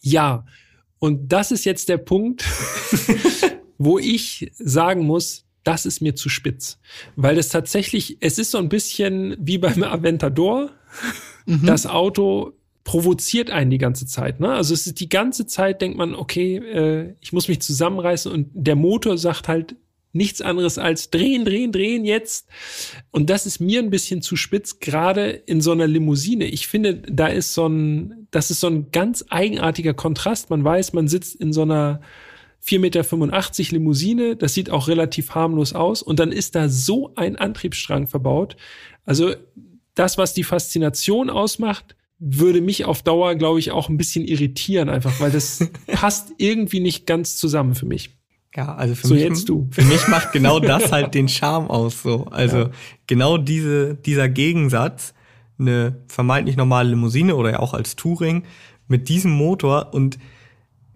Ja, 0.00 0.44
und 0.98 1.32
das 1.32 1.50
ist 1.50 1.64
jetzt 1.64 1.88
der 1.88 1.98
Punkt, 1.98 2.44
wo 3.78 3.98
ich 3.98 4.50
sagen 4.58 5.04
muss, 5.04 5.46
das 5.64 5.86
ist 5.86 6.00
mir 6.00 6.14
zu 6.14 6.28
spitz. 6.28 6.78
Weil 7.16 7.38
es 7.38 7.48
tatsächlich, 7.48 8.18
es 8.20 8.38
ist 8.38 8.50
so 8.50 8.58
ein 8.58 8.68
bisschen 8.68 9.36
wie 9.38 9.58
beim 9.58 9.82
Aventador. 9.82 10.70
Das 11.46 11.86
Auto 11.86 12.52
provoziert 12.84 13.50
einen 13.50 13.70
die 13.70 13.78
ganze 13.78 14.06
Zeit. 14.06 14.40
Ne? 14.40 14.52
Also 14.52 14.74
es 14.74 14.86
ist 14.86 15.00
die 15.00 15.08
ganze 15.08 15.46
Zeit, 15.46 15.80
denkt 15.80 15.96
man, 15.98 16.14
okay, 16.14 16.56
äh, 16.56 17.14
ich 17.20 17.32
muss 17.32 17.48
mich 17.48 17.60
zusammenreißen 17.60 18.30
und 18.30 18.48
der 18.52 18.76
Motor 18.76 19.18
sagt 19.18 19.48
halt 19.48 19.76
nichts 20.12 20.40
anderes 20.40 20.78
als 20.78 21.10
drehen, 21.10 21.44
drehen, 21.44 21.72
drehen 21.72 22.04
jetzt. 22.04 22.48
Und 23.10 23.30
das 23.30 23.46
ist 23.46 23.60
mir 23.60 23.80
ein 23.80 23.90
bisschen 23.90 24.22
zu 24.22 24.36
spitz, 24.36 24.80
gerade 24.80 25.30
in 25.30 25.60
so 25.60 25.72
einer 25.72 25.86
Limousine. 25.86 26.46
Ich 26.46 26.66
finde, 26.66 26.94
da 26.94 27.28
ist 27.28 27.54
so 27.54 27.68
ein, 27.68 28.26
das 28.30 28.50
ist 28.50 28.60
so 28.60 28.66
ein 28.66 28.90
ganz 28.90 29.24
eigenartiger 29.28 29.94
Kontrast. 29.94 30.50
Man 30.50 30.64
weiß, 30.64 30.92
man 30.92 31.08
sitzt 31.08 31.36
in 31.36 31.52
so 31.52 31.62
einer 31.62 32.00
4,85 32.64 32.78
Meter 32.78 33.72
Limousine, 33.72 34.36
das 34.36 34.54
sieht 34.54 34.70
auch 34.70 34.88
relativ 34.88 35.30
harmlos 35.34 35.72
aus. 35.72 36.02
Und 36.02 36.18
dann 36.18 36.32
ist 36.32 36.54
da 36.54 36.68
so 36.68 37.12
ein 37.14 37.36
Antriebsstrang 37.36 38.06
verbaut. 38.06 38.56
Also 39.04 39.34
das, 39.94 40.18
was 40.18 40.34
die 40.34 40.44
Faszination 40.44 41.30
ausmacht, 41.30 41.96
würde 42.18 42.60
mich 42.60 42.84
auf 42.84 43.02
Dauer, 43.02 43.34
glaube 43.34 43.60
ich, 43.60 43.70
auch 43.70 43.88
ein 43.88 43.96
bisschen 43.96 44.26
irritieren, 44.26 44.90
einfach, 44.90 45.20
weil 45.20 45.30
das 45.30 45.70
passt 45.86 46.32
irgendwie 46.36 46.80
nicht 46.80 47.06
ganz 47.06 47.36
zusammen 47.36 47.74
für 47.74 47.86
mich. 47.86 48.19
Ja, 48.56 48.74
also 48.74 48.94
für 48.96 49.06
So 49.06 49.14
mich, 49.14 49.22
jetzt 49.22 49.48
du. 49.48 49.68
für 49.70 49.82
mich 49.84 50.08
macht 50.08 50.32
genau 50.32 50.58
das 50.60 50.90
halt 50.92 51.14
den 51.14 51.28
Charme 51.28 51.68
aus, 51.70 52.02
so. 52.02 52.26
Also 52.26 52.58
Ja. 52.58 52.70
genau 53.06 53.38
diese, 53.38 53.94
dieser 53.94 54.28
Gegensatz, 54.28 55.14
eine 55.58 55.96
vermeintlich 56.08 56.56
normale 56.56 56.88
Limousine 56.90 57.36
oder 57.36 57.50
ja 57.50 57.58
auch 57.60 57.74
als 57.74 57.94
Touring 57.96 58.44
mit 58.88 59.08
diesem 59.08 59.30
Motor 59.30 59.92
und 59.94 60.18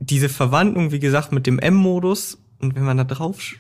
diese 0.01 0.29
Verwandlung, 0.29 0.91
wie 0.91 0.99
gesagt, 0.99 1.33
mit 1.33 1.47
dem 1.47 1.59
M-Modus 1.59 2.39
und 2.61 2.75
wenn 2.75 2.85
man 2.85 2.97
da 2.97 3.05
drauf 3.05 3.55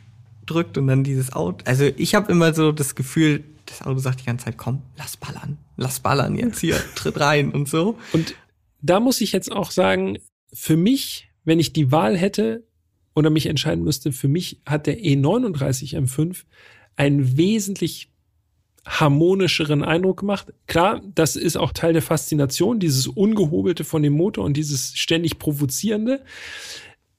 drückt 0.46 0.76
und 0.76 0.86
dann 0.88 1.04
dieses 1.04 1.32
Auto, 1.32 1.58
also 1.66 1.84
ich 1.96 2.14
habe 2.14 2.32
immer 2.32 2.52
so 2.54 2.72
das 2.72 2.94
Gefühl, 2.94 3.44
das 3.66 3.82
Auto 3.82 3.98
sagt 3.98 4.20
die 4.20 4.24
ganze 4.26 4.46
Zeit, 4.46 4.56
komm, 4.58 4.82
lass 4.96 5.16
ballern, 5.16 5.56
lass 5.76 6.00
ballern 6.00 6.34
jetzt 6.36 6.58
hier, 6.60 6.76
tritt 6.96 7.20
rein 7.20 7.52
und 7.52 7.68
so. 7.68 7.96
Und 8.12 8.34
da 8.82 8.98
muss 9.00 9.20
ich 9.20 9.32
jetzt 9.32 9.52
auch 9.52 9.70
sagen, 9.70 10.18
für 10.52 10.76
mich, 10.76 11.28
wenn 11.44 11.60
ich 11.60 11.72
die 11.72 11.92
Wahl 11.92 12.16
hätte 12.16 12.64
oder 13.14 13.30
mich 13.30 13.46
entscheiden 13.46 13.84
müsste, 13.84 14.12
für 14.12 14.28
mich 14.28 14.60
hat 14.66 14.86
der 14.86 14.98
E39 14.98 15.96
M5 15.96 16.44
einen 16.96 17.36
wesentlich 17.36 18.08
harmonischeren 18.86 19.82
Eindruck 19.82 20.20
gemacht. 20.20 20.52
Klar, 20.66 21.00
das 21.14 21.36
ist 21.36 21.56
auch 21.56 21.72
Teil 21.72 21.92
der 21.94 22.02
Faszination, 22.02 22.80
dieses 22.80 23.06
Ungehobelte 23.06 23.84
von 23.84 24.02
dem 24.02 24.12
Motor 24.12 24.44
und 24.44 24.56
dieses 24.56 24.94
ständig 24.96 25.38
Provozierende. 25.38 26.20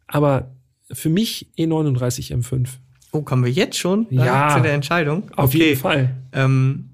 Aber 0.08 0.51
für 0.91 1.10
mich 1.10 1.47
E39 1.58 2.31
M5. 2.36 2.67
Oh, 3.12 3.21
kommen 3.21 3.43
wir 3.43 3.51
jetzt 3.51 3.77
schon 3.79 4.05
Ja. 4.12 4.53
zu 4.55 4.62
der 4.62 4.73
Entscheidung? 4.73 5.31
Auf 5.36 5.53
jeden 5.55 5.79
Fall. 5.79 6.15
Ähm, 6.34 6.89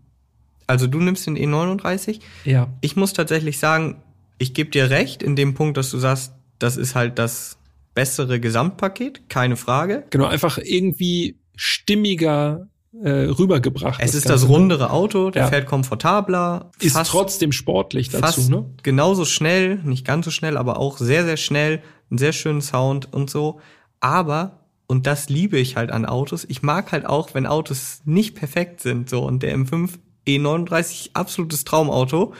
also 0.67 0.87
du 0.87 0.99
nimmst 0.99 1.27
den 1.27 1.37
E39. 1.37 2.19
Ja. 2.45 2.69
Ich 2.79 2.95
muss 2.95 3.11
tatsächlich 3.13 3.57
sagen, 3.57 3.97
ich 4.37 4.53
gebe 4.53 4.69
dir 4.69 4.89
recht 4.89 5.21
in 5.21 5.35
dem 5.35 5.53
Punkt, 5.53 5.75
dass 5.77 5.91
du 5.91 5.97
sagst, 5.97 6.31
das 6.59 6.77
ist 6.77 6.95
halt 6.95 7.19
das 7.19 7.57
bessere 7.93 8.39
Gesamtpaket, 8.39 9.29
keine 9.29 9.55
Frage. 9.57 10.05
Genau, 10.09 10.25
einfach 10.25 10.57
irgendwie 10.57 11.37
stimmiger 11.55 12.67
äh, 13.03 13.09
rübergebracht. 13.09 13.99
Es 14.03 14.13
ist 14.13 14.23
Ganze, 14.25 14.33
das 14.33 14.49
ne? 14.49 14.55
rundere 14.55 14.89
Auto, 14.91 15.29
der 15.29 15.43
Ja. 15.43 15.47
fährt 15.47 15.65
komfortabler, 15.65 16.71
Ist 16.79 16.93
fast, 16.93 17.11
trotzdem 17.11 17.51
sportlich 17.51 18.09
dazu, 18.09 18.21
fast 18.41 18.49
ne? 18.49 18.65
genauso 18.83 19.23
schnell, 19.25 19.77
nicht 19.83 20.05
ganz 20.05 20.25
so 20.25 20.31
schnell, 20.31 20.57
aber 20.57 20.77
auch 20.77 20.97
sehr, 20.97 21.23
sehr 21.25 21.37
schnell, 21.37 21.81
einen 22.09 22.17
sehr 22.17 22.33
schönen 22.33 22.61
Sound 22.61 23.13
und 23.13 23.29
so. 23.29 23.59
Aber, 24.01 24.65
und 24.87 25.07
das 25.07 25.29
liebe 25.29 25.57
ich 25.57 25.77
halt 25.77 25.91
an 25.91 26.05
Autos, 26.05 26.45
ich 26.49 26.63
mag 26.63 26.91
halt 26.91 27.05
auch, 27.05 27.33
wenn 27.33 27.45
Autos 27.45 28.01
nicht 28.03 28.35
perfekt 28.35 28.81
sind, 28.81 29.09
so. 29.09 29.23
Und 29.23 29.41
der 29.43 29.55
M5 29.57 29.91
E39, 30.27 31.11
absolutes 31.13 31.63
Traumauto, 31.63 32.33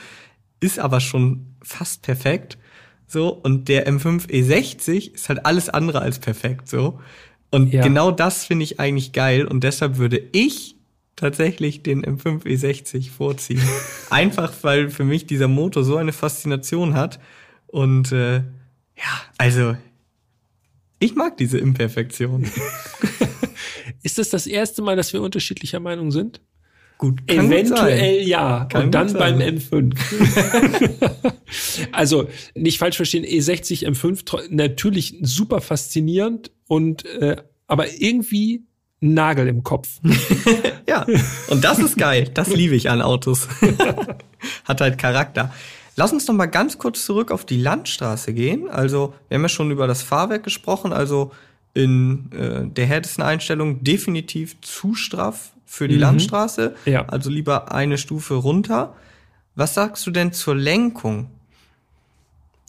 ist 0.60 0.78
aber 0.78 1.00
schon 1.00 1.56
fast 1.62 2.02
perfekt, 2.02 2.58
so. 3.12 3.28
Und 3.28 3.68
der 3.68 3.86
M5 3.88 4.26
E60 4.28 5.14
ist 5.14 5.28
halt 5.28 5.46
alles 5.46 5.68
andere 5.68 6.00
als 6.00 6.18
perfekt, 6.18 6.68
so. 6.68 7.00
Und 7.50 7.72
Ja. 7.72 7.82
genau 7.82 8.10
das 8.10 8.44
finde 8.44 8.64
ich 8.64 8.80
eigentlich 8.80 9.12
geil 9.12 9.46
und 9.46 9.62
deshalb 9.62 9.98
würde 9.98 10.22
ich 10.32 10.76
tatsächlich 11.16 11.82
den 11.82 12.04
M5 12.04 12.44
E60 12.44 13.10
vorziehen. 13.10 13.60
Einfach 14.10 14.52
weil 14.62 14.88
für 14.90 15.04
mich 15.04 15.26
dieser 15.26 15.48
Motor 15.48 15.84
so 15.84 15.96
eine 15.96 16.12
Faszination 16.12 16.94
hat 16.94 17.20
und 17.66 18.10
äh, 18.12 18.36
ja, 18.96 19.22
also 19.38 19.76
ich 20.98 21.14
mag 21.14 21.36
diese 21.36 21.58
Imperfektion. 21.58 22.48
Ist 24.02 24.18
das 24.18 24.30
das 24.30 24.46
erste 24.46 24.82
Mal, 24.82 24.96
dass 24.96 25.12
wir 25.12 25.20
unterschiedlicher 25.22 25.80
Meinung 25.80 26.10
sind? 26.10 26.40
Gut, 27.02 27.26
gut 27.26 27.36
Eventuell 27.36 28.18
sein. 28.20 28.28
ja. 28.28 28.64
Kann 28.66 28.84
und 28.84 28.90
dann 28.92 29.08
gut 29.08 29.18
beim 29.18 29.38
sein. 29.40 29.58
M5. 29.58 29.92
also 31.92 32.28
nicht 32.54 32.78
falsch 32.78 32.94
verstehen, 32.96 33.24
E60 33.24 33.84
M5 33.88 34.24
tro- 34.24 34.40
natürlich 34.50 35.16
super 35.22 35.60
faszinierend 35.60 36.52
und 36.68 37.04
äh, 37.06 37.36
aber 37.66 37.92
irgendwie 38.00 38.62
Nagel 39.00 39.48
im 39.48 39.64
Kopf. 39.64 39.88
Ja, 40.88 41.06
und 41.48 41.64
das 41.64 41.78
ist 41.78 41.96
geil. 41.96 42.28
Das 42.34 42.48
liebe 42.54 42.74
ich 42.74 42.90
an 42.90 43.00
Autos. 43.02 43.48
Hat 44.64 44.80
halt 44.80 44.98
Charakter. 44.98 45.54
Lass 45.96 46.12
uns 46.12 46.26
noch 46.28 46.34
mal 46.34 46.46
ganz 46.46 46.76
kurz 46.76 47.06
zurück 47.06 47.30
auf 47.30 47.46
die 47.46 47.56
Landstraße 47.56 48.34
gehen. 48.34 48.68
Also, 48.68 49.14
wir 49.28 49.36
haben 49.36 49.42
ja 49.42 49.48
schon 49.48 49.70
über 49.70 49.86
das 49.86 50.02
Fahrwerk 50.02 50.42
gesprochen. 50.44 50.92
Also, 50.92 51.30
in 51.74 52.30
äh, 52.32 52.66
der 52.66 52.86
härtesten 52.86 53.22
Einstellung 53.24 53.82
definitiv 53.82 54.60
zu 54.60 54.94
straff 54.94 55.52
für 55.64 55.88
die 55.88 55.94
Mhm. 55.94 56.00
Landstraße. 56.02 56.74
Ja. 56.84 57.06
Also 57.06 57.30
lieber 57.30 57.72
eine 57.72 57.96
Stufe 57.98 58.34
runter. 58.34 58.94
Was 59.54 59.74
sagst 59.74 60.06
du 60.06 60.10
denn 60.10 60.32
zur 60.32 60.54
Lenkung 60.54 61.30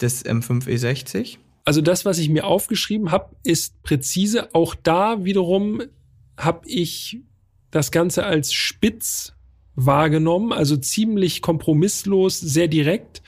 des 0.02 0.26
M5 0.26 0.68
E60? 0.68 1.38
Also 1.66 1.82
das, 1.82 2.04
was 2.06 2.18
ich 2.18 2.30
mir 2.30 2.46
aufgeschrieben 2.46 3.12
habe, 3.12 3.36
ist 3.44 3.82
präzise. 3.84 4.54
Auch 4.54 4.76
da 4.76 5.24
wiederum 5.24 5.82
habe 6.38 6.68
ich 6.68 7.20
das 7.72 7.92
Ganze 7.92 8.26
als 8.26 8.54
spitz 8.54 9.34
wahrgenommen, 9.76 10.52
also 10.52 10.78
ziemlich 10.78 11.42
kompromisslos, 11.42 12.40
sehr 12.40 12.68
direkt, 12.68 13.24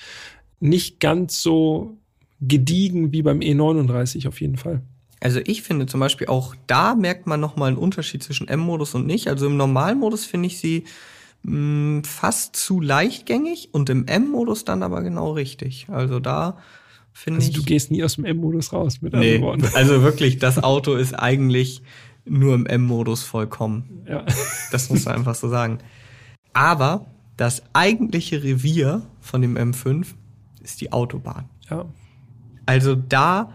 nicht 0.60 1.00
ganz 1.00 1.42
so 1.42 1.98
gediegen 2.42 3.12
wie 3.12 3.22
beim 3.24 3.40
E39 3.40 4.28
auf 4.28 4.42
jeden 4.42 4.58
Fall. 4.58 4.82
Also 5.22 5.40
ich 5.46 5.62
finde 5.64 5.86
zum 5.86 6.00
Beispiel 6.00 6.28
auch 6.28 6.56
da 6.68 6.96
merkt 6.96 7.26
man 7.28 7.40
nochmal 7.40 7.70
einen 7.70 7.78
Unterschied 7.78 8.22
zwischen 8.24 8.48
M-Modus 8.48 8.94
und 8.96 9.06
nicht. 9.08 9.28
Also 9.28 9.48
im 9.48 9.58
Normalmodus 9.58 10.26
finde 10.26 10.48
ich 10.48 10.60
sie 10.60 10.84
mh, 11.44 12.04
fast 12.06 12.56
zu 12.56 12.82
leichtgängig 12.82 13.70
und 13.72 13.90
im 13.90 14.06
M-Modus 14.08 14.66
dann 14.66 14.84
aber 14.84 15.02
genau 15.02 15.32
richtig. 15.32 15.88
Also 15.90 16.20
da 16.20 16.58
finde 17.14 17.40
Also 17.40 17.50
ich. 17.50 17.56
du 17.56 17.64
gehst 17.64 17.92
nie 17.92 18.04
aus 18.04 18.16
dem 18.16 18.26
M-Modus 18.26 18.74
raus, 18.74 19.02
mit 19.02 19.14
nee, 19.14 19.36
anderen 19.36 19.42
Worten. 19.64 19.70
also 19.76 20.04
wirklich, 20.04 20.38
das 20.38 20.62
Auto 20.64 20.96
ist 20.96 21.14
eigentlich 21.14 21.82
nur 22.26 22.54
im 22.56 22.66
M-Modus 22.66 23.24
vollkommen. 23.24 24.04
Ja. 24.08 24.26
Das 24.72 24.90
muss 24.90 25.06
man 25.06 25.16
einfach 25.16 25.36
so 25.36 25.48
sagen. 25.48 25.78
Aber 26.54 27.06
das 27.38 27.64
eigentliche 27.74 28.44
Revier 28.44 29.02
von 29.22 29.42
dem 29.42 29.58
M5 29.58 30.08
ist 30.62 30.82
die 30.82 30.92
Autobahn. 30.92 31.46
ja. 31.70 31.86
Also 32.68 32.96
da 32.96 33.54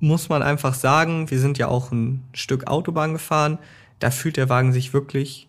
muss 0.00 0.28
man 0.28 0.42
einfach 0.42 0.74
sagen, 0.74 1.30
wir 1.30 1.38
sind 1.38 1.58
ja 1.58 1.68
auch 1.68 1.92
ein 1.92 2.24
Stück 2.32 2.66
Autobahn 2.66 3.12
gefahren. 3.12 3.58
Da 3.98 4.10
fühlt 4.10 4.36
der 4.36 4.48
Wagen 4.48 4.72
sich 4.72 4.92
wirklich 4.92 5.46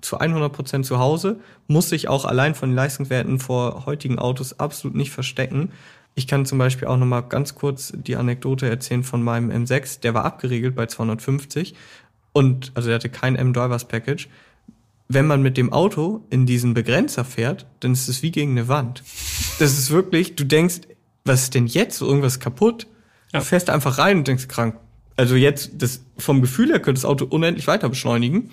zu 0.00 0.18
100 0.18 0.52
Prozent 0.52 0.84
zu 0.86 0.98
Hause, 0.98 1.40
muss 1.68 1.88
sich 1.88 2.08
auch 2.08 2.24
allein 2.24 2.54
von 2.54 2.70
den 2.70 2.76
Leistungswerten 2.76 3.38
vor 3.38 3.86
heutigen 3.86 4.18
Autos 4.18 4.60
absolut 4.60 4.96
nicht 4.96 5.10
verstecken. 5.10 5.70
Ich 6.14 6.26
kann 6.26 6.46
zum 6.46 6.58
Beispiel 6.58 6.88
auch 6.88 6.96
noch 6.96 7.06
mal 7.06 7.22
ganz 7.22 7.54
kurz 7.54 7.92
die 7.94 8.16
Anekdote 8.16 8.68
erzählen 8.68 9.04
von 9.04 9.22
meinem 9.22 9.50
M6. 9.50 10.00
Der 10.00 10.14
war 10.14 10.24
abgeregelt 10.24 10.74
bei 10.74 10.86
250 10.86 11.74
und 12.32 12.72
also 12.74 12.88
der 12.88 12.96
hatte 12.96 13.08
kein 13.08 13.36
M-Drivers 13.36 13.86
Package. 13.86 14.28
Wenn 15.08 15.26
man 15.26 15.40
mit 15.40 15.56
dem 15.56 15.72
Auto 15.72 16.24
in 16.30 16.46
diesen 16.46 16.74
Begrenzer 16.74 17.24
fährt, 17.24 17.66
dann 17.80 17.92
ist 17.92 18.08
es 18.08 18.22
wie 18.22 18.32
gegen 18.32 18.52
eine 18.52 18.68
Wand. 18.68 19.04
Das 19.58 19.78
ist 19.78 19.90
wirklich, 19.90 20.36
du 20.36 20.44
denkst, 20.44 20.80
was 21.24 21.44
ist 21.44 21.54
denn 21.54 21.66
jetzt? 21.66 21.98
So 21.98 22.06
irgendwas 22.06 22.40
kaputt? 22.40 22.86
Ja. 23.36 23.40
Du 23.40 23.46
fährst 23.46 23.70
einfach 23.70 23.98
rein 23.98 24.18
und 24.18 24.28
denkst 24.28 24.48
krank. 24.48 24.76
Also 25.16 25.34
jetzt, 25.34 25.70
das, 25.78 26.02
vom 26.18 26.40
Gefühl 26.42 26.68
her 26.68 26.80
könnte 26.80 27.00
das 27.00 27.04
Auto 27.06 27.24
unendlich 27.24 27.66
weiter 27.66 27.88
beschleunigen. 27.88 28.50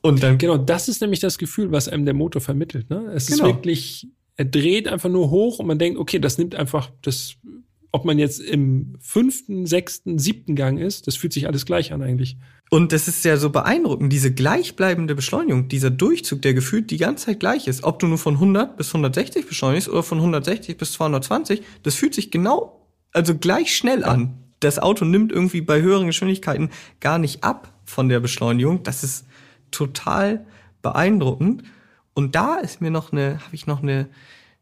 Und 0.00 0.22
dann, 0.22 0.38
Genau, 0.38 0.56
das 0.56 0.88
ist 0.88 1.00
nämlich 1.00 1.20
das 1.20 1.38
Gefühl, 1.38 1.72
was 1.72 1.88
einem 1.88 2.04
der 2.04 2.14
Motor 2.14 2.40
vermittelt. 2.40 2.88
Ne? 2.90 3.10
Es 3.14 3.26
Genau. 3.26 3.44
ist 3.48 3.54
wirklich, 3.54 4.06
er 4.36 4.44
dreht 4.44 4.86
einfach 4.86 5.08
nur 5.08 5.30
hoch 5.30 5.58
und 5.58 5.66
man 5.66 5.78
denkt, 5.78 5.98
okay, 5.98 6.20
das 6.20 6.38
nimmt 6.38 6.54
einfach 6.54 6.90
das, 7.02 7.34
ob 7.90 8.04
man 8.04 8.18
jetzt 8.18 8.38
im 8.40 8.94
fünften, 9.00 9.66
sechsten, 9.66 10.18
siebten 10.20 10.54
Gang 10.54 10.78
ist, 10.78 11.08
das 11.08 11.16
fühlt 11.16 11.32
sich 11.32 11.48
alles 11.48 11.66
gleich 11.66 11.92
an 11.92 12.02
eigentlich. 12.02 12.36
und 12.70 12.92
das 12.92 13.08
ist 13.08 13.24
ja 13.24 13.36
so 13.38 13.48
beeindruckend, 13.50 14.12
diese 14.12 14.32
gleichbleibende 14.32 15.14
Beschleunigung, 15.16 15.68
dieser 15.68 15.90
Durchzug, 15.90 16.42
der 16.42 16.52
gefühlt 16.54 16.90
die 16.90 16.98
ganze 16.98 17.26
Zeit 17.26 17.40
gleich 17.40 17.66
ist. 17.66 17.82
Ob 17.82 17.98
du 17.98 18.06
nur 18.06 18.18
von 18.18 18.34
100 18.34 18.76
bis 18.76 18.88
160 18.88 19.46
beschleunigst 19.46 19.88
oder 19.88 20.02
von 20.04 20.18
160 20.18 20.76
bis 20.76 20.92
220, 20.92 21.62
das 21.82 21.94
fühlt 21.96 22.14
sich 22.14 22.30
genau, 22.30 22.77
also 23.12 23.36
gleich 23.36 23.74
schnell 23.76 24.04
an. 24.04 24.34
Das 24.60 24.78
Auto 24.78 25.04
nimmt 25.04 25.32
irgendwie 25.32 25.60
bei 25.60 25.80
höheren 25.80 26.06
Geschwindigkeiten 26.06 26.70
gar 27.00 27.18
nicht 27.18 27.44
ab 27.44 27.72
von 27.84 28.08
der 28.08 28.20
Beschleunigung. 28.20 28.82
Das 28.82 29.04
ist 29.04 29.26
total 29.70 30.46
beeindruckend. 30.82 31.62
Und 32.14 32.34
da 32.34 32.56
ist 32.56 32.80
mir 32.80 32.90
noch 32.90 33.12
eine, 33.12 33.40
habe 33.44 33.54
ich 33.54 33.66
noch 33.66 33.82
eine 33.82 34.08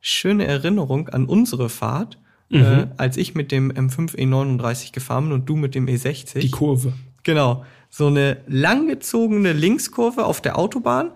schöne 0.00 0.46
Erinnerung 0.46 1.08
an 1.08 1.24
unsere 1.24 1.68
Fahrt, 1.68 2.18
äh, 2.50 2.86
als 2.96 3.16
ich 3.16 3.34
mit 3.34 3.50
dem 3.50 3.72
M5 3.72 4.14
E39 4.14 4.92
gefahren 4.92 5.24
bin 5.24 5.32
und 5.32 5.48
du 5.48 5.56
mit 5.56 5.74
dem 5.74 5.86
E60. 5.86 6.38
Die 6.40 6.50
Kurve. 6.50 6.92
Genau. 7.22 7.64
So 7.88 8.08
eine 8.08 8.38
langgezogene 8.46 9.52
Linkskurve 9.52 10.24
auf 10.24 10.40
der 10.40 10.58
Autobahn, 10.58 11.12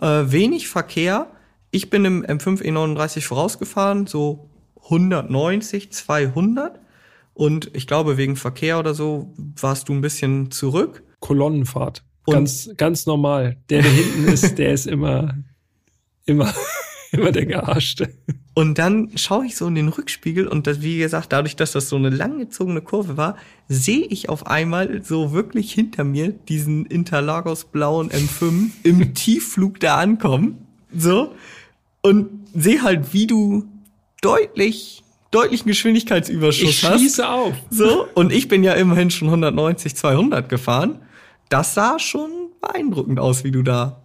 äh, 0.00 0.24
wenig 0.26 0.68
Verkehr. 0.68 1.30
Ich 1.70 1.90
bin 1.90 2.04
im 2.04 2.24
M5 2.24 2.62
E39 2.62 3.22
vorausgefahren, 3.22 4.06
so 4.06 4.47
190, 4.90 5.92
200. 5.92 6.80
Und 7.34 7.70
ich 7.74 7.86
glaube, 7.86 8.16
wegen 8.16 8.36
Verkehr 8.36 8.78
oder 8.78 8.94
so 8.94 9.32
warst 9.60 9.88
du 9.88 9.92
ein 9.92 10.00
bisschen 10.00 10.50
zurück. 10.50 11.02
Kolonnenfahrt. 11.20 12.02
Und- 12.26 12.34
ganz, 12.34 12.70
ganz 12.76 13.06
normal. 13.06 13.56
Der, 13.70 13.82
der 13.82 13.90
hinten 13.90 14.24
ist, 14.28 14.58
der 14.58 14.72
ist 14.72 14.86
immer, 14.86 15.34
immer, 16.26 16.52
immer 17.12 17.32
der 17.32 17.46
Gearschte. 17.46 18.12
Und 18.54 18.78
dann 18.78 19.16
schaue 19.16 19.46
ich 19.46 19.56
so 19.56 19.68
in 19.68 19.76
den 19.76 19.86
Rückspiegel 19.88 20.48
und 20.48 20.66
das, 20.66 20.82
wie 20.82 20.98
gesagt, 20.98 21.32
dadurch, 21.32 21.54
dass 21.54 21.70
das 21.72 21.88
so 21.88 21.94
eine 21.94 22.10
langgezogene 22.10 22.80
Kurve 22.80 23.16
war, 23.16 23.36
sehe 23.68 24.04
ich 24.06 24.28
auf 24.28 24.48
einmal 24.48 25.04
so 25.04 25.30
wirklich 25.32 25.72
hinter 25.72 26.02
mir 26.02 26.32
diesen 26.32 26.84
Interlagos 26.86 27.66
blauen 27.66 28.10
M5 28.10 28.70
im 28.82 29.14
Tiefflug 29.14 29.78
da 29.78 29.98
ankommen. 29.98 30.66
So. 30.92 31.34
Und 32.02 32.48
sehe 32.52 32.82
halt, 32.82 33.12
wie 33.12 33.28
du 33.28 33.64
deutlich, 34.20 35.02
deutlichen 35.30 35.68
Geschwindigkeitsüberschuss 35.68 36.70
Ich 36.70 36.84
hast. 36.84 36.98
schließe 36.98 37.28
auf. 37.28 37.54
So. 37.70 38.06
Und 38.14 38.32
ich 38.32 38.48
bin 38.48 38.64
ja 38.64 38.74
immerhin 38.74 39.10
schon 39.10 39.28
190, 39.28 39.94
200 39.94 40.48
gefahren. 40.48 41.00
Das 41.48 41.74
sah 41.74 41.98
schon 41.98 42.30
beeindruckend 42.60 43.18
aus, 43.20 43.44
wie 43.44 43.50
du 43.50 43.62
da 43.62 44.02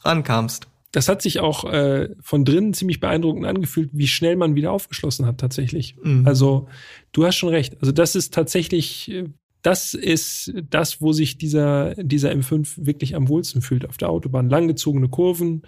rankamst. 0.00 0.68
Das 0.92 1.08
hat 1.08 1.22
sich 1.22 1.40
auch 1.40 1.64
äh, 1.64 2.10
von 2.20 2.44
drinnen 2.44 2.72
ziemlich 2.72 3.00
beeindruckend 3.00 3.46
angefühlt, 3.46 3.90
wie 3.92 4.06
schnell 4.06 4.36
man 4.36 4.54
wieder 4.54 4.70
aufgeschlossen 4.70 5.26
hat 5.26 5.38
tatsächlich. 5.38 5.96
Mhm. 6.02 6.26
Also 6.26 6.68
du 7.10 7.26
hast 7.26 7.36
schon 7.36 7.48
recht. 7.48 7.76
Also 7.80 7.90
das 7.90 8.14
ist 8.14 8.32
tatsächlich, 8.32 9.10
äh, 9.10 9.24
das 9.62 9.94
ist 9.94 10.52
das, 10.70 11.00
wo 11.00 11.12
sich 11.12 11.36
dieser, 11.36 11.94
dieser 11.96 12.30
M5 12.30 12.86
wirklich 12.86 13.16
am 13.16 13.28
wohlsten 13.28 13.60
fühlt 13.60 13.88
auf 13.88 13.96
der 13.96 14.08
Autobahn. 14.10 14.48
Langgezogene 14.48 15.08
Kurven, 15.08 15.62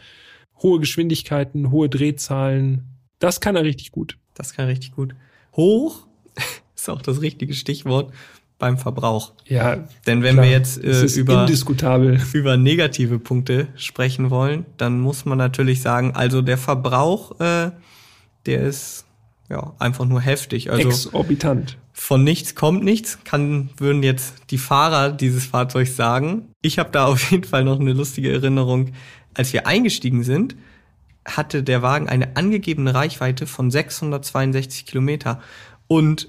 hohe 0.63 0.79
Geschwindigkeiten, 0.79 1.73
hohe 1.73 1.89
Drehzahlen. 1.89 2.96
Das 3.19 3.41
kann 3.41 3.57
er 3.57 3.65
richtig 3.65 3.93
gut. 3.93 4.19
Das 4.35 4.55
kann 4.55 4.67
richtig 4.67 4.93
gut. 4.93 5.15
Hoch 5.55 6.07
ist 6.77 6.89
auch 6.89 7.03
das 7.03 7.21
richtige 7.21 7.55
Stichwort 7.55 8.13
beim 8.59 8.79
Verbrauch. 8.79 9.33
Ja, 9.47 9.87
Denn 10.07 10.23
wenn 10.23 10.35
klar. 10.35 10.47
wir 10.47 10.53
jetzt 10.53 10.83
äh, 10.83 11.05
über, 11.19 11.47
über 12.33 12.57
negative 12.57 13.19
Punkte 13.19 13.69
sprechen 13.77 14.31
wollen, 14.31 14.65
dann 14.77 15.01
muss 15.01 15.25
man 15.25 15.39
natürlich 15.39 15.83
sagen, 15.83 16.13
also 16.15 16.43
der 16.43 16.59
Verbrauch, 16.59 17.39
äh, 17.41 17.71
der 18.47 18.61
ist 18.63 19.05
ja 19.49 19.75
einfach 19.79 20.07
nur 20.07 20.21
heftig. 20.21 20.71
Also 20.71 20.89
Exorbitant. 20.89 21.79
von 21.93 22.25
nichts 22.25 22.55
kommt 22.55 22.83
nichts, 22.83 23.19
kann, 23.25 23.71
würden 23.77 24.03
jetzt 24.03 24.35
die 24.51 24.59
Fahrer 24.59 25.11
dieses 25.11 25.47
Fahrzeugs 25.47 25.97
sagen. 25.97 26.49
Ich 26.63 26.79
habe 26.79 26.91
da 26.91 27.07
auf 27.07 27.31
jeden 27.31 27.45
Fall 27.45 27.65
noch 27.65 27.81
eine 27.81 27.93
lustige 27.93 28.33
Erinnerung. 28.33 28.93
Als 29.35 29.53
wir 29.53 29.67
eingestiegen 29.67 30.25
sind, 30.25 30.57
hatte 31.27 31.63
der 31.63 31.83
Wagen 31.83 32.09
eine 32.09 32.37
angegebene 32.37 32.95
Reichweite 32.95 33.47
von 33.47 33.71
662 33.71 34.87
Kilometer. 34.87 35.41
Und 35.89 36.29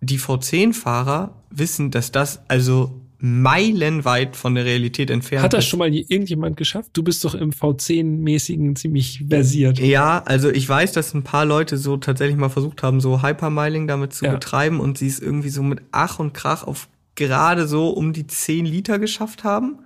die 0.00 0.18
V10-Fahrer 0.18 1.34
wissen, 1.50 1.90
dass 1.90 2.12
das 2.12 2.40
also 2.48 3.00
meilenweit 3.20 4.36
von 4.36 4.54
der 4.54 4.64
Realität 4.64 5.10
entfernt 5.10 5.42
Hat 5.44 5.52
das 5.52 5.64
ist. 5.64 5.70
schon 5.70 5.80
mal 5.80 5.92
irgendjemand 5.92 6.56
geschafft? 6.56 6.90
Du 6.92 7.02
bist 7.02 7.24
doch 7.24 7.34
im 7.34 7.50
V10-mäßigen 7.50 8.76
ziemlich 8.76 9.24
versiert. 9.28 9.80
Ja, 9.80 10.22
also 10.24 10.50
ich 10.50 10.68
weiß, 10.68 10.92
dass 10.92 11.14
ein 11.14 11.24
paar 11.24 11.44
Leute 11.44 11.78
so 11.78 11.96
tatsächlich 11.96 12.36
mal 12.36 12.48
versucht 12.48 12.82
haben, 12.84 13.00
so 13.00 13.22
Hypermiling 13.22 13.88
damit 13.88 14.12
zu 14.12 14.26
Ja. 14.26 14.32
betreiben 14.32 14.78
und 14.78 14.98
sie 14.98 15.08
es 15.08 15.18
irgendwie 15.18 15.48
so 15.48 15.64
mit 15.64 15.80
Ach 15.90 16.20
und 16.20 16.32
Krach 16.32 16.62
auf 16.64 16.88
gerade 17.16 17.66
so 17.66 17.88
um 17.90 18.12
die 18.12 18.28
10 18.28 18.64
Liter 18.66 19.00
geschafft 19.00 19.42
haben. 19.42 19.80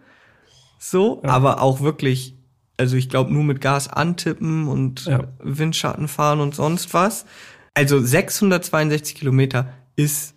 So, 0.79 1.23
Ja. 1.25 1.31
aber 1.31 1.63
auch 1.63 1.81
wirklich, 1.81 2.35
also 2.83 2.97
ich 2.97 3.09
glaube 3.09 3.33
nur 3.33 3.45
mit 3.45 3.61
Gas 3.61 3.87
antippen 3.87 4.67
und 4.67 5.05
Ja. 5.05 5.29
Windschatten 5.39 6.09
fahren 6.09 6.41
und 6.41 6.53
sonst 6.57 6.93
was. 6.95 7.27
Also 7.75 8.01
662 8.01 9.15
Kilometer 9.15 9.73
ist 9.95 10.35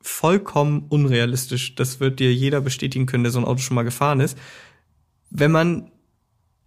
vollkommen 0.00 0.86
unrealistisch. 0.88 1.74
Das 1.74 2.00
wird 2.00 2.20
dir 2.20 2.32
jeder 2.32 2.62
bestätigen 2.62 3.04
können, 3.04 3.22
der 3.22 3.32
so 3.32 3.38
ein 3.38 3.44
Auto 3.44 3.60
schon 3.60 3.74
mal 3.74 3.82
gefahren 3.82 4.20
ist. 4.20 4.38
Wenn 5.28 5.52
man 5.52 5.90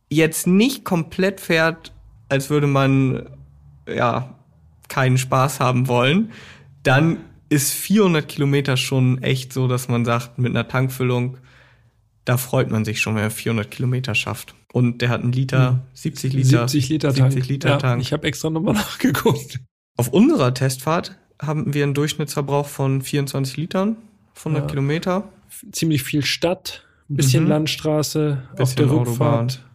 jetzt 0.08 0.46
nicht 0.46 0.86
komplett 0.86 1.42
fährt, 1.42 1.94
als 2.30 2.52
würde 2.52 2.68
man 2.68 3.28
ja 3.88 4.36
keinen 4.88 5.18
Spaß 5.18 5.60
haben 5.60 5.88
wollen, 5.88 6.32
dann 6.84 7.18
ist 7.50 7.74
400 7.74 8.28
Kilometer 8.28 8.78
schon 8.78 9.24
echt 9.24 9.52
so, 9.52 9.68
dass 9.68 9.88
man 9.88 10.06
sagt, 10.06 10.38
mit 10.38 10.52
einer 10.52 10.68
Tankfüllung, 10.68 11.38
da 12.32 12.38
freut 12.38 12.72
man 12.72 12.86
sich 12.86 13.02
schon, 13.02 13.16
wenn 13.16 13.24
er 13.24 13.30
400 13.30 13.70
Kilometer 13.70 14.16
schafft. 14.16 14.56
Und 14.72 15.02
der 15.02 15.10
hat 15.10 15.22
einen 15.22 15.34
Liter, 15.34 15.82
70 15.96 16.32
Liter, 16.32 16.66
70 16.66 16.88
Liter 16.88 17.14
Tank. 17.14 17.34
70 17.34 17.50
Liter 17.50 17.70
ja, 17.72 17.78
Tank. 17.78 18.02
Ich 18.02 18.14
habe 18.14 18.26
extra 18.26 18.50
nochmal 18.50 18.74
nachgeguckt. 18.76 19.60
Auf 19.98 20.08
unserer 20.08 20.54
Testfahrt 20.54 21.18
haben 21.42 21.74
wir 21.74 21.84
einen 21.84 21.94
Durchschnittsverbrauch 21.94 22.68
von 22.68 23.02
24 23.02 23.58
Litern, 23.58 23.98
von 24.34 24.54
100 24.54 24.70
Ja. 24.70 24.74
Kilometer. 24.74 25.28
Ziemlich 25.74 26.04
viel 26.04 26.24
Stadt, 26.24 26.86
ein 27.10 27.18
bisschen 27.18 27.44
Mhm. 27.44 27.50
Landstraße, 27.50 28.42
auf 28.54 28.56
Bisschen 28.58 28.88
der 28.88 28.96
Autobahn. 28.96 29.40
Rückfahrt. 29.50 29.66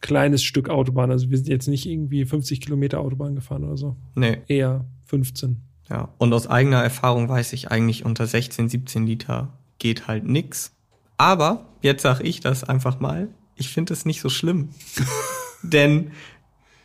Kleines 0.00 0.44
Stück 0.44 0.68
Autobahn. 0.68 1.10
Also 1.10 1.28
wir 1.30 1.36
sind 1.36 1.48
jetzt 1.48 1.66
nicht 1.66 1.84
irgendwie 1.84 2.24
50 2.24 2.60
Kilometer 2.60 3.00
Autobahn 3.00 3.34
gefahren 3.34 3.64
oder 3.64 3.76
so. 3.76 3.96
Nee, 4.14 4.38
Eher 4.46 4.84
15. 5.06 5.60
ja. 5.90 6.10
Und 6.18 6.32
aus 6.32 6.46
eigener 6.46 6.80
Erfahrung 6.80 7.28
weiß 7.28 7.52
ich 7.54 7.72
eigentlich, 7.72 8.04
unter 8.04 8.28
16, 8.28 8.68
17 8.68 9.04
Liter 9.04 9.48
geht 9.80 10.06
halt 10.06 10.24
nix. 10.28 10.70
Aber, 11.16 11.66
jetzt 11.82 12.02
sag 12.02 12.20
ich 12.20 12.40
das 12.40 12.64
einfach 12.64 13.00
mal, 13.00 13.28
ich 13.56 13.68
finde 13.70 13.92
es 13.92 14.04
nicht 14.04 14.20
so 14.20 14.28
schlimm. 14.28 14.70
Denn 15.62 16.12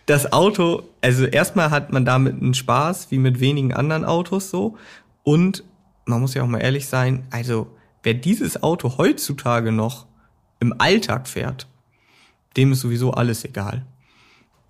das 0.06 0.34
Auto, 0.34 0.84
also 1.02 1.26
erstmal 1.26 1.70
hat 1.72 1.94
man 1.94 2.06
damit 2.06 2.41
einen 2.41 2.54
Spaß, 2.54 3.12
wie 3.12 3.18
mit 3.20 3.39
wenigen 3.39 3.74
anderen 3.74 4.06
Autos 4.06 4.50
so. 4.50 4.78
Und 5.24 5.64
man 6.06 6.20
muss 6.20 6.34
ja 6.34 6.44
auch 6.44 6.48
mal 6.48 6.60
ehrlich 6.60 6.88
sein, 6.88 7.26
also 7.30 7.68
wer 8.04 8.14
dieses 8.14 8.62
Auto 8.64 8.98
heutzutage 8.98 9.72
noch 9.72 10.06
im 10.60 10.74
Alltag 10.80 11.28
fährt, 11.28 11.68
dem 12.58 12.74
ist 12.74 12.82
sowieso 12.82 13.12
alles 13.12 13.46
egal. 13.46 13.86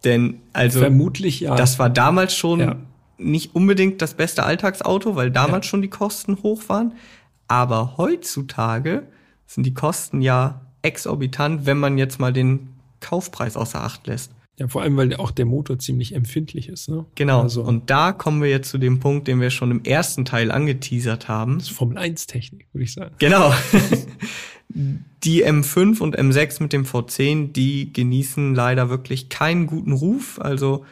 Denn 0.03 0.41
also 0.51 0.79
Vermutlich 0.79 1.39
ja. 1.39 1.55
das 1.55 1.79
war 1.79 1.89
damals 1.89 2.35
schon 2.35 2.59
Ja. 2.59 2.75
nicht 3.17 3.55
unbedingt 3.55 4.01
das 4.01 4.13
beste 4.15 4.43
Alltagsauto, 4.43 5.15
weil 5.15 5.31
damals 5.31 5.65
Ja. 5.65 5.69
schon 5.69 5.81
die 5.81 5.89
Kosten 5.89 6.43
hoch 6.43 6.63
waren. 6.67 6.93
Aber 7.47 7.97
heutzutage 7.97 9.07
sind 9.53 9.65
die 9.65 9.73
Kosten 9.73 10.21
ja 10.21 10.61
exorbitant, 10.81 11.65
wenn 11.65 11.77
man 11.77 11.97
jetzt 11.97 12.19
mal 12.19 12.33
den 12.33 12.69
Kaufpreis 12.99 13.57
außer 13.57 13.81
Acht 13.83 14.07
lässt. 14.07 14.31
ja, 14.57 14.67
vor 14.67 14.81
allem, 14.81 14.95
weil 14.97 15.15
auch 15.15 15.31
der 15.31 15.45
Motor 15.45 15.79
ziemlich 15.79 16.15
empfindlich 16.15 16.69
ist. 16.69 16.89
Ne? 16.89 17.05
Genau. 17.15 17.41
Also, 17.41 17.63
Und 17.63 17.89
da 17.89 18.11
kommen 18.11 18.41
wir 18.41 18.49
jetzt 18.49 18.69
zu 18.69 18.77
dem 18.77 18.99
Punkt, 18.99 19.27
den 19.27 19.41
wir 19.41 19.49
schon 19.49 19.71
im 19.71 19.83
ersten 19.83 20.25
Teil 20.25 20.51
angeteasert 20.51 21.27
haben. 21.27 21.59
das 21.59 21.69
ist 21.69 21.75
Formel 21.75 21.97
1 21.97 22.27
Technik, 22.27 22.67
würde 22.71 22.83
ich 22.83 22.93
sagen. 22.93 23.15
Genau. 23.19 23.53
Die 25.23 25.45
M5 25.45 25.99
und 26.01 26.17
M6 26.17 26.63
mit 26.63 26.73
dem 26.73 26.83
V10, 26.83 27.51
die 27.51 27.93
genießen 27.93 28.55
leider 28.55 28.89
wirklich 28.89 29.29
keinen 29.29 29.67
guten 29.67 29.91
Ruf. 29.91 30.39
Also 30.41 30.85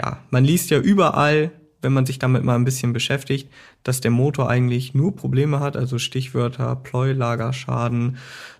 ja, 0.00 0.22
man 0.30 0.44
liest 0.44 0.70
ja 0.70 0.78
überall, 0.78 1.50
wenn 1.86 1.92
man 1.92 2.04
sich 2.04 2.18
damit 2.18 2.42
mal 2.42 2.56
ein 2.56 2.64
bisschen 2.64 2.92
beschäftigt, 2.92 3.48
dass 3.84 4.00
der 4.00 4.10
Motor 4.10 4.50
eigentlich 4.50 4.92
nur 4.92 5.14
Probleme 5.14 5.60
hat. 5.60 5.76
Also 5.76 6.00
Stichwörter 6.00 6.74
Pleuelagerschaden, 6.74 8.16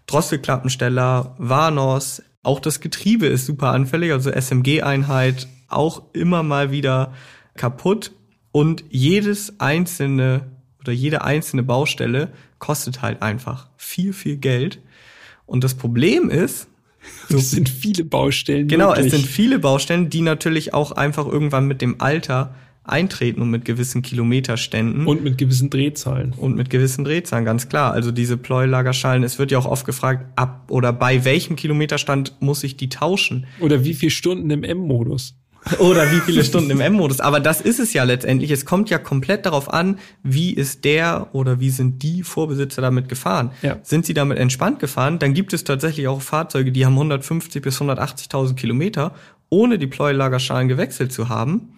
Drosselklappensteller, 0.07 1.35
Warnos. 1.39 2.23
Auch 2.45 2.61
das 2.61 2.79
Getriebe 2.79 3.27
ist 3.27 3.45
super 3.45 3.73
anfällig, 3.73 4.13
also 4.13 4.31
SMG-Einheit 4.31 5.49
auch 5.67 6.05
immer 6.13 6.45
mal 6.45 6.71
wieder 6.71 7.13
kaputt. 7.57 8.13
Und 8.53 8.85
jedes 8.91 9.59
einzelne 9.59 10.47
oder 10.81 10.93
jede 10.93 11.25
einzelne 11.25 11.65
Baustelle 11.65 12.33
kostet 12.61 13.03
halt 13.03 13.23
einfach 13.23 13.71
viel, 13.77 14.13
viel 14.13 14.37
Geld. 14.37 14.81
Und 15.47 15.65
das 15.65 15.75
Problem 15.75 16.31
ist, 16.31 16.69
Es 17.29 17.51
sind 17.51 17.69
viele 17.69 18.05
Baustellen. 18.05 18.69
genau, 18.69 18.89
wirklich. 18.89 19.07
es 19.07 19.13
sind 19.13 19.27
viele 19.27 19.59
Baustellen, 19.59 20.11
die 20.11 20.21
natürlich 20.21 20.75
auch 20.75 20.93
einfach 20.93 21.27
irgendwann 21.27 21.67
mit 21.67 21.83
dem 21.83 22.01
Alter 22.01 22.55
eintreten 22.87 23.43
und 23.43 23.51
mit 23.51 23.65
gewissen 23.65 24.03
Kilometerständen 24.03 25.07
Und 25.07 25.23
mit 25.25 25.39
gewissen 25.39 25.71
Drehzahlen. 25.71 26.33
und 26.37 26.57
mit 26.57 26.71
gewissen 26.71 27.05
Drehzahlen, 27.05 27.45
ganz 27.45 27.69
klar. 27.69 27.93
Also 27.93 28.11
diese 28.11 28.37
Pleulagerschalen, 28.37 29.23
es 29.25 29.39
wird 29.39 29.51
ja 29.51 29.59
auch 29.59 29.67
oft 29.67 29.87
gefragt, 29.87 30.27
ab 30.37 30.65
oder 30.71 30.93
bei 30.93 31.25
welchem 31.25 31.57
Kilometerstand 31.57 32.35
muss 32.41 32.63
ich 32.65 32.77
die 32.77 32.89
tauschen? 32.89 33.47
Oder 33.61 33.85
wie 33.85 33.95
viele 33.95 34.11
Stunden 34.11 34.51
im 34.51 34.63
M-Modus? 34.63 35.35
Oder 35.81 36.13
wie 36.13 36.21
viele 36.21 36.45
Stunden 36.45 36.71
im 36.71 36.81
M-Modus. 36.81 37.19
Aber 37.19 37.41
das 37.41 37.61
ist 37.61 37.81
es 37.81 37.93
ja 37.93 38.05
letztendlich. 38.05 38.53
Es 38.53 38.65
kommt 38.67 38.89
ja 38.89 38.99
komplett 38.99 39.47
darauf 39.47 39.73
an, 39.73 39.99
wie 40.23 40.53
ist 40.53 40.85
der 40.85 41.29
oder 41.33 41.59
wie 41.59 41.71
sind 41.71 42.05
die 42.05 42.23
Vorbesitzer 42.23 42.83
damit 42.83 43.09
gefahren. 43.09 43.51
Ja. 43.63 43.79
Sind 43.83 44.07
sie 44.07 44.15
damit 44.15 44.39
entspannt 44.39 44.79
gefahren, 44.79 45.19
dann 45.19 45.35
gibt 45.35 45.53
es 45.53 45.65
tatsächlich 45.65 46.07
auch 46.07 46.23
Fahrzeuge, 46.23 46.71
die 46.71 46.87
haben 46.87 46.93
150 46.93 47.61
bis 47.63 47.81
180.000 47.81 48.55
Kilometer, 48.55 49.13
ohne 49.51 49.79
die 49.79 49.89
Pleulagerschalen 49.89 50.69
gewechselt 50.69 51.13
zu 51.13 51.29
haben. 51.29 51.71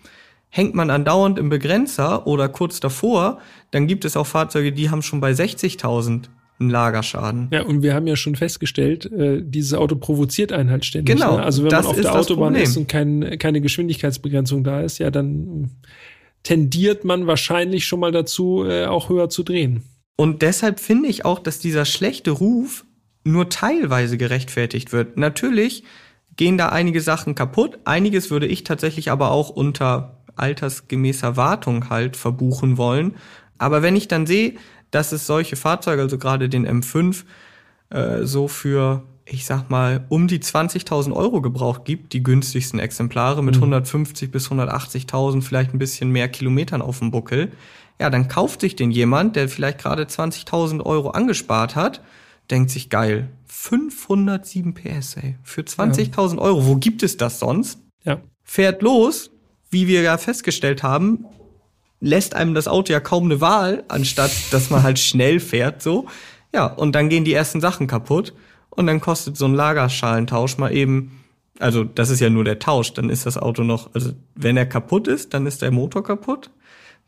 Hängt 0.51 0.75
man 0.75 0.91
andauernd 0.91 1.39
im 1.39 1.49
Begrenzer 1.51 2.27
oder 2.27 2.49
kurz 2.49 2.81
davor, 2.81 3.39
dann 3.71 3.87
gibt 3.87 4.05
es 4.05 4.17
auch 4.17 4.27
Fahrzeuge, 4.27 4.73
die 4.73 4.91
haben 4.91 5.03
schon 5.03 5.21
bei 5.21 5.33
60.000 5.33 6.29
einen 6.61 6.71
Lagerschaden. 6.71 7.49
Ja, 7.53 7.63
und 7.63 7.83
wir 7.83 7.95
haben 7.95 8.07
ja 8.07 8.17
schon 8.17 8.35
festgestellt, 8.35 9.11
äh, 9.13 9.43
dieses 9.43 9.75
Auto 9.75 9.97
provoziert 9.97 10.53
einen 10.53 10.71
halt 10.71 10.85
ständig. 10.85 11.17
Genau, 11.17 11.37
Ne? 11.37 11.43
Also 11.43 11.63
wenn 11.65 11.71
man 11.71 11.87
auf 11.87 12.01
der 12.01 12.15
Autobahn 12.15 12.53
Problem. 12.55 12.63
ist 12.63 12.77
und 12.77 12.89
kein, 12.89 13.39
keine 13.39 13.61
Geschwindigkeitsbegrenzung 13.61 14.65
da 14.65 14.81
ist, 14.81 14.99
ja, 14.99 15.11
dann 15.11 15.71
tendiert 16.43 17.05
man 17.05 17.27
wahrscheinlich 17.27 17.87
schon 17.87 18.01
mal 18.01 18.13
dazu, 18.13 18.65
äh, 18.67 18.87
auch 18.87 19.09
höher 19.09 19.29
zu 19.29 19.43
drehen. 19.43 19.83
Und 20.17 20.43
deshalb 20.43 20.81
finde 20.81 21.09
ich 21.09 21.25
auch, 21.25 21.39
dass 21.39 21.61
dieser 21.61 21.85
schlechte 21.85 22.33
Ruf 22.33 22.85
nur 23.25 23.49
teilweise 23.51 24.17
gerechtfertigt 24.19 24.93
wird. 24.93 25.17
Natürlich 25.17 25.85
gehen 26.37 26.59
da 26.59 26.71
einige 26.71 27.01
Sachen 27.01 27.35
kaputt. 27.35 27.79
Einiges 27.85 28.31
würde 28.31 28.47
ich 28.47 28.65
tatsächlich 28.65 29.11
aber 29.11 29.31
auch 29.31 29.51
unter 29.51 30.18
altersgemäßer 30.39 31.37
Wartung 31.37 31.91
halt 31.91 32.17
verbuchen 32.17 32.77
wollen. 32.77 33.15
Aber 33.59 33.83
wenn 33.83 33.97
ich 33.97 34.09
dann 34.09 34.27
sehe, 34.27 34.55
dass 34.91 35.13
es 35.13 35.27
solche 35.27 35.57
Fahrzeuge, 35.57 36.03
also 36.03 36.19
gerade 36.19 36.49
den 36.49 36.67
M5, 36.67 37.25
äh, 37.91 38.25
so 38.25 38.49
für, 38.49 39.03
ich 39.25 39.45
sag 39.45 39.71
mal, 39.71 40.05
um 40.09 40.29
die 40.29 40.41
20.000 40.41 41.13
Euro 41.13 41.43
gebraucht 41.43 41.85
gibt, 41.85 42.13
die 42.13 42.23
günstigsten 42.23 42.79
Exemplare 42.79 43.43
mit 43.43 43.57
mhm. 43.57 43.65
150 43.65 44.31
bis 44.31 44.51
180.000, 44.51 45.43
vielleicht 45.43 45.75
ein 45.75 45.79
bisschen 45.79 46.11
mehr 46.11 46.29
Kilometern 46.29 46.83
auf 46.83 47.01
dem 47.01 47.11
Buckel, 47.11 47.53
ja, 48.01 48.11
dann 48.11 48.29
kauft 48.29 48.61
sich 48.61 48.77
den 48.77 48.91
jemand, 48.91 49.37
der 49.37 49.49
vielleicht 49.49 49.79
gerade 49.79 50.05
20.000 50.05 50.85
Euro 50.85 51.11
angespart 51.11 51.75
hat, 51.75 52.01
denkt 52.51 52.71
sich 52.71 52.91
geil, 52.91 53.29
507 53.47 54.75
PS, 54.75 55.17
ey, 55.17 55.37
für 55.43 55.63
20.000 55.63 56.37
ja. 56.37 56.41
Euro, 56.41 56.67
wo 56.67 56.77
gibt 56.77 57.03
es 57.03 57.17
das 57.17 57.41
sonst? 57.41 57.81
Ja. 58.05 58.21
Fährt 58.45 58.83
los, 58.83 59.31
wie 59.71 59.87
wir 59.87 60.03
ja 60.03 60.19
festgestellt 60.19 60.83
haben, 60.83 61.25
lässt 62.01 62.35
einem 62.35 62.55
das 62.55 62.69
Auto 62.69 62.93
ja 62.93 63.01
kaum 63.01 63.25
eine 63.25 63.41
Wahl, 63.41 63.85
anstatt 63.89 64.31
dass 64.51 64.71
man 64.71 64.83
halt 64.83 64.99
schnell 64.99 65.41
fährt, 65.41 65.83
so. 65.83 66.07
Ja, 66.55 66.67
und 66.67 66.95
dann 66.95 67.09
gehen 67.09 67.25
die 67.25 67.35
ersten 67.35 67.61
Sachen 67.61 67.87
kaputt 67.87 68.33
und 68.71 68.87
dann 68.87 69.01
kostet 69.01 69.37
so 69.37 69.45
ein 69.45 69.55
Lagerschalentausch 69.55 70.57
mal 70.59 70.75
eben, 70.75 71.25
also 71.59 71.85
das 71.85 72.11
ist 72.11 72.21
ja 72.21 72.31
nur 72.31 72.45
der 72.45 72.59
Tausch, 72.59 72.95
dann 72.95 73.11
ist 73.11 73.27
das 73.27 73.37
Auto 73.37 73.65
noch, 73.65 73.95
also 73.95 74.13
wenn 74.35 74.57
er 74.57 74.67
kaputt 74.67 75.09
ist, 75.09 75.35
dann 75.35 75.47
ist 75.47 75.61
der 75.63 75.71
Motor 75.71 76.05
kaputt, 76.05 76.51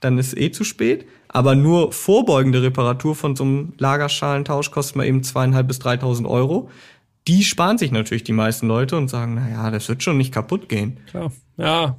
dann 0.01 0.19
ist 0.19 0.37
eh 0.37 0.51
zu 0.51 0.65
spät, 0.65 1.07
aber 1.29 1.55
nur 1.55 1.93
vorbeugende 1.93 2.63
Reparatur 2.63 3.15
von 3.15 3.37
so 3.37 3.45
einem 3.45 3.73
Lagerschalentausch 3.79 4.71
kostet 4.71 4.97
mal 4.97 5.07
eben 5.07 5.23
zweieinhalb 5.23 5.69
bis 5.69 5.79
dreitausend 5.79 6.27
Euro. 6.27 6.69
Die 7.29 7.45
sparen 7.45 7.79
sich 7.79 7.93
natürlich 7.93 8.25
die 8.25 8.33
meisten 8.33 8.67
Leute 8.67 8.97
und 8.97 9.09
sagen, 9.09 9.35
na 9.35 9.49
ja, 9.49 9.71
das 9.71 9.89
wird 9.89 10.03
schon 10.03 10.17
nicht 10.17 10.33
kaputt 10.33 10.69
gehen. 10.69 10.99
Klar, 11.07 11.31
ja, 11.57 11.97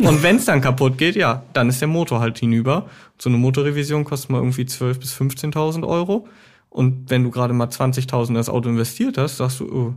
und 0.00 0.22
wenn 0.22 0.36
es 0.36 0.44
dann 0.44 0.60
kaputt 0.60 0.96
geht, 0.98 1.16
ja, 1.16 1.42
dann 1.52 1.68
ist 1.68 1.80
der 1.80 1.88
Motor 1.88 2.20
halt 2.20 2.38
hinüber. 2.38 2.88
So 3.18 3.28
eine 3.28 3.38
Motorrevision 3.38 4.04
kostet 4.04 4.30
mal 4.30 4.38
irgendwie 4.38 4.62
12.000 4.62 4.98
bis 4.98 5.14
15.000 5.14 5.86
Euro. 5.86 6.28
Und 6.70 7.10
wenn 7.10 7.24
du 7.24 7.30
gerade 7.30 7.52
mal 7.52 7.68
20.000 7.68 8.28
in 8.28 8.34
das 8.34 8.48
Auto 8.48 8.68
investiert 8.68 9.18
hast, 9.18 9.38
sagst 9.38 9.60
du, 9.60 9.64
oh, 9.66 9.94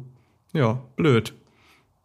ja, 0.54 0.80
blöd. 0.96 1.34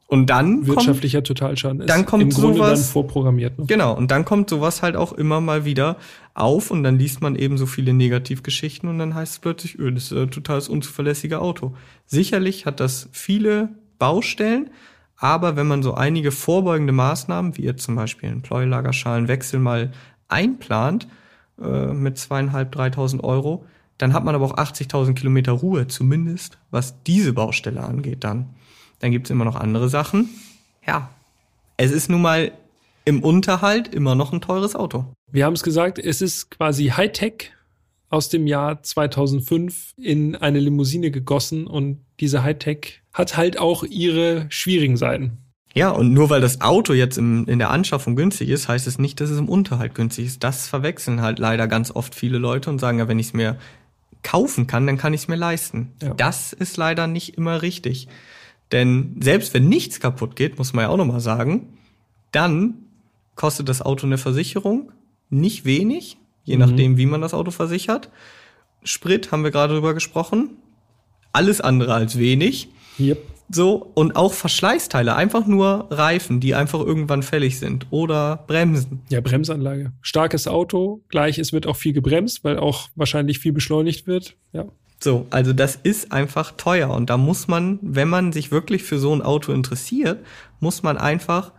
Und 0.08 0.30
dann 0.30 0.66
wirtschaftlicher 0.66 1.18
kommt, 1.18 1.26
Totalschaden 1.26 1.80
ist 1.80 1.90
dann 1.90 2.06
kommt 2.06 2.22
im 2.22 2.30
Grunde 2.30 2.58
sowas, 2.58 2.80
dann 2.80 2.92
vorprogrammiert. 2.92 3.58
Ne? 3.58 3.64
Genau, 3.66 3.92
und 3.96 4.10
dann 4.12 4.24
kommt 4.24 4.48
sowas 4.48 4.82
halt 4.82 4.94
auch 4.94 5.12
immer 5.12 5.40
mal 5.40 5.64
wieder 5.64 5.96
auf 6.34 6.70
und 6.70 6.84
dann 6.84 6.96
liest 6.96 7.22
man 7.22 7.34
eben 7.34 7.58
so 7.58 7.66
viele 7.66 7.92
Negativgeschichten 7.92 8.88
und 8.88 8.98
dann 8.98 9.14
heißt 9.16 9.32
es 9.32 9.38
plötzlich, 9.40 9.78
öh, 9.80 9.90
das 9.90 10.04
ist 10.04 10.12
ein 10.12 10.30
total 10.30 10.62
unzuverlässige 10.68 11.40
Auto. 11.40 11.74
Sicherlich 12.06 12.66
hat 12.66 12.78
das 12.78 13.08
viele 13.10 13.70
Baustellen, 13.98 14.70
aber 15.18 15.56
wenn 15.56 15.66
man 15.66 15.82
so 15.82 15.94
einige 15.94 16.30
vorbeugende 16.30 16.92
Maßnahmen, 16.92 17.56
wie 17.56 17.62
jetzt 17.62 17.84
zum 17.84 17.96
Beispiel 17.96 18.30
einen 18.30 18.42
Pleuelagerschalenwechsel 18.42 19.58
mal 19.58 19.92
einplant, 20.28 21.08
äh, 21.60 21.92
mit 21.92 22.18
zweieinhalb, 22.18 22.72
dreitausend 22.72 23.24
Euro, 23.24 23.64
dann 23.98 24.12
hat 24.12 24.24
man 24.24 24.34
aber 24.34 24.44
auch 24.44 24.56
80.000 24.56 25.14
Kilometer 25.14 25.52
Ruhe, 25.52 25.86
zumindest 25.86 26.58
was 26.70 27.02
diese 27.04 27.32
Baustelle 27.32 27.82
angeht 27.82 28.24
dann. 28.24 28.50
Dann 28.98 29.10
gibt's 29.10 29.30
immer 29.30 29.44
noch 29.44 29.56
andere 29.56 29.88
Sachen. 29.88 30.28
Ja, 30.86 31.10
es 31.76 31.90
ist 31.92 32.10
nun 32.10 32.22
mal 32.22 32.52
im 33.04 33.22
Unterhalt 33.22 33.88
immer 33.94 34.14
noch 34.14 34.32
ein 34.32 34.40
teures 34.40 34.74
Auto. 34.74 35.06
Wir 35.30 35.46
haben 35.46 35.54
es 35.54 35.62
gesagt, 35.62 35.98
es 35.98 36.20
ist 36.20 36.50
quasi 36.50 36.88
Hightech 36.88 37.52
aus 38.08 38.28
dem 38.28 38.46
Jahr 38.46 38.82
2005 38.82 39.94
in 39.96 40.36
eine 40.36 40.60
Limousine 40.60 41.10
gegossen 41.10 41.66
und 41.66 42.00
diese 42.20 42.42
Hightech 42.42 43.02
hat 43.12 43.36
halt 43.36 43.58
auch 43.58 43.84
ihre 43.84 44.46
schwierigen 44.48 44.96
Seiten. 44.96 45.38
Ja, 45.74 45.90
und 45.90 46.14
nur 46.14 46.30
weil 46.30 46.40
das 46.40 46.62
Auto 46.62 46.94
jetzt 46.94 47.18
im, 47.18 47.46
in 47.48 47.58
der 47.58 47.70
Anschaffung 47.70 48.16
günstig 48.16 48.48
ist, 48.48 48.66
heißt 48.66 48.86
es 48.86 48.98
nicht, 48.98 49.20
dass 49.20 49.28
es 49.28 49.38
im 49.38 49.48
Unterhalt 49.48 49.94
günstig 49.94 50.24
ist. 50.26 50.42
Das 50.42 50.68
verwechseln 50.68 51.20
halt 51.20 51.38
leider 51.38 51.68
ganz 51.68 51.90
oft 51.90 52.14
viele 52.14 52.38
Leute 52.38 52.70
und 52.70 52.78
sagen 52.78 52.98
ja, 52.98 53.08
wenn 53.08 53.18
ich 53.18 53.26
es 53.26 53.32
mir 53.34 53.58
kaufen 54.22 54.66
kann, 54.66 54.86
dann 54.86 54.96
kann 54.96 55.12
ich 55.12 55.22
es 55.22 55.28
mir 55.28 55.36
leisten. 55.36 55.92
Ja. 56.02 56.14
Das 56.14 56.54
ist 56.54 56.78
leider 56.78 57.06
nicht 57.06 57.36
immer 57.36 57.60
richtig. 57.60 58.08
Denn 58.72 59.16
selbst 59.20 59.52
wenn 59.52 59.68
nichts 59.68 60.00
kaputt 60.00 60.34
geht, 60.34 60.56
muss 60.58 60.72
man 60.72 60.84
ja 60.84 60.88
auch 60.88 60.96
nochmal 60.96 61.20
sagen, 61.20 61.78
dann 62.32 62.74
kostet 63.34 63.68
das 63.68 63.82
Auto 63.82 64.06
eine 64.06 64.18
Versicherung 64.18 64.92
nicht 65.28 65.64
wenig, 65.64 66.16
je 66.46 66.56
mhm. 66.56 66.60
nachdem, 66.60 66.96
wie 66.96 67.04
man 67.04 67.20
das 67.20 67.34
Auto 67.34 67.50
versichert. 67.50 68.08
Sprit 68.82 69.30
haben 69.32 69.44
wir 69.44 69.50
gerade 69.50 69.74
drüber 69.74 69.92
gesprochen. 69.92 70.56
Alles 71.32 71.60
andere 71.60 71.92
als 71.92 72.18
wenig. 72.18 72.68
Yep. 72.98 73.18
So, 73.48 73.92
und 73.94 74.16
auch 74.16 74.32
Verschleißteile, 74.32 75.14
einfach 75.14 75.46
nur 75.46 75.86
Reifen, 75.90 76.40
die 76.40 76.54
einfach 76.54 76.80
irgendwann 76.80 77.22
fällig 77.22 77.58
sind 77.58 77.86
oder 77.90 78.44
Bremsen. 78.48 79.02
Ja, 79.08 79.20
Bremsanlage. 79.20 79.92
Starkes 80.00 80.48
Auto, 80.48 81.02
gleich, 81.08 81.38
es 81.38 81.52
wird 81.52 81.66
auch 81.68 81.76
viel 81.76 81.92
gebremst, 81.92 82.42
weil 82.42 82.58
auch 82.58 82.88
wahrscheinlich 82.96 83.38
viel 83.38 83.52
beschleunigt 83.52 84.08
wird. 84.08 84.34
Ja. 84.52 84.64
So, 84.98 85.26
also 85.30 85.52
das 85.52 85.76
ist 85.76 86.10
einfach 86.10 86.52
teuer 86.56 86.90
und 86.90 87.08
da 87.08 87.16
muss 87.18 87.46
man, 87.46 87.78
wenn 87.82 88.08
man 88.08 88.32
sich 88.32 88.50
wirklich 88.50 88.82
für 88.82 88.98
so 88.98 89.14
ein 89.14 89.22
Auto 89.22 89.52
interessiert, 89.52 90.24
muss 90.58 90.82
man 90.82 90.96
einfach 90.96 91.52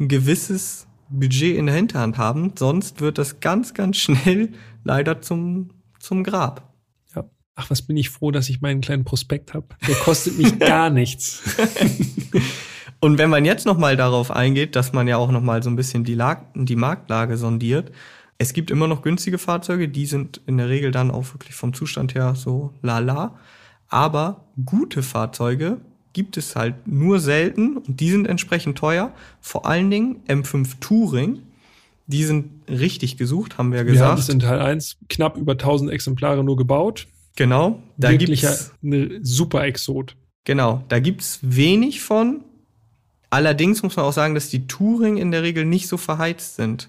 ein 0.00 0.08
gewisses 0.08 0.88
Budget 1.08 1.56
in 1.56 1.66
der 1.66 1.74
Hinterhand 1.74 2.18
haben, 2.18 2.52
sonst 2.56 3.00
wird 3.00 3.18
das 3.18 3.40
ganz, 3.40 3.74
ganz 3.74 3.96
schnell 3.96 4.52
leider 4.84 5.20
zum, 5.20 5.70
zum 5.98 6.24
Grab. 6.24 6.72
Ja. 7.14 7.24
Ach, 7.54 7.70
was 7.70 7.82
bin 7.82 7.96
ich 7.96 8.10
froh, 8.10 8.30
dass 8.30 8.48
ich 8.48 8.60
meinen 8.60 8.80
kleinen 8.80 9.04
Prospekt 9.04 9.54
habe. 9.54 9.68
Der 9.86 9.94
kostet 9.96 10.38
mich 10.38 10.58
gar 10.58 10.90
nichts. 10.90 11.42
Und 13.00 13.18
wenn 13.18 13.28
man 13.28 13.44
jetzt 13.44 13.66
nochmal 13.66 13.96
darauf 13.96 14.30
eingeht, 14.30 14.76
dass 14.76 14.94
man 14.94 15.06
ja 15.06 15.18
auch 15.18 15.30
nochmal 15.30 15.62
so 15.62 15.68
ein 15.68 15.76
bisschen 15.76 16.04
die, 16.04 16.14
Lag 16.14 16.42
die 16.54 16.76
Marktlage 16.76 17.36
sondiert, 17.36 17.92
es 18.38 18.52
gibt 18.52 18.70
immer 18.70 18.88
noch 18.88 19.02
günstige 19.02 19.38
Fahrzeuge, 19.38 19.88
die 19.88 20.06
sind 20.06 20.40
in 20.46 20.56
der 20.56 20.68
Regel 20.68 20.90
dann 20.90 21.10
auch 21.10 21.34
wirklich 21.34 21.54
vom 21.54 21.72
Zustand 21.72 22.14
her 22.14 22.34
so 22.34 22.72
lala. 22.82 23.38
Aber 23.88 24.48
gute 24.64 25.02
Fahrzeuge 25.02 25.80
gibt 26.14 26.38
es 26.38 26.56
halt 26.56 26.88
nur 26.88 27.20
selten 27.20 27.76
und 27.76 28.00
die 28.00 28.10
sind 28.10 28.26
entsprechend 28.26 28.78
teuer. 28.78 29.12
Vor 29.42 29.66
allen 29.66 29.90
Dingen 29.90 30.22
M5 30.26 30.80
Touring. 30.80 31.40
Die 32.06 32.24
sind 32.24 32.50
richtig 32.68 33.16
gesucht, 33.16 33.56
haben 33.56 33.70
wir 33.70 33.78
ja 33.78 33.84
gesagt. 33.84 34.00
Wir 34.00 34.10
haben 34.10 34.18
es 34.18 34.28
in 34.28 34.40
Teil 34.40 34.58
1 34.60 34.96
knapp 35.08 35.36
über 35.36 35.52
1000 35.52 35.90
Exemplare 35.90 36.44
nur 36.44 36.56
gebaut. 36.56 37.06
Genau. 37.36 37.82
Da 37.96 38.10
Wirklich 38.10 38.42
gibt's 38.42 38.72
eine 38.82 39.20
super 39.22 39.64
Exot. 39.64 40.16
Genau. 40.44 40.84
Da 40.88 41.00
gibt's 41.00 41.40
wenig 41.42 42.02
von. 42.02 42.44
Allerdings 43.30 43.82
muss 43.82 43.96
man 43.96 44.06
auch 44.06 44.12
sagen, 44.12 44.34
dass 44.34 44.48
die 44.50 44.66
Touring 44.66 45.16
in 45.16 45.30
der 45.30 45.42
Regel 45.42 45.64
nicht 45.64 45.88
so 45.88 45.96
verheizt 45.96 46.56
sind 46.56 46.88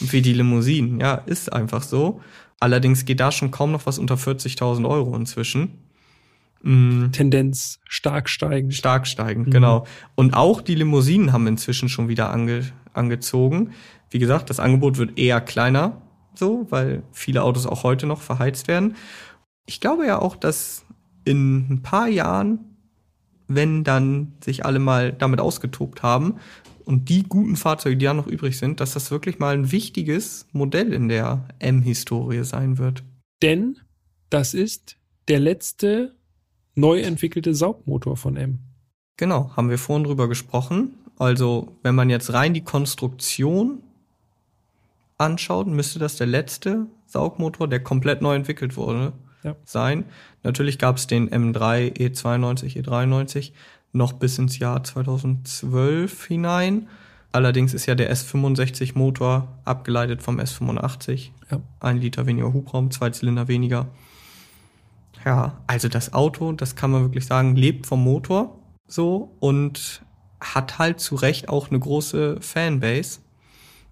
wie 0.00 0.20
die 0.20 0.32
Limousinen. 0.32 1.00
Ja, 1.00 1.14
ist 1.14 1.52
einfach 1.52 1.82
so. 1.82 2.20
Allerdings 2.60 3.04
geht 3.04 3.20
da 3.20 3.30
schon 3.30 3.50
kaum 3.50 3.72
noch 3.72 3.86
was 3.86 3.98
unter 3.98 4.16
40.000 4.16 4.88
Euro 4.88 5.14
inzwischen. 5.16 5.83
Mhm. 6.62 7.12
Tendenz 7.12 7.80
stark 7.88 8.28
steigend. 8.28 8.74
Stark 8.74 9.06
steigend, 9.06 9.48
mhm. 9.48 9.50
genau. 9.50 9.86
Und 10.14 10.34
auch 10.34 10.60
die 10.60 10.74
Limousinen 10.74 11.32
haben 11.32 11.46
inzwischen 11.46 11.88
schon 11.88 12.08
wieder 12.08 12.30
ange, 12.30 12.62
angezogen. 12.92 13.72
Wie 14.10 14.18
gesagt, 14.18 14.50
das 14.50 14.60
Angebot 14.60 14.96
wird 14.96 15.18
eher 15.18 15.40
kleiner, 15.40 16.00
so, 16.34 16.66
weil 16.70 17.02
viele 17.12 17.42
Autos 17.42 17.66
auch 17.66 17.82
heute 17.82 18.06
noch 18.06 18.22
verheizt 18.22 18.68
werden. 18.68 18.96
Ich 19.66 19.80
glaube 19.80 20.06
ja 20.06 20.20
auch, 20.20 20.36
dass 20.36 20.84
in 21.24 21.70
ein 21.70 21.82
paar 21.82 22.08
Jahren, 22.08 22.60
wenn 23.48 23.84
dann 23.84 24.34
sich 24.42 24.64
alle 24.64 24.78
mal 24.78 25.12
damit 25.12 25.40
ausgetobt 25.40 26.02
haben 26.02 26.36
und 26.84 27.08
die 27.08 27.22
guten 27.22 27.56
Fahrzeuge, 27.56 27.96
die 27.96 28.04
ja 28.04 28.14
noch 28.14 28.26
übrig 28.26 28.58
sind, 28.58 28.80
dass 28.80 28.92
das 28.94 29.10
wirklich 29.10 29.38
mal 29.38 29.54
ein 29.54 29.72
wichtiges 29.72 30.46
Modell 30.52 30.92
in 30.92 31.08
der 31.08 31.48
M-Historie 31.58 32.44
sein 32.44 32.78
wird. 32.78 33.02
Denn 33.42 33.78
das 34.30 34.54
ist 34.54 34.96
der 35.28 35.40
letzte 35.40 36.14
neu 36.74 37.00
entwickelte 37.00 37.54
Saugmotor 37.54 38.16
von 38.16 38.36
M. 38.36 38.58
Genau, 39.16 39.52
haben 39.56 39.70
wir 39.70 39.78
vorhin 39.78 40.04
drüber 40.04 40.28
gesprochen. 40.28 40.94
Also, 41.18 41.76
wenn 41.82 41.94
man 41.94 42.10
jetzt 42.10 42.32
rein 42.32 42.54
die 42.54 42.64
Konstruktion 42.64 43.82
anschaut, 45.18 45.66
müsste 45.68 45.98
das 45.98 46.16
der 46.16 46.26
letzte 46.26 46.86
Saugmotor, 47.06 47.68
der 47.68 47.80
komplett 47.80 48.22
neu 48.22 48.34
entwickelt 48.34 48.76
wurde, 48.76 49.12
ja. 49.44 49.54
sein. 49.64 50.04
Natürlich 50.42 50.78
gab 50.78 50.96
es 50.96 51.06
den 51.06 51.30
M3 51.30 51.96
E92, 51.96 52.82
E93 52.82 53.52
noch 53.92 54.14
bis 54.14 54.38
ins 54.38 54.58
Jahr 54.58 54.82
2012 54.82 56.26
hinein. 56.26 56.88
Allerdings 57.30 57.74
ist 57.74 57.86
ja 57.86 57.94
der 57.94 58.12
S65 58.12 58.98
Motor 58.98 59.48
abgeleitet 59.64 60.22
vom 60.22 60.40
S85. 60.40 61.30
Ja. 61.50 61.60
Ein 61.80 61.98
Liter 61.98 62.26
weniger 62.26 62.52
Hubraum, 62.52 62.90
zwei 62.90 63.10
Zylinder 63.10 63.48
weniger. 63.48 63.86
Ja, 65.24 65.62
also 65.66 65.88
das 65.88 66.12
Auto, 66.12 66.52
das 66.52 66.76
kann 66.76 66.90
man 66.90 67.02
wirklich 67.02 67.26
sagen, 67.26 67.56
lebt 67.56 67.86
vom 67.86 68.02
Motor 68.04 68.58
so 68.86 69.34
und 69.40 70.02
hat 70.40 70.78
halt 70.78 71.00
zu 71.00 71.14
Recht 71.14 71.48
auch 71.48 71.70
eine 71.70 71.78
große 71.80 72.38
Fanbase. 72.40 73.20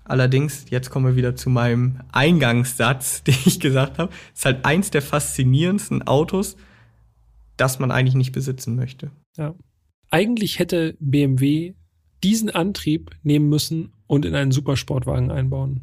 Allerdings, 0.05 0.67
jetzt 0.69 0.91
kommen 0.91 1.07
wir 1.07 1.17
wieder 1.17 1.35
zu 1.37 1.49
meinem 1.49 2.01
Eingangssatz, 2.13 3.23
den 3.25 3.37
ich 3.47 3.61
gesagt 3.61 3.99
habe, 3.99 4.13
ist 4.35 4.45
halt 4.45 4.65
eins 4.65 4.91
der 4.91 5.01
faszinierendsten 5.03 6.03
Autos, 6.07 6.57
das 7.57 7.79
man 7.79 7.91
eigentlich 7.91 8.15
nicht 8.17 8.33
besitzen 8.33 8.75
möchte. 8.77 9.11
Ja. 9.39 9.55
eigentlich 10.11 10.59
hätte 10.59 10.95
BMW 11.01 11.73
diesen 12.23 12.51
Antrieb 12.51 13.13
nehmen 13.23 13.49
müssen 13.49 13.93
und 14.07 14.27
in 14.27 14.35
einen 14.35 14.53
Supersportwagen 14.53 15.31
einbauen 15.31 15.81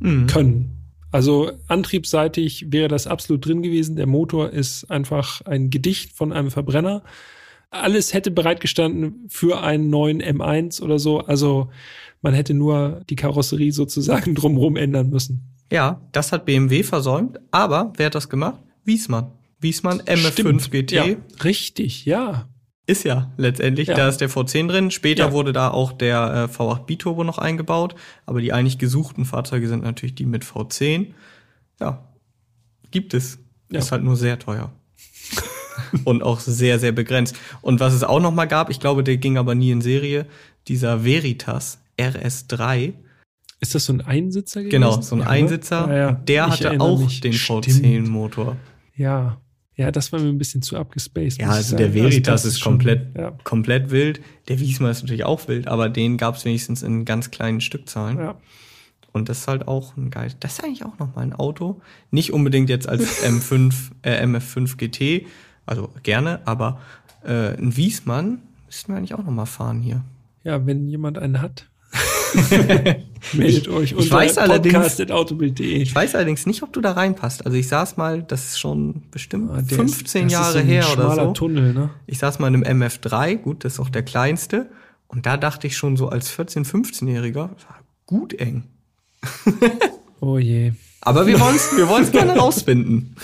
Mhm. 0.00 0.26
können. 0.26 0.76
Also 1.12 1.52
antriebsseitig 1.68 2.66
wäre 2.70 2.88
das 2.88 3.06
absolut 3.06 3.44
drin 3.44 3.62
gewesen. 3.62 3.96
Der 3.96 4.06
Motor 4.06 4.50
ist 4.50 4.90
einfach 4.90 5.40
ein 5.42 5.70
Gedicht 5.70 6.12
von 6.12 6.32
einem 6.32 6.50
Verbrenner. 6.50 7.02
Alles 7.70 8.14
hätte 8.14 8.30
bereitgestanden 8.30 9.26
für 9.28 9.62
einen 9.62 9.90
neuen 9.90 10.22
M1 10.22 10.82
oder 10.82 10.98
so. 10.98 11.20
Also 11.20 11.68
man 12.22 12.34
hätte 12.34 12.54
nur 12.54 13.02
die 13.08 13.16
Karosserie 13.16 13.72
sozusagen 13.72 14.34
drumherum 14.36 14.76
ändern 14.76 15.10
müssen. 15.10 15.42
Ja, 15.72 16.00
das 16.12 16.32
hat 16.32 16.46
BMW 16.46 16.82
versäumt, 16.82 17.38
aber 17.52 17.92
wer 17.96 18.06
hat 18.06 18.14
das 18.16 18.28
gemacht? 18.28 18.60
Wiesmann. 18.84 19.30
Wiesmann 19.60 20.00
MF5 20.02 20.32
Stimmt. 20.32 20.70
GT 20.70 20.92
Ja, 20.92 21.04
richtig, 21.44 22.06
ja. 22.06 22.48
Ist 22.90 23.04
ja 23.04 23.30
letztendlich, 23.36 23.88
Ja. 23.88 23.94
da 23.94 24.08
ist 24.08 24.20
der 24.20 24.28
V10 24.30 24.68
drin. 24.68 24.90
Später 24.90 25.26
Ja. 25.26 25.32
wurde 25.32 25.52
da 25.52 25.70
auch 25.70 25.92
der 25.92 26.48
äh, 26.50 26.52
V8 26.54 26.84
Biturbo 26.86 27.24
noch 27.24 27.38
eingebaut, 27.38 27.94
aber 28.26 28.40
die 28.40 28.52
eigentlich 28.52 28.78
gesuchten 28.78 29.24
Fahrzeuge 29.24 29.68
sind 29.68 29.82
natürlich 29.82 30.14
die 30.14 30.26
mit 30.26 30.44
V10. 30.44 31.14
Ja, 31.80 32.04
gibt 32.90 33.14
es. 33.14 33.38
Ja. 33.70 33.78
Ist 33.78 33.92
halt 33.92 34.02
nur 34.02 34.16
sehr 34.16 34.38
teuer. 34.38 34.72
Und 36.04 36.22
auch 36.22 36.40
sehr, 36.40 36.78
sehr 36.78 36.92
begrenzt. 36.92 37.36
Und 37.62 37.80
was 37.80 37.94
es 37.94 38.04
auch 38.04 38.20
noch 38.20 38.32
mal 38.32 38.46
gab, 38.46 38.68
ich 38.70 38.80
glaube, 38.80 39.02
der 39.04 39.16
ging 39.16 39.38
aber 39.38 39.54
nie 39.54 39.70
in 39.70 39.80
Serie, 39.80 40.26
dieser 40.68 41.04
Veritas 41.04 41.78
RS3. 41.98 42.92
Ist 43.60 43.74
das 43.74 43.84
so 43.86 43.92
ein 43.92 44.00
Einsitzer 44.00 44.60
gewesen? 44.60 44.70
Genau, 44.72 45.00
so 45.00 45.16
ein? 45.16 45.22
Einsitzer. 45.22 45.86
Ja, 45.88 45.96
ja. 45.96 46.12
Der 46.12 46.48
hatte 46.50 46.80
auch 46.80 46.98
mich. 47.00 47.20
den 47.20 47.32
Stimmt. 47.32 47.66
V10-Motor. 47.66 48.56
Ja. 48.96 49.40
Ja, 49.80 49.90
das 49.90 50.12
war 50.12 50.20
mir 50.20 50.28
ein 50.28 50.36
bisschen 50.38 50.60
zu 50.62 50.76
abgespaced. 50.76 51.40
Ja, 51.40 51.48
also 51.48 51.76
der. 51.76 51.94
Veritas 51.94 52.42
das 52.42 52.52
ist 52.52 52.60
schon- 52.60 52.74
komplett, 52.74 53.16
Ja, 53.16 53.30
komplett 53.44 53.90
wild. 53.90 54.20
Der 54.48 54.60
Wiesmann 54.60 54.90
ist 54.90 55.00
natürlich 55.02 55.24
auch 55.24 55.48
wild, 55.48 55.68
aber 55.68 55.88
den 55.88 56.18
gab 56.18 56.36
es 56.36 56.44
wenigstens 56.44 56.82
in 56.82 57.04
ganz 57.04 57.30
kleinen 57.30 57.60
Stückzahlen. 57.60 58.18
ja. 58.18 58.36
Und 59.12 59.28
das 59.28 59.38
ist 59.40 59.48
halt 59.48 59.66
auch 59.66 59.96
ein 59.96 60.10
geil. 60.10 60.30
Das 60.38 60.52
ist 60.58 60.64
eigentlich 60.64 60.84
auch 60.84 60.98
noch 61.00 61.16
mal 61.16 61.22
ein 61.22 61.32
Auto. 61.32 61.80
Nicht 62.12 62.32
unbedingt 62.32 62.68
jetzt 62.70 62.88
als 62.88 63.02
M5, 63.24 63.74
äh, 64.02 64.22
MF5 64.24 64.76
GT, 64.76 65.26
also 65.66 65.88
gerne, 66.04 66.40
aber 66.46 66.80
äh, 67.24 67.56
ein 67.56 67.76
Wiesmann 67.76 68.40
müssten 68.66 68.92
wir 68.92 68.98
eigentlich 68.98 69.14
auch 69.14 69.24
noch 69.24 69.32
mal 69.32 69.46
fahren 69.46 69.80
hier. 69.80 70.04
ja, 70.44 70.64
wenn 70.66 70.86
jemand 70.86 71.18
einen 71.18 71.40
hat, 71.42 71.68
meldet 73.32 73.68
euch 73.68 73.92
ich 73.92 74.10
weiß 74.10 74.38
allerdings- 74.38 74.74
podcast.autobild.de. 74.74 75.76
Ich 75.82 75.94
weiß 75.94 76.14
allerdings 76.14 76.46
nicht, 76.46 76.62
ob 76.62 76.72
du 76.72 76.80
da 76.80 76.92
reinpasst. 76.92 77.44
Also 77.44 77.56
ich 77.56 77.68
saß 77.68 77.96
mal, 77.96 78.22
das 78.22 78.48
ist 78.50 78.58
schon 78.60 79.02
bestimmt 79.10 79.50
Ah, 79.50 79.62
der 79.62 79.76
15 79.76 80.26
ist, 80.26 80.32
Jahre 80.32 80.46
ist 80.48 80.52
so 80.54 80.58
ein 80.60 80.66
her 80.66 80.86
oder 80.92 81.14
so. 81.14 81.32
Tunnel, 81.32 81.72
ne? 81.74 81.90
Ich 82.06 82.18
saß 82.18 82.38
mal 82.38 82.54
in 82.54 82.64
einem 82.64 82.82
MF3, 82.82 83.36
gut, 83.36 83.64
das 83.64 83.74
ist 83.74 83.80
auch 83.80 83.90
der 83.90 84.02
kleinste. 84.02 84.70
Und 85.08 85.26
da 85.26 85.36
dachte 85.36 85.66
ich 85.66 85.76
schon 85.76 85.96
so 85.96 86.08
als 86.08 86.30
14-, 86.36 86.64
15-Jähriger, 86.66 87.50
das 87.54 87.64
war 87.68 87.80
gut 88.06 88.34
eng. 88.34 88.64
Oh 90.22 90.36
je. 90.36 90.72
Aber 91.00 91.26
wir 91.26 91.40
wollen's, 91.40 91.74
wir 91.74 91.88
wollen's 91.88 92.12
gerne 92.12 92.32
rausfinden. 92.38 93.16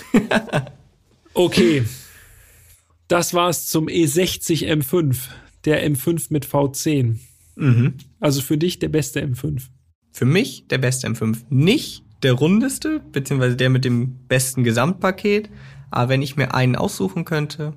Okay. 1.34 1.84
Das 3.06 3.34
war's 3.34 3.68
zum 3.68 3.86
E60 3.88 4.66
M5. 4.66 5.14
Der 5.66 5.86
M5 5.86 6.28
mit 6.30 6.46
V10. 6.46 7.16
Mhm. 7.56 7.94
Also 8.26 8.42
für 8.42 8.58
dich 8.58 8.80
der 8.80 8.88
beste 8.88 9.22
M5. 9.22 9.68
Für 10.10 10.24
mich 10.24 10.66
der 10.66 10.78
beste 10.78 11.06
M5. 11.06 11.44
Nicht 11.48 12.02
der 12.24 12.32
rundeste, 12.32 13.00
beziehungsweise 13.12 13.54
der 13.54 13.70
mit 13.70 13.84
dem 13.84 14.16
besten 14.26 14.64
Gesamtpaket. 14.64 15.48
Aber 15.92 16.08
wenn 16.08 16.22
ich 16.22 16.34
mir 16.34 16.52
einen 16.52 16.74
aussuchen 16.74 17.24
könnte, 17.24 17.76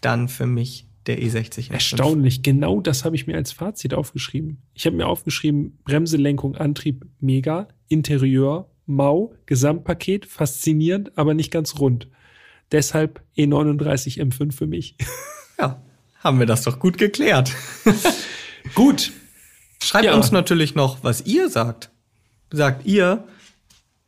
dann 0.00 0.26
für 0.26 0.48
mich 0.48 0.88
der 1.06 1.20
E60 1.20 1.68
M5. 1.68 1.72
Erstaunlich. 1.72 2.42
Genau 2.42 2.80
das 2.80 3.04
habe 3.04 3.14
ich 3.14 3.28
mir 3.28 3.36
als 3.36 3.52
Fazit 3.52 3.94
aufgeschrieben. 3.94 4.58
Ich 4.74 4.86
habe 4.86 4.96
mir 4.96 5.06
aufgeschrieben, 5.06 5.78
Bremse, 5.84 6.16
Lenkung, 6.16 6.56
Antrieb, 6.56 7.06
mega. 7.20 7.68
Interieur, 7.86 8.68
mau. 8.86 9.34
Gesamtpaket, 9.46 10.26
faszinierend, 10.26 11.16
aber 11.16 11.32
nicht 11.32 11.52
ganz 11.52 11.78
rund. 11.78 12.08
Deshalb 12.72 13.22
E39 13.36 14.20
M5 14.20 14.50
für 14.50 14.66
mich. 14.66 14.96
Ja, 15.60 15.80
haben 16.18 16.40
wir 16.40 16.46
das 16.46 16.62
doch 16.62 16.80
gut 16.80 16.98
geklärt. 16.98 17.54
Gut. 18.74 19.12
Schreibt 19.86 20.06
Ja. 20.06 20.14
uns 20.16 20.32
natürlich 20.32 20.74
noch, 20.74 20.98
was 21.04 21.20
ihr 21.26 21.48
sagt. 21.48 21.90
Sagt 22.50 22.86
ihr, 22.86 23.24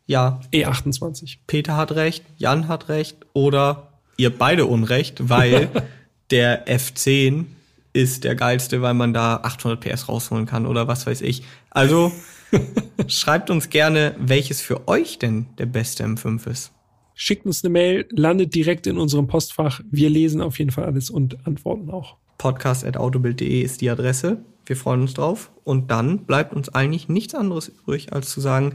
ja, 0.07 0.41
E28. 0.53 1.37
Peter 1.47 1.77
hat 1.77 1.93
recht, 1.93 2.25
Jan 2.37 2.67
hat 2.67 2.89
recht 2.89 3.19
oder 3.33 3.93
ihr 4.17 4.37
beide 4.37 4.67
Unrecht, 4.67 5.29
weil 5.29 5.69
der 6.31 6.67
F10 6.67 7.45
ist 7.93 8.25
der 8.25 8.35
geilste, 8.35 8.83
weil 8.83 8.95
man 8.95 9.13
da 9.15 9.37
800 9.37 9.81
PS 9.81 10.09
rausholen 10.09 10.47
kann 10.47 10.67
oder 10.67 10.89
was 10.89 11.07
weiß 11.07 11.21
ich. 11.21 11.43
Also 11.71 12.11
schreibt 13.07 13.49
uns 13.51 13.71
gerne, 13.71 14.17
welches 14.19 14.61
für 14.61 14.89
euch 14.89 15.19
denn 15.21 15.47
der 15.59 15.67
beste 15.67 16.05
M5 16.05 16.49
ist. 16.51 16.73
Schickt 17.15 17.47
uns 17.47 17.63
eine 17.65 17.71
Mail, 17.71 18.07
landet 18.11 18.55
direkt 18.55 18.87
in 18.89 18.99
unserem 18.99 19.27
Postfach. 19.29 19.81
Wir 19.91 20.11
lesen 20.11 20.41
auf 20.41 20.59
jeden 20.59 20.71
Fall 20.71 20.85
alles 20.87 21.09
und 21.11 21.47
antworten 21.47 21.91
auch. 21.91 22.17
Podcast.autobild.de 22.39 23.61
ist 23.63 23.81
die 23.81 23.91
Adresse. 23.91 24.39
Wir 24.69 24.77
freuen 24.77 25.01
uns 25.01 25.15
drauf. 25.15 25.51
Und 25.65 25.91
dann 25.91 26.25
bleibt 26.27 26.53
uns 26.53 26.69
eigentlich 26.69 27.09
nichts 27.09 27.35
anderes 27.35 27.69
übrig, 27.69 28.13
als 28.13 28.31
zu 28.31 28.41
sagen, 28.41 28.75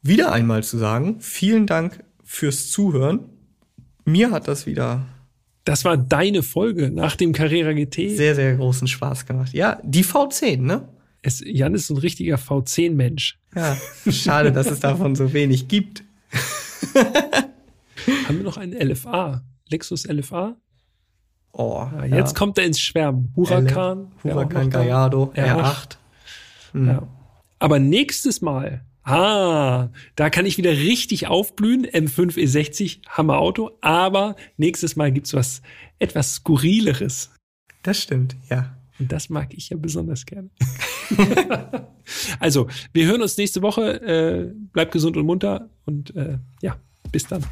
wieder 0.00 0.32
einmal 0.32 0.62
zu 0.62 0.78
sagen, 0.78 1.20
vielen 1.20 1.66
Dank 1.66 2.02
fürs 2.24 2.70
Zuhören. 2.70 3.20
Mir 4.04 4.30
hat 4.30 4.48
das 4.48 4.66
wieder 4.66 5.06
Das 5.64 5.84
war 5.84 5.96
deine 5.96 6.42
Folge 6.42 6.90
nach 6.90 7.16
dem 7.16 7.32
Carrera 7.32 7.72
GT. 7.72 8.16
sehr, 8.16 8.34
sehr 8.34 8.56
großen 8.56 8.88
Spaß 8.88 9.26
gemacht. 9.26 9.52
Ja, 9.52 9.80
die 9.84 10.04
V10, 10.04 10.60
ne? 10.60 10.88
Es, 11.20 11.42
Jan 11.44 11.74
ist 11.74 11.86
so 11.86 11.94
ein 11.94 11.98
richtiger 11.98 12.36
V10-Mensch. 12.36 13.38
Ja, 13.54 13.76
schade, 14.10 14.50
dass 14.50 14.68
es 14.68 14.80
davon 14.80 15.14
so 15.14 15.32
wenig 15.32 15.68
gibt. 15.68 16.02
Haben 16.94 18.38
wir 18.38 18.42
noch 18.42 18.56
einen 18.56 18.72
LFA? 18.72 19.44
Lexus 19.68 20.06
LFA? 20.06 20.56
Oh, 21.52 21.86
Ah, 21.92 22.04
jetzt 22.06 22.34
kommt 22.34 22.58
er 22.58 22.64
ins 22.64 22.80
Schwärmen. 22.80 23.32
Huracan. 23.36 24.10
Huracan. 24.24 24.70
Gallardo, 24.70 25.32
R8. 25.34 25.56
R8. 25.56 25.96
Hm. 26.72 26.86
Ja. 26.88 27.02
Aber 27.58 27.78
nächstes 27.78 28.40
Mal, 28.40 28.82
ah, 29.04 29.88
da 30.16 30.30
kann 30.30 30.46
ich 30.46 30.56
wieder 30.58 30.70
richtig 30.70 31.26
aufblühen. 31.26 31.86
M5 31.86 32.36
E60, 32.36 33.00
Hammerauto. 33.08 33.72
Aber 33.82 34.36
nächstes 34.56 34.96
Mal 34.96 35.12
gibt's 35.12 35.34
was 35.34 35.62
etwas 35.98 36.36
Skurrileres. 36.36 37.30
Das 37.82 38.00
stimmt, 38.00 38.36
ja. 38.48 38.76
Und 38.98 39.10
das 39.12 39.28
mag 39.28 39.52
ich 39.54 39.70
ja 39.70 39.76
besonders 39.76 40.24
gerne. 40.26 40.50
also, 42.40 42.68
wir 42.92 43.06
hören 43.06 43.22
uns 43.22 43.36
nächste 43.36 43.62
Woche. 43.62 44.00
Äh, 44.02 44.52
bleibt 44.72 44.92
gesund 44.92 45.16
und 45.16 45.26
munter. 45.26 45.68
Und 45.84 46.14
äh, 46.16 46.38
ja, 46.62 46.76
bis 47.10 47.26
dann. 47.26 47.44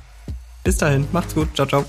Bis 0.64 0.76
dahin, 0.76 1.06
macht's 1.12 1.34
gut. 1.34 1.48
Ciao, 1.54 1.66
ciao. 1.66 1.84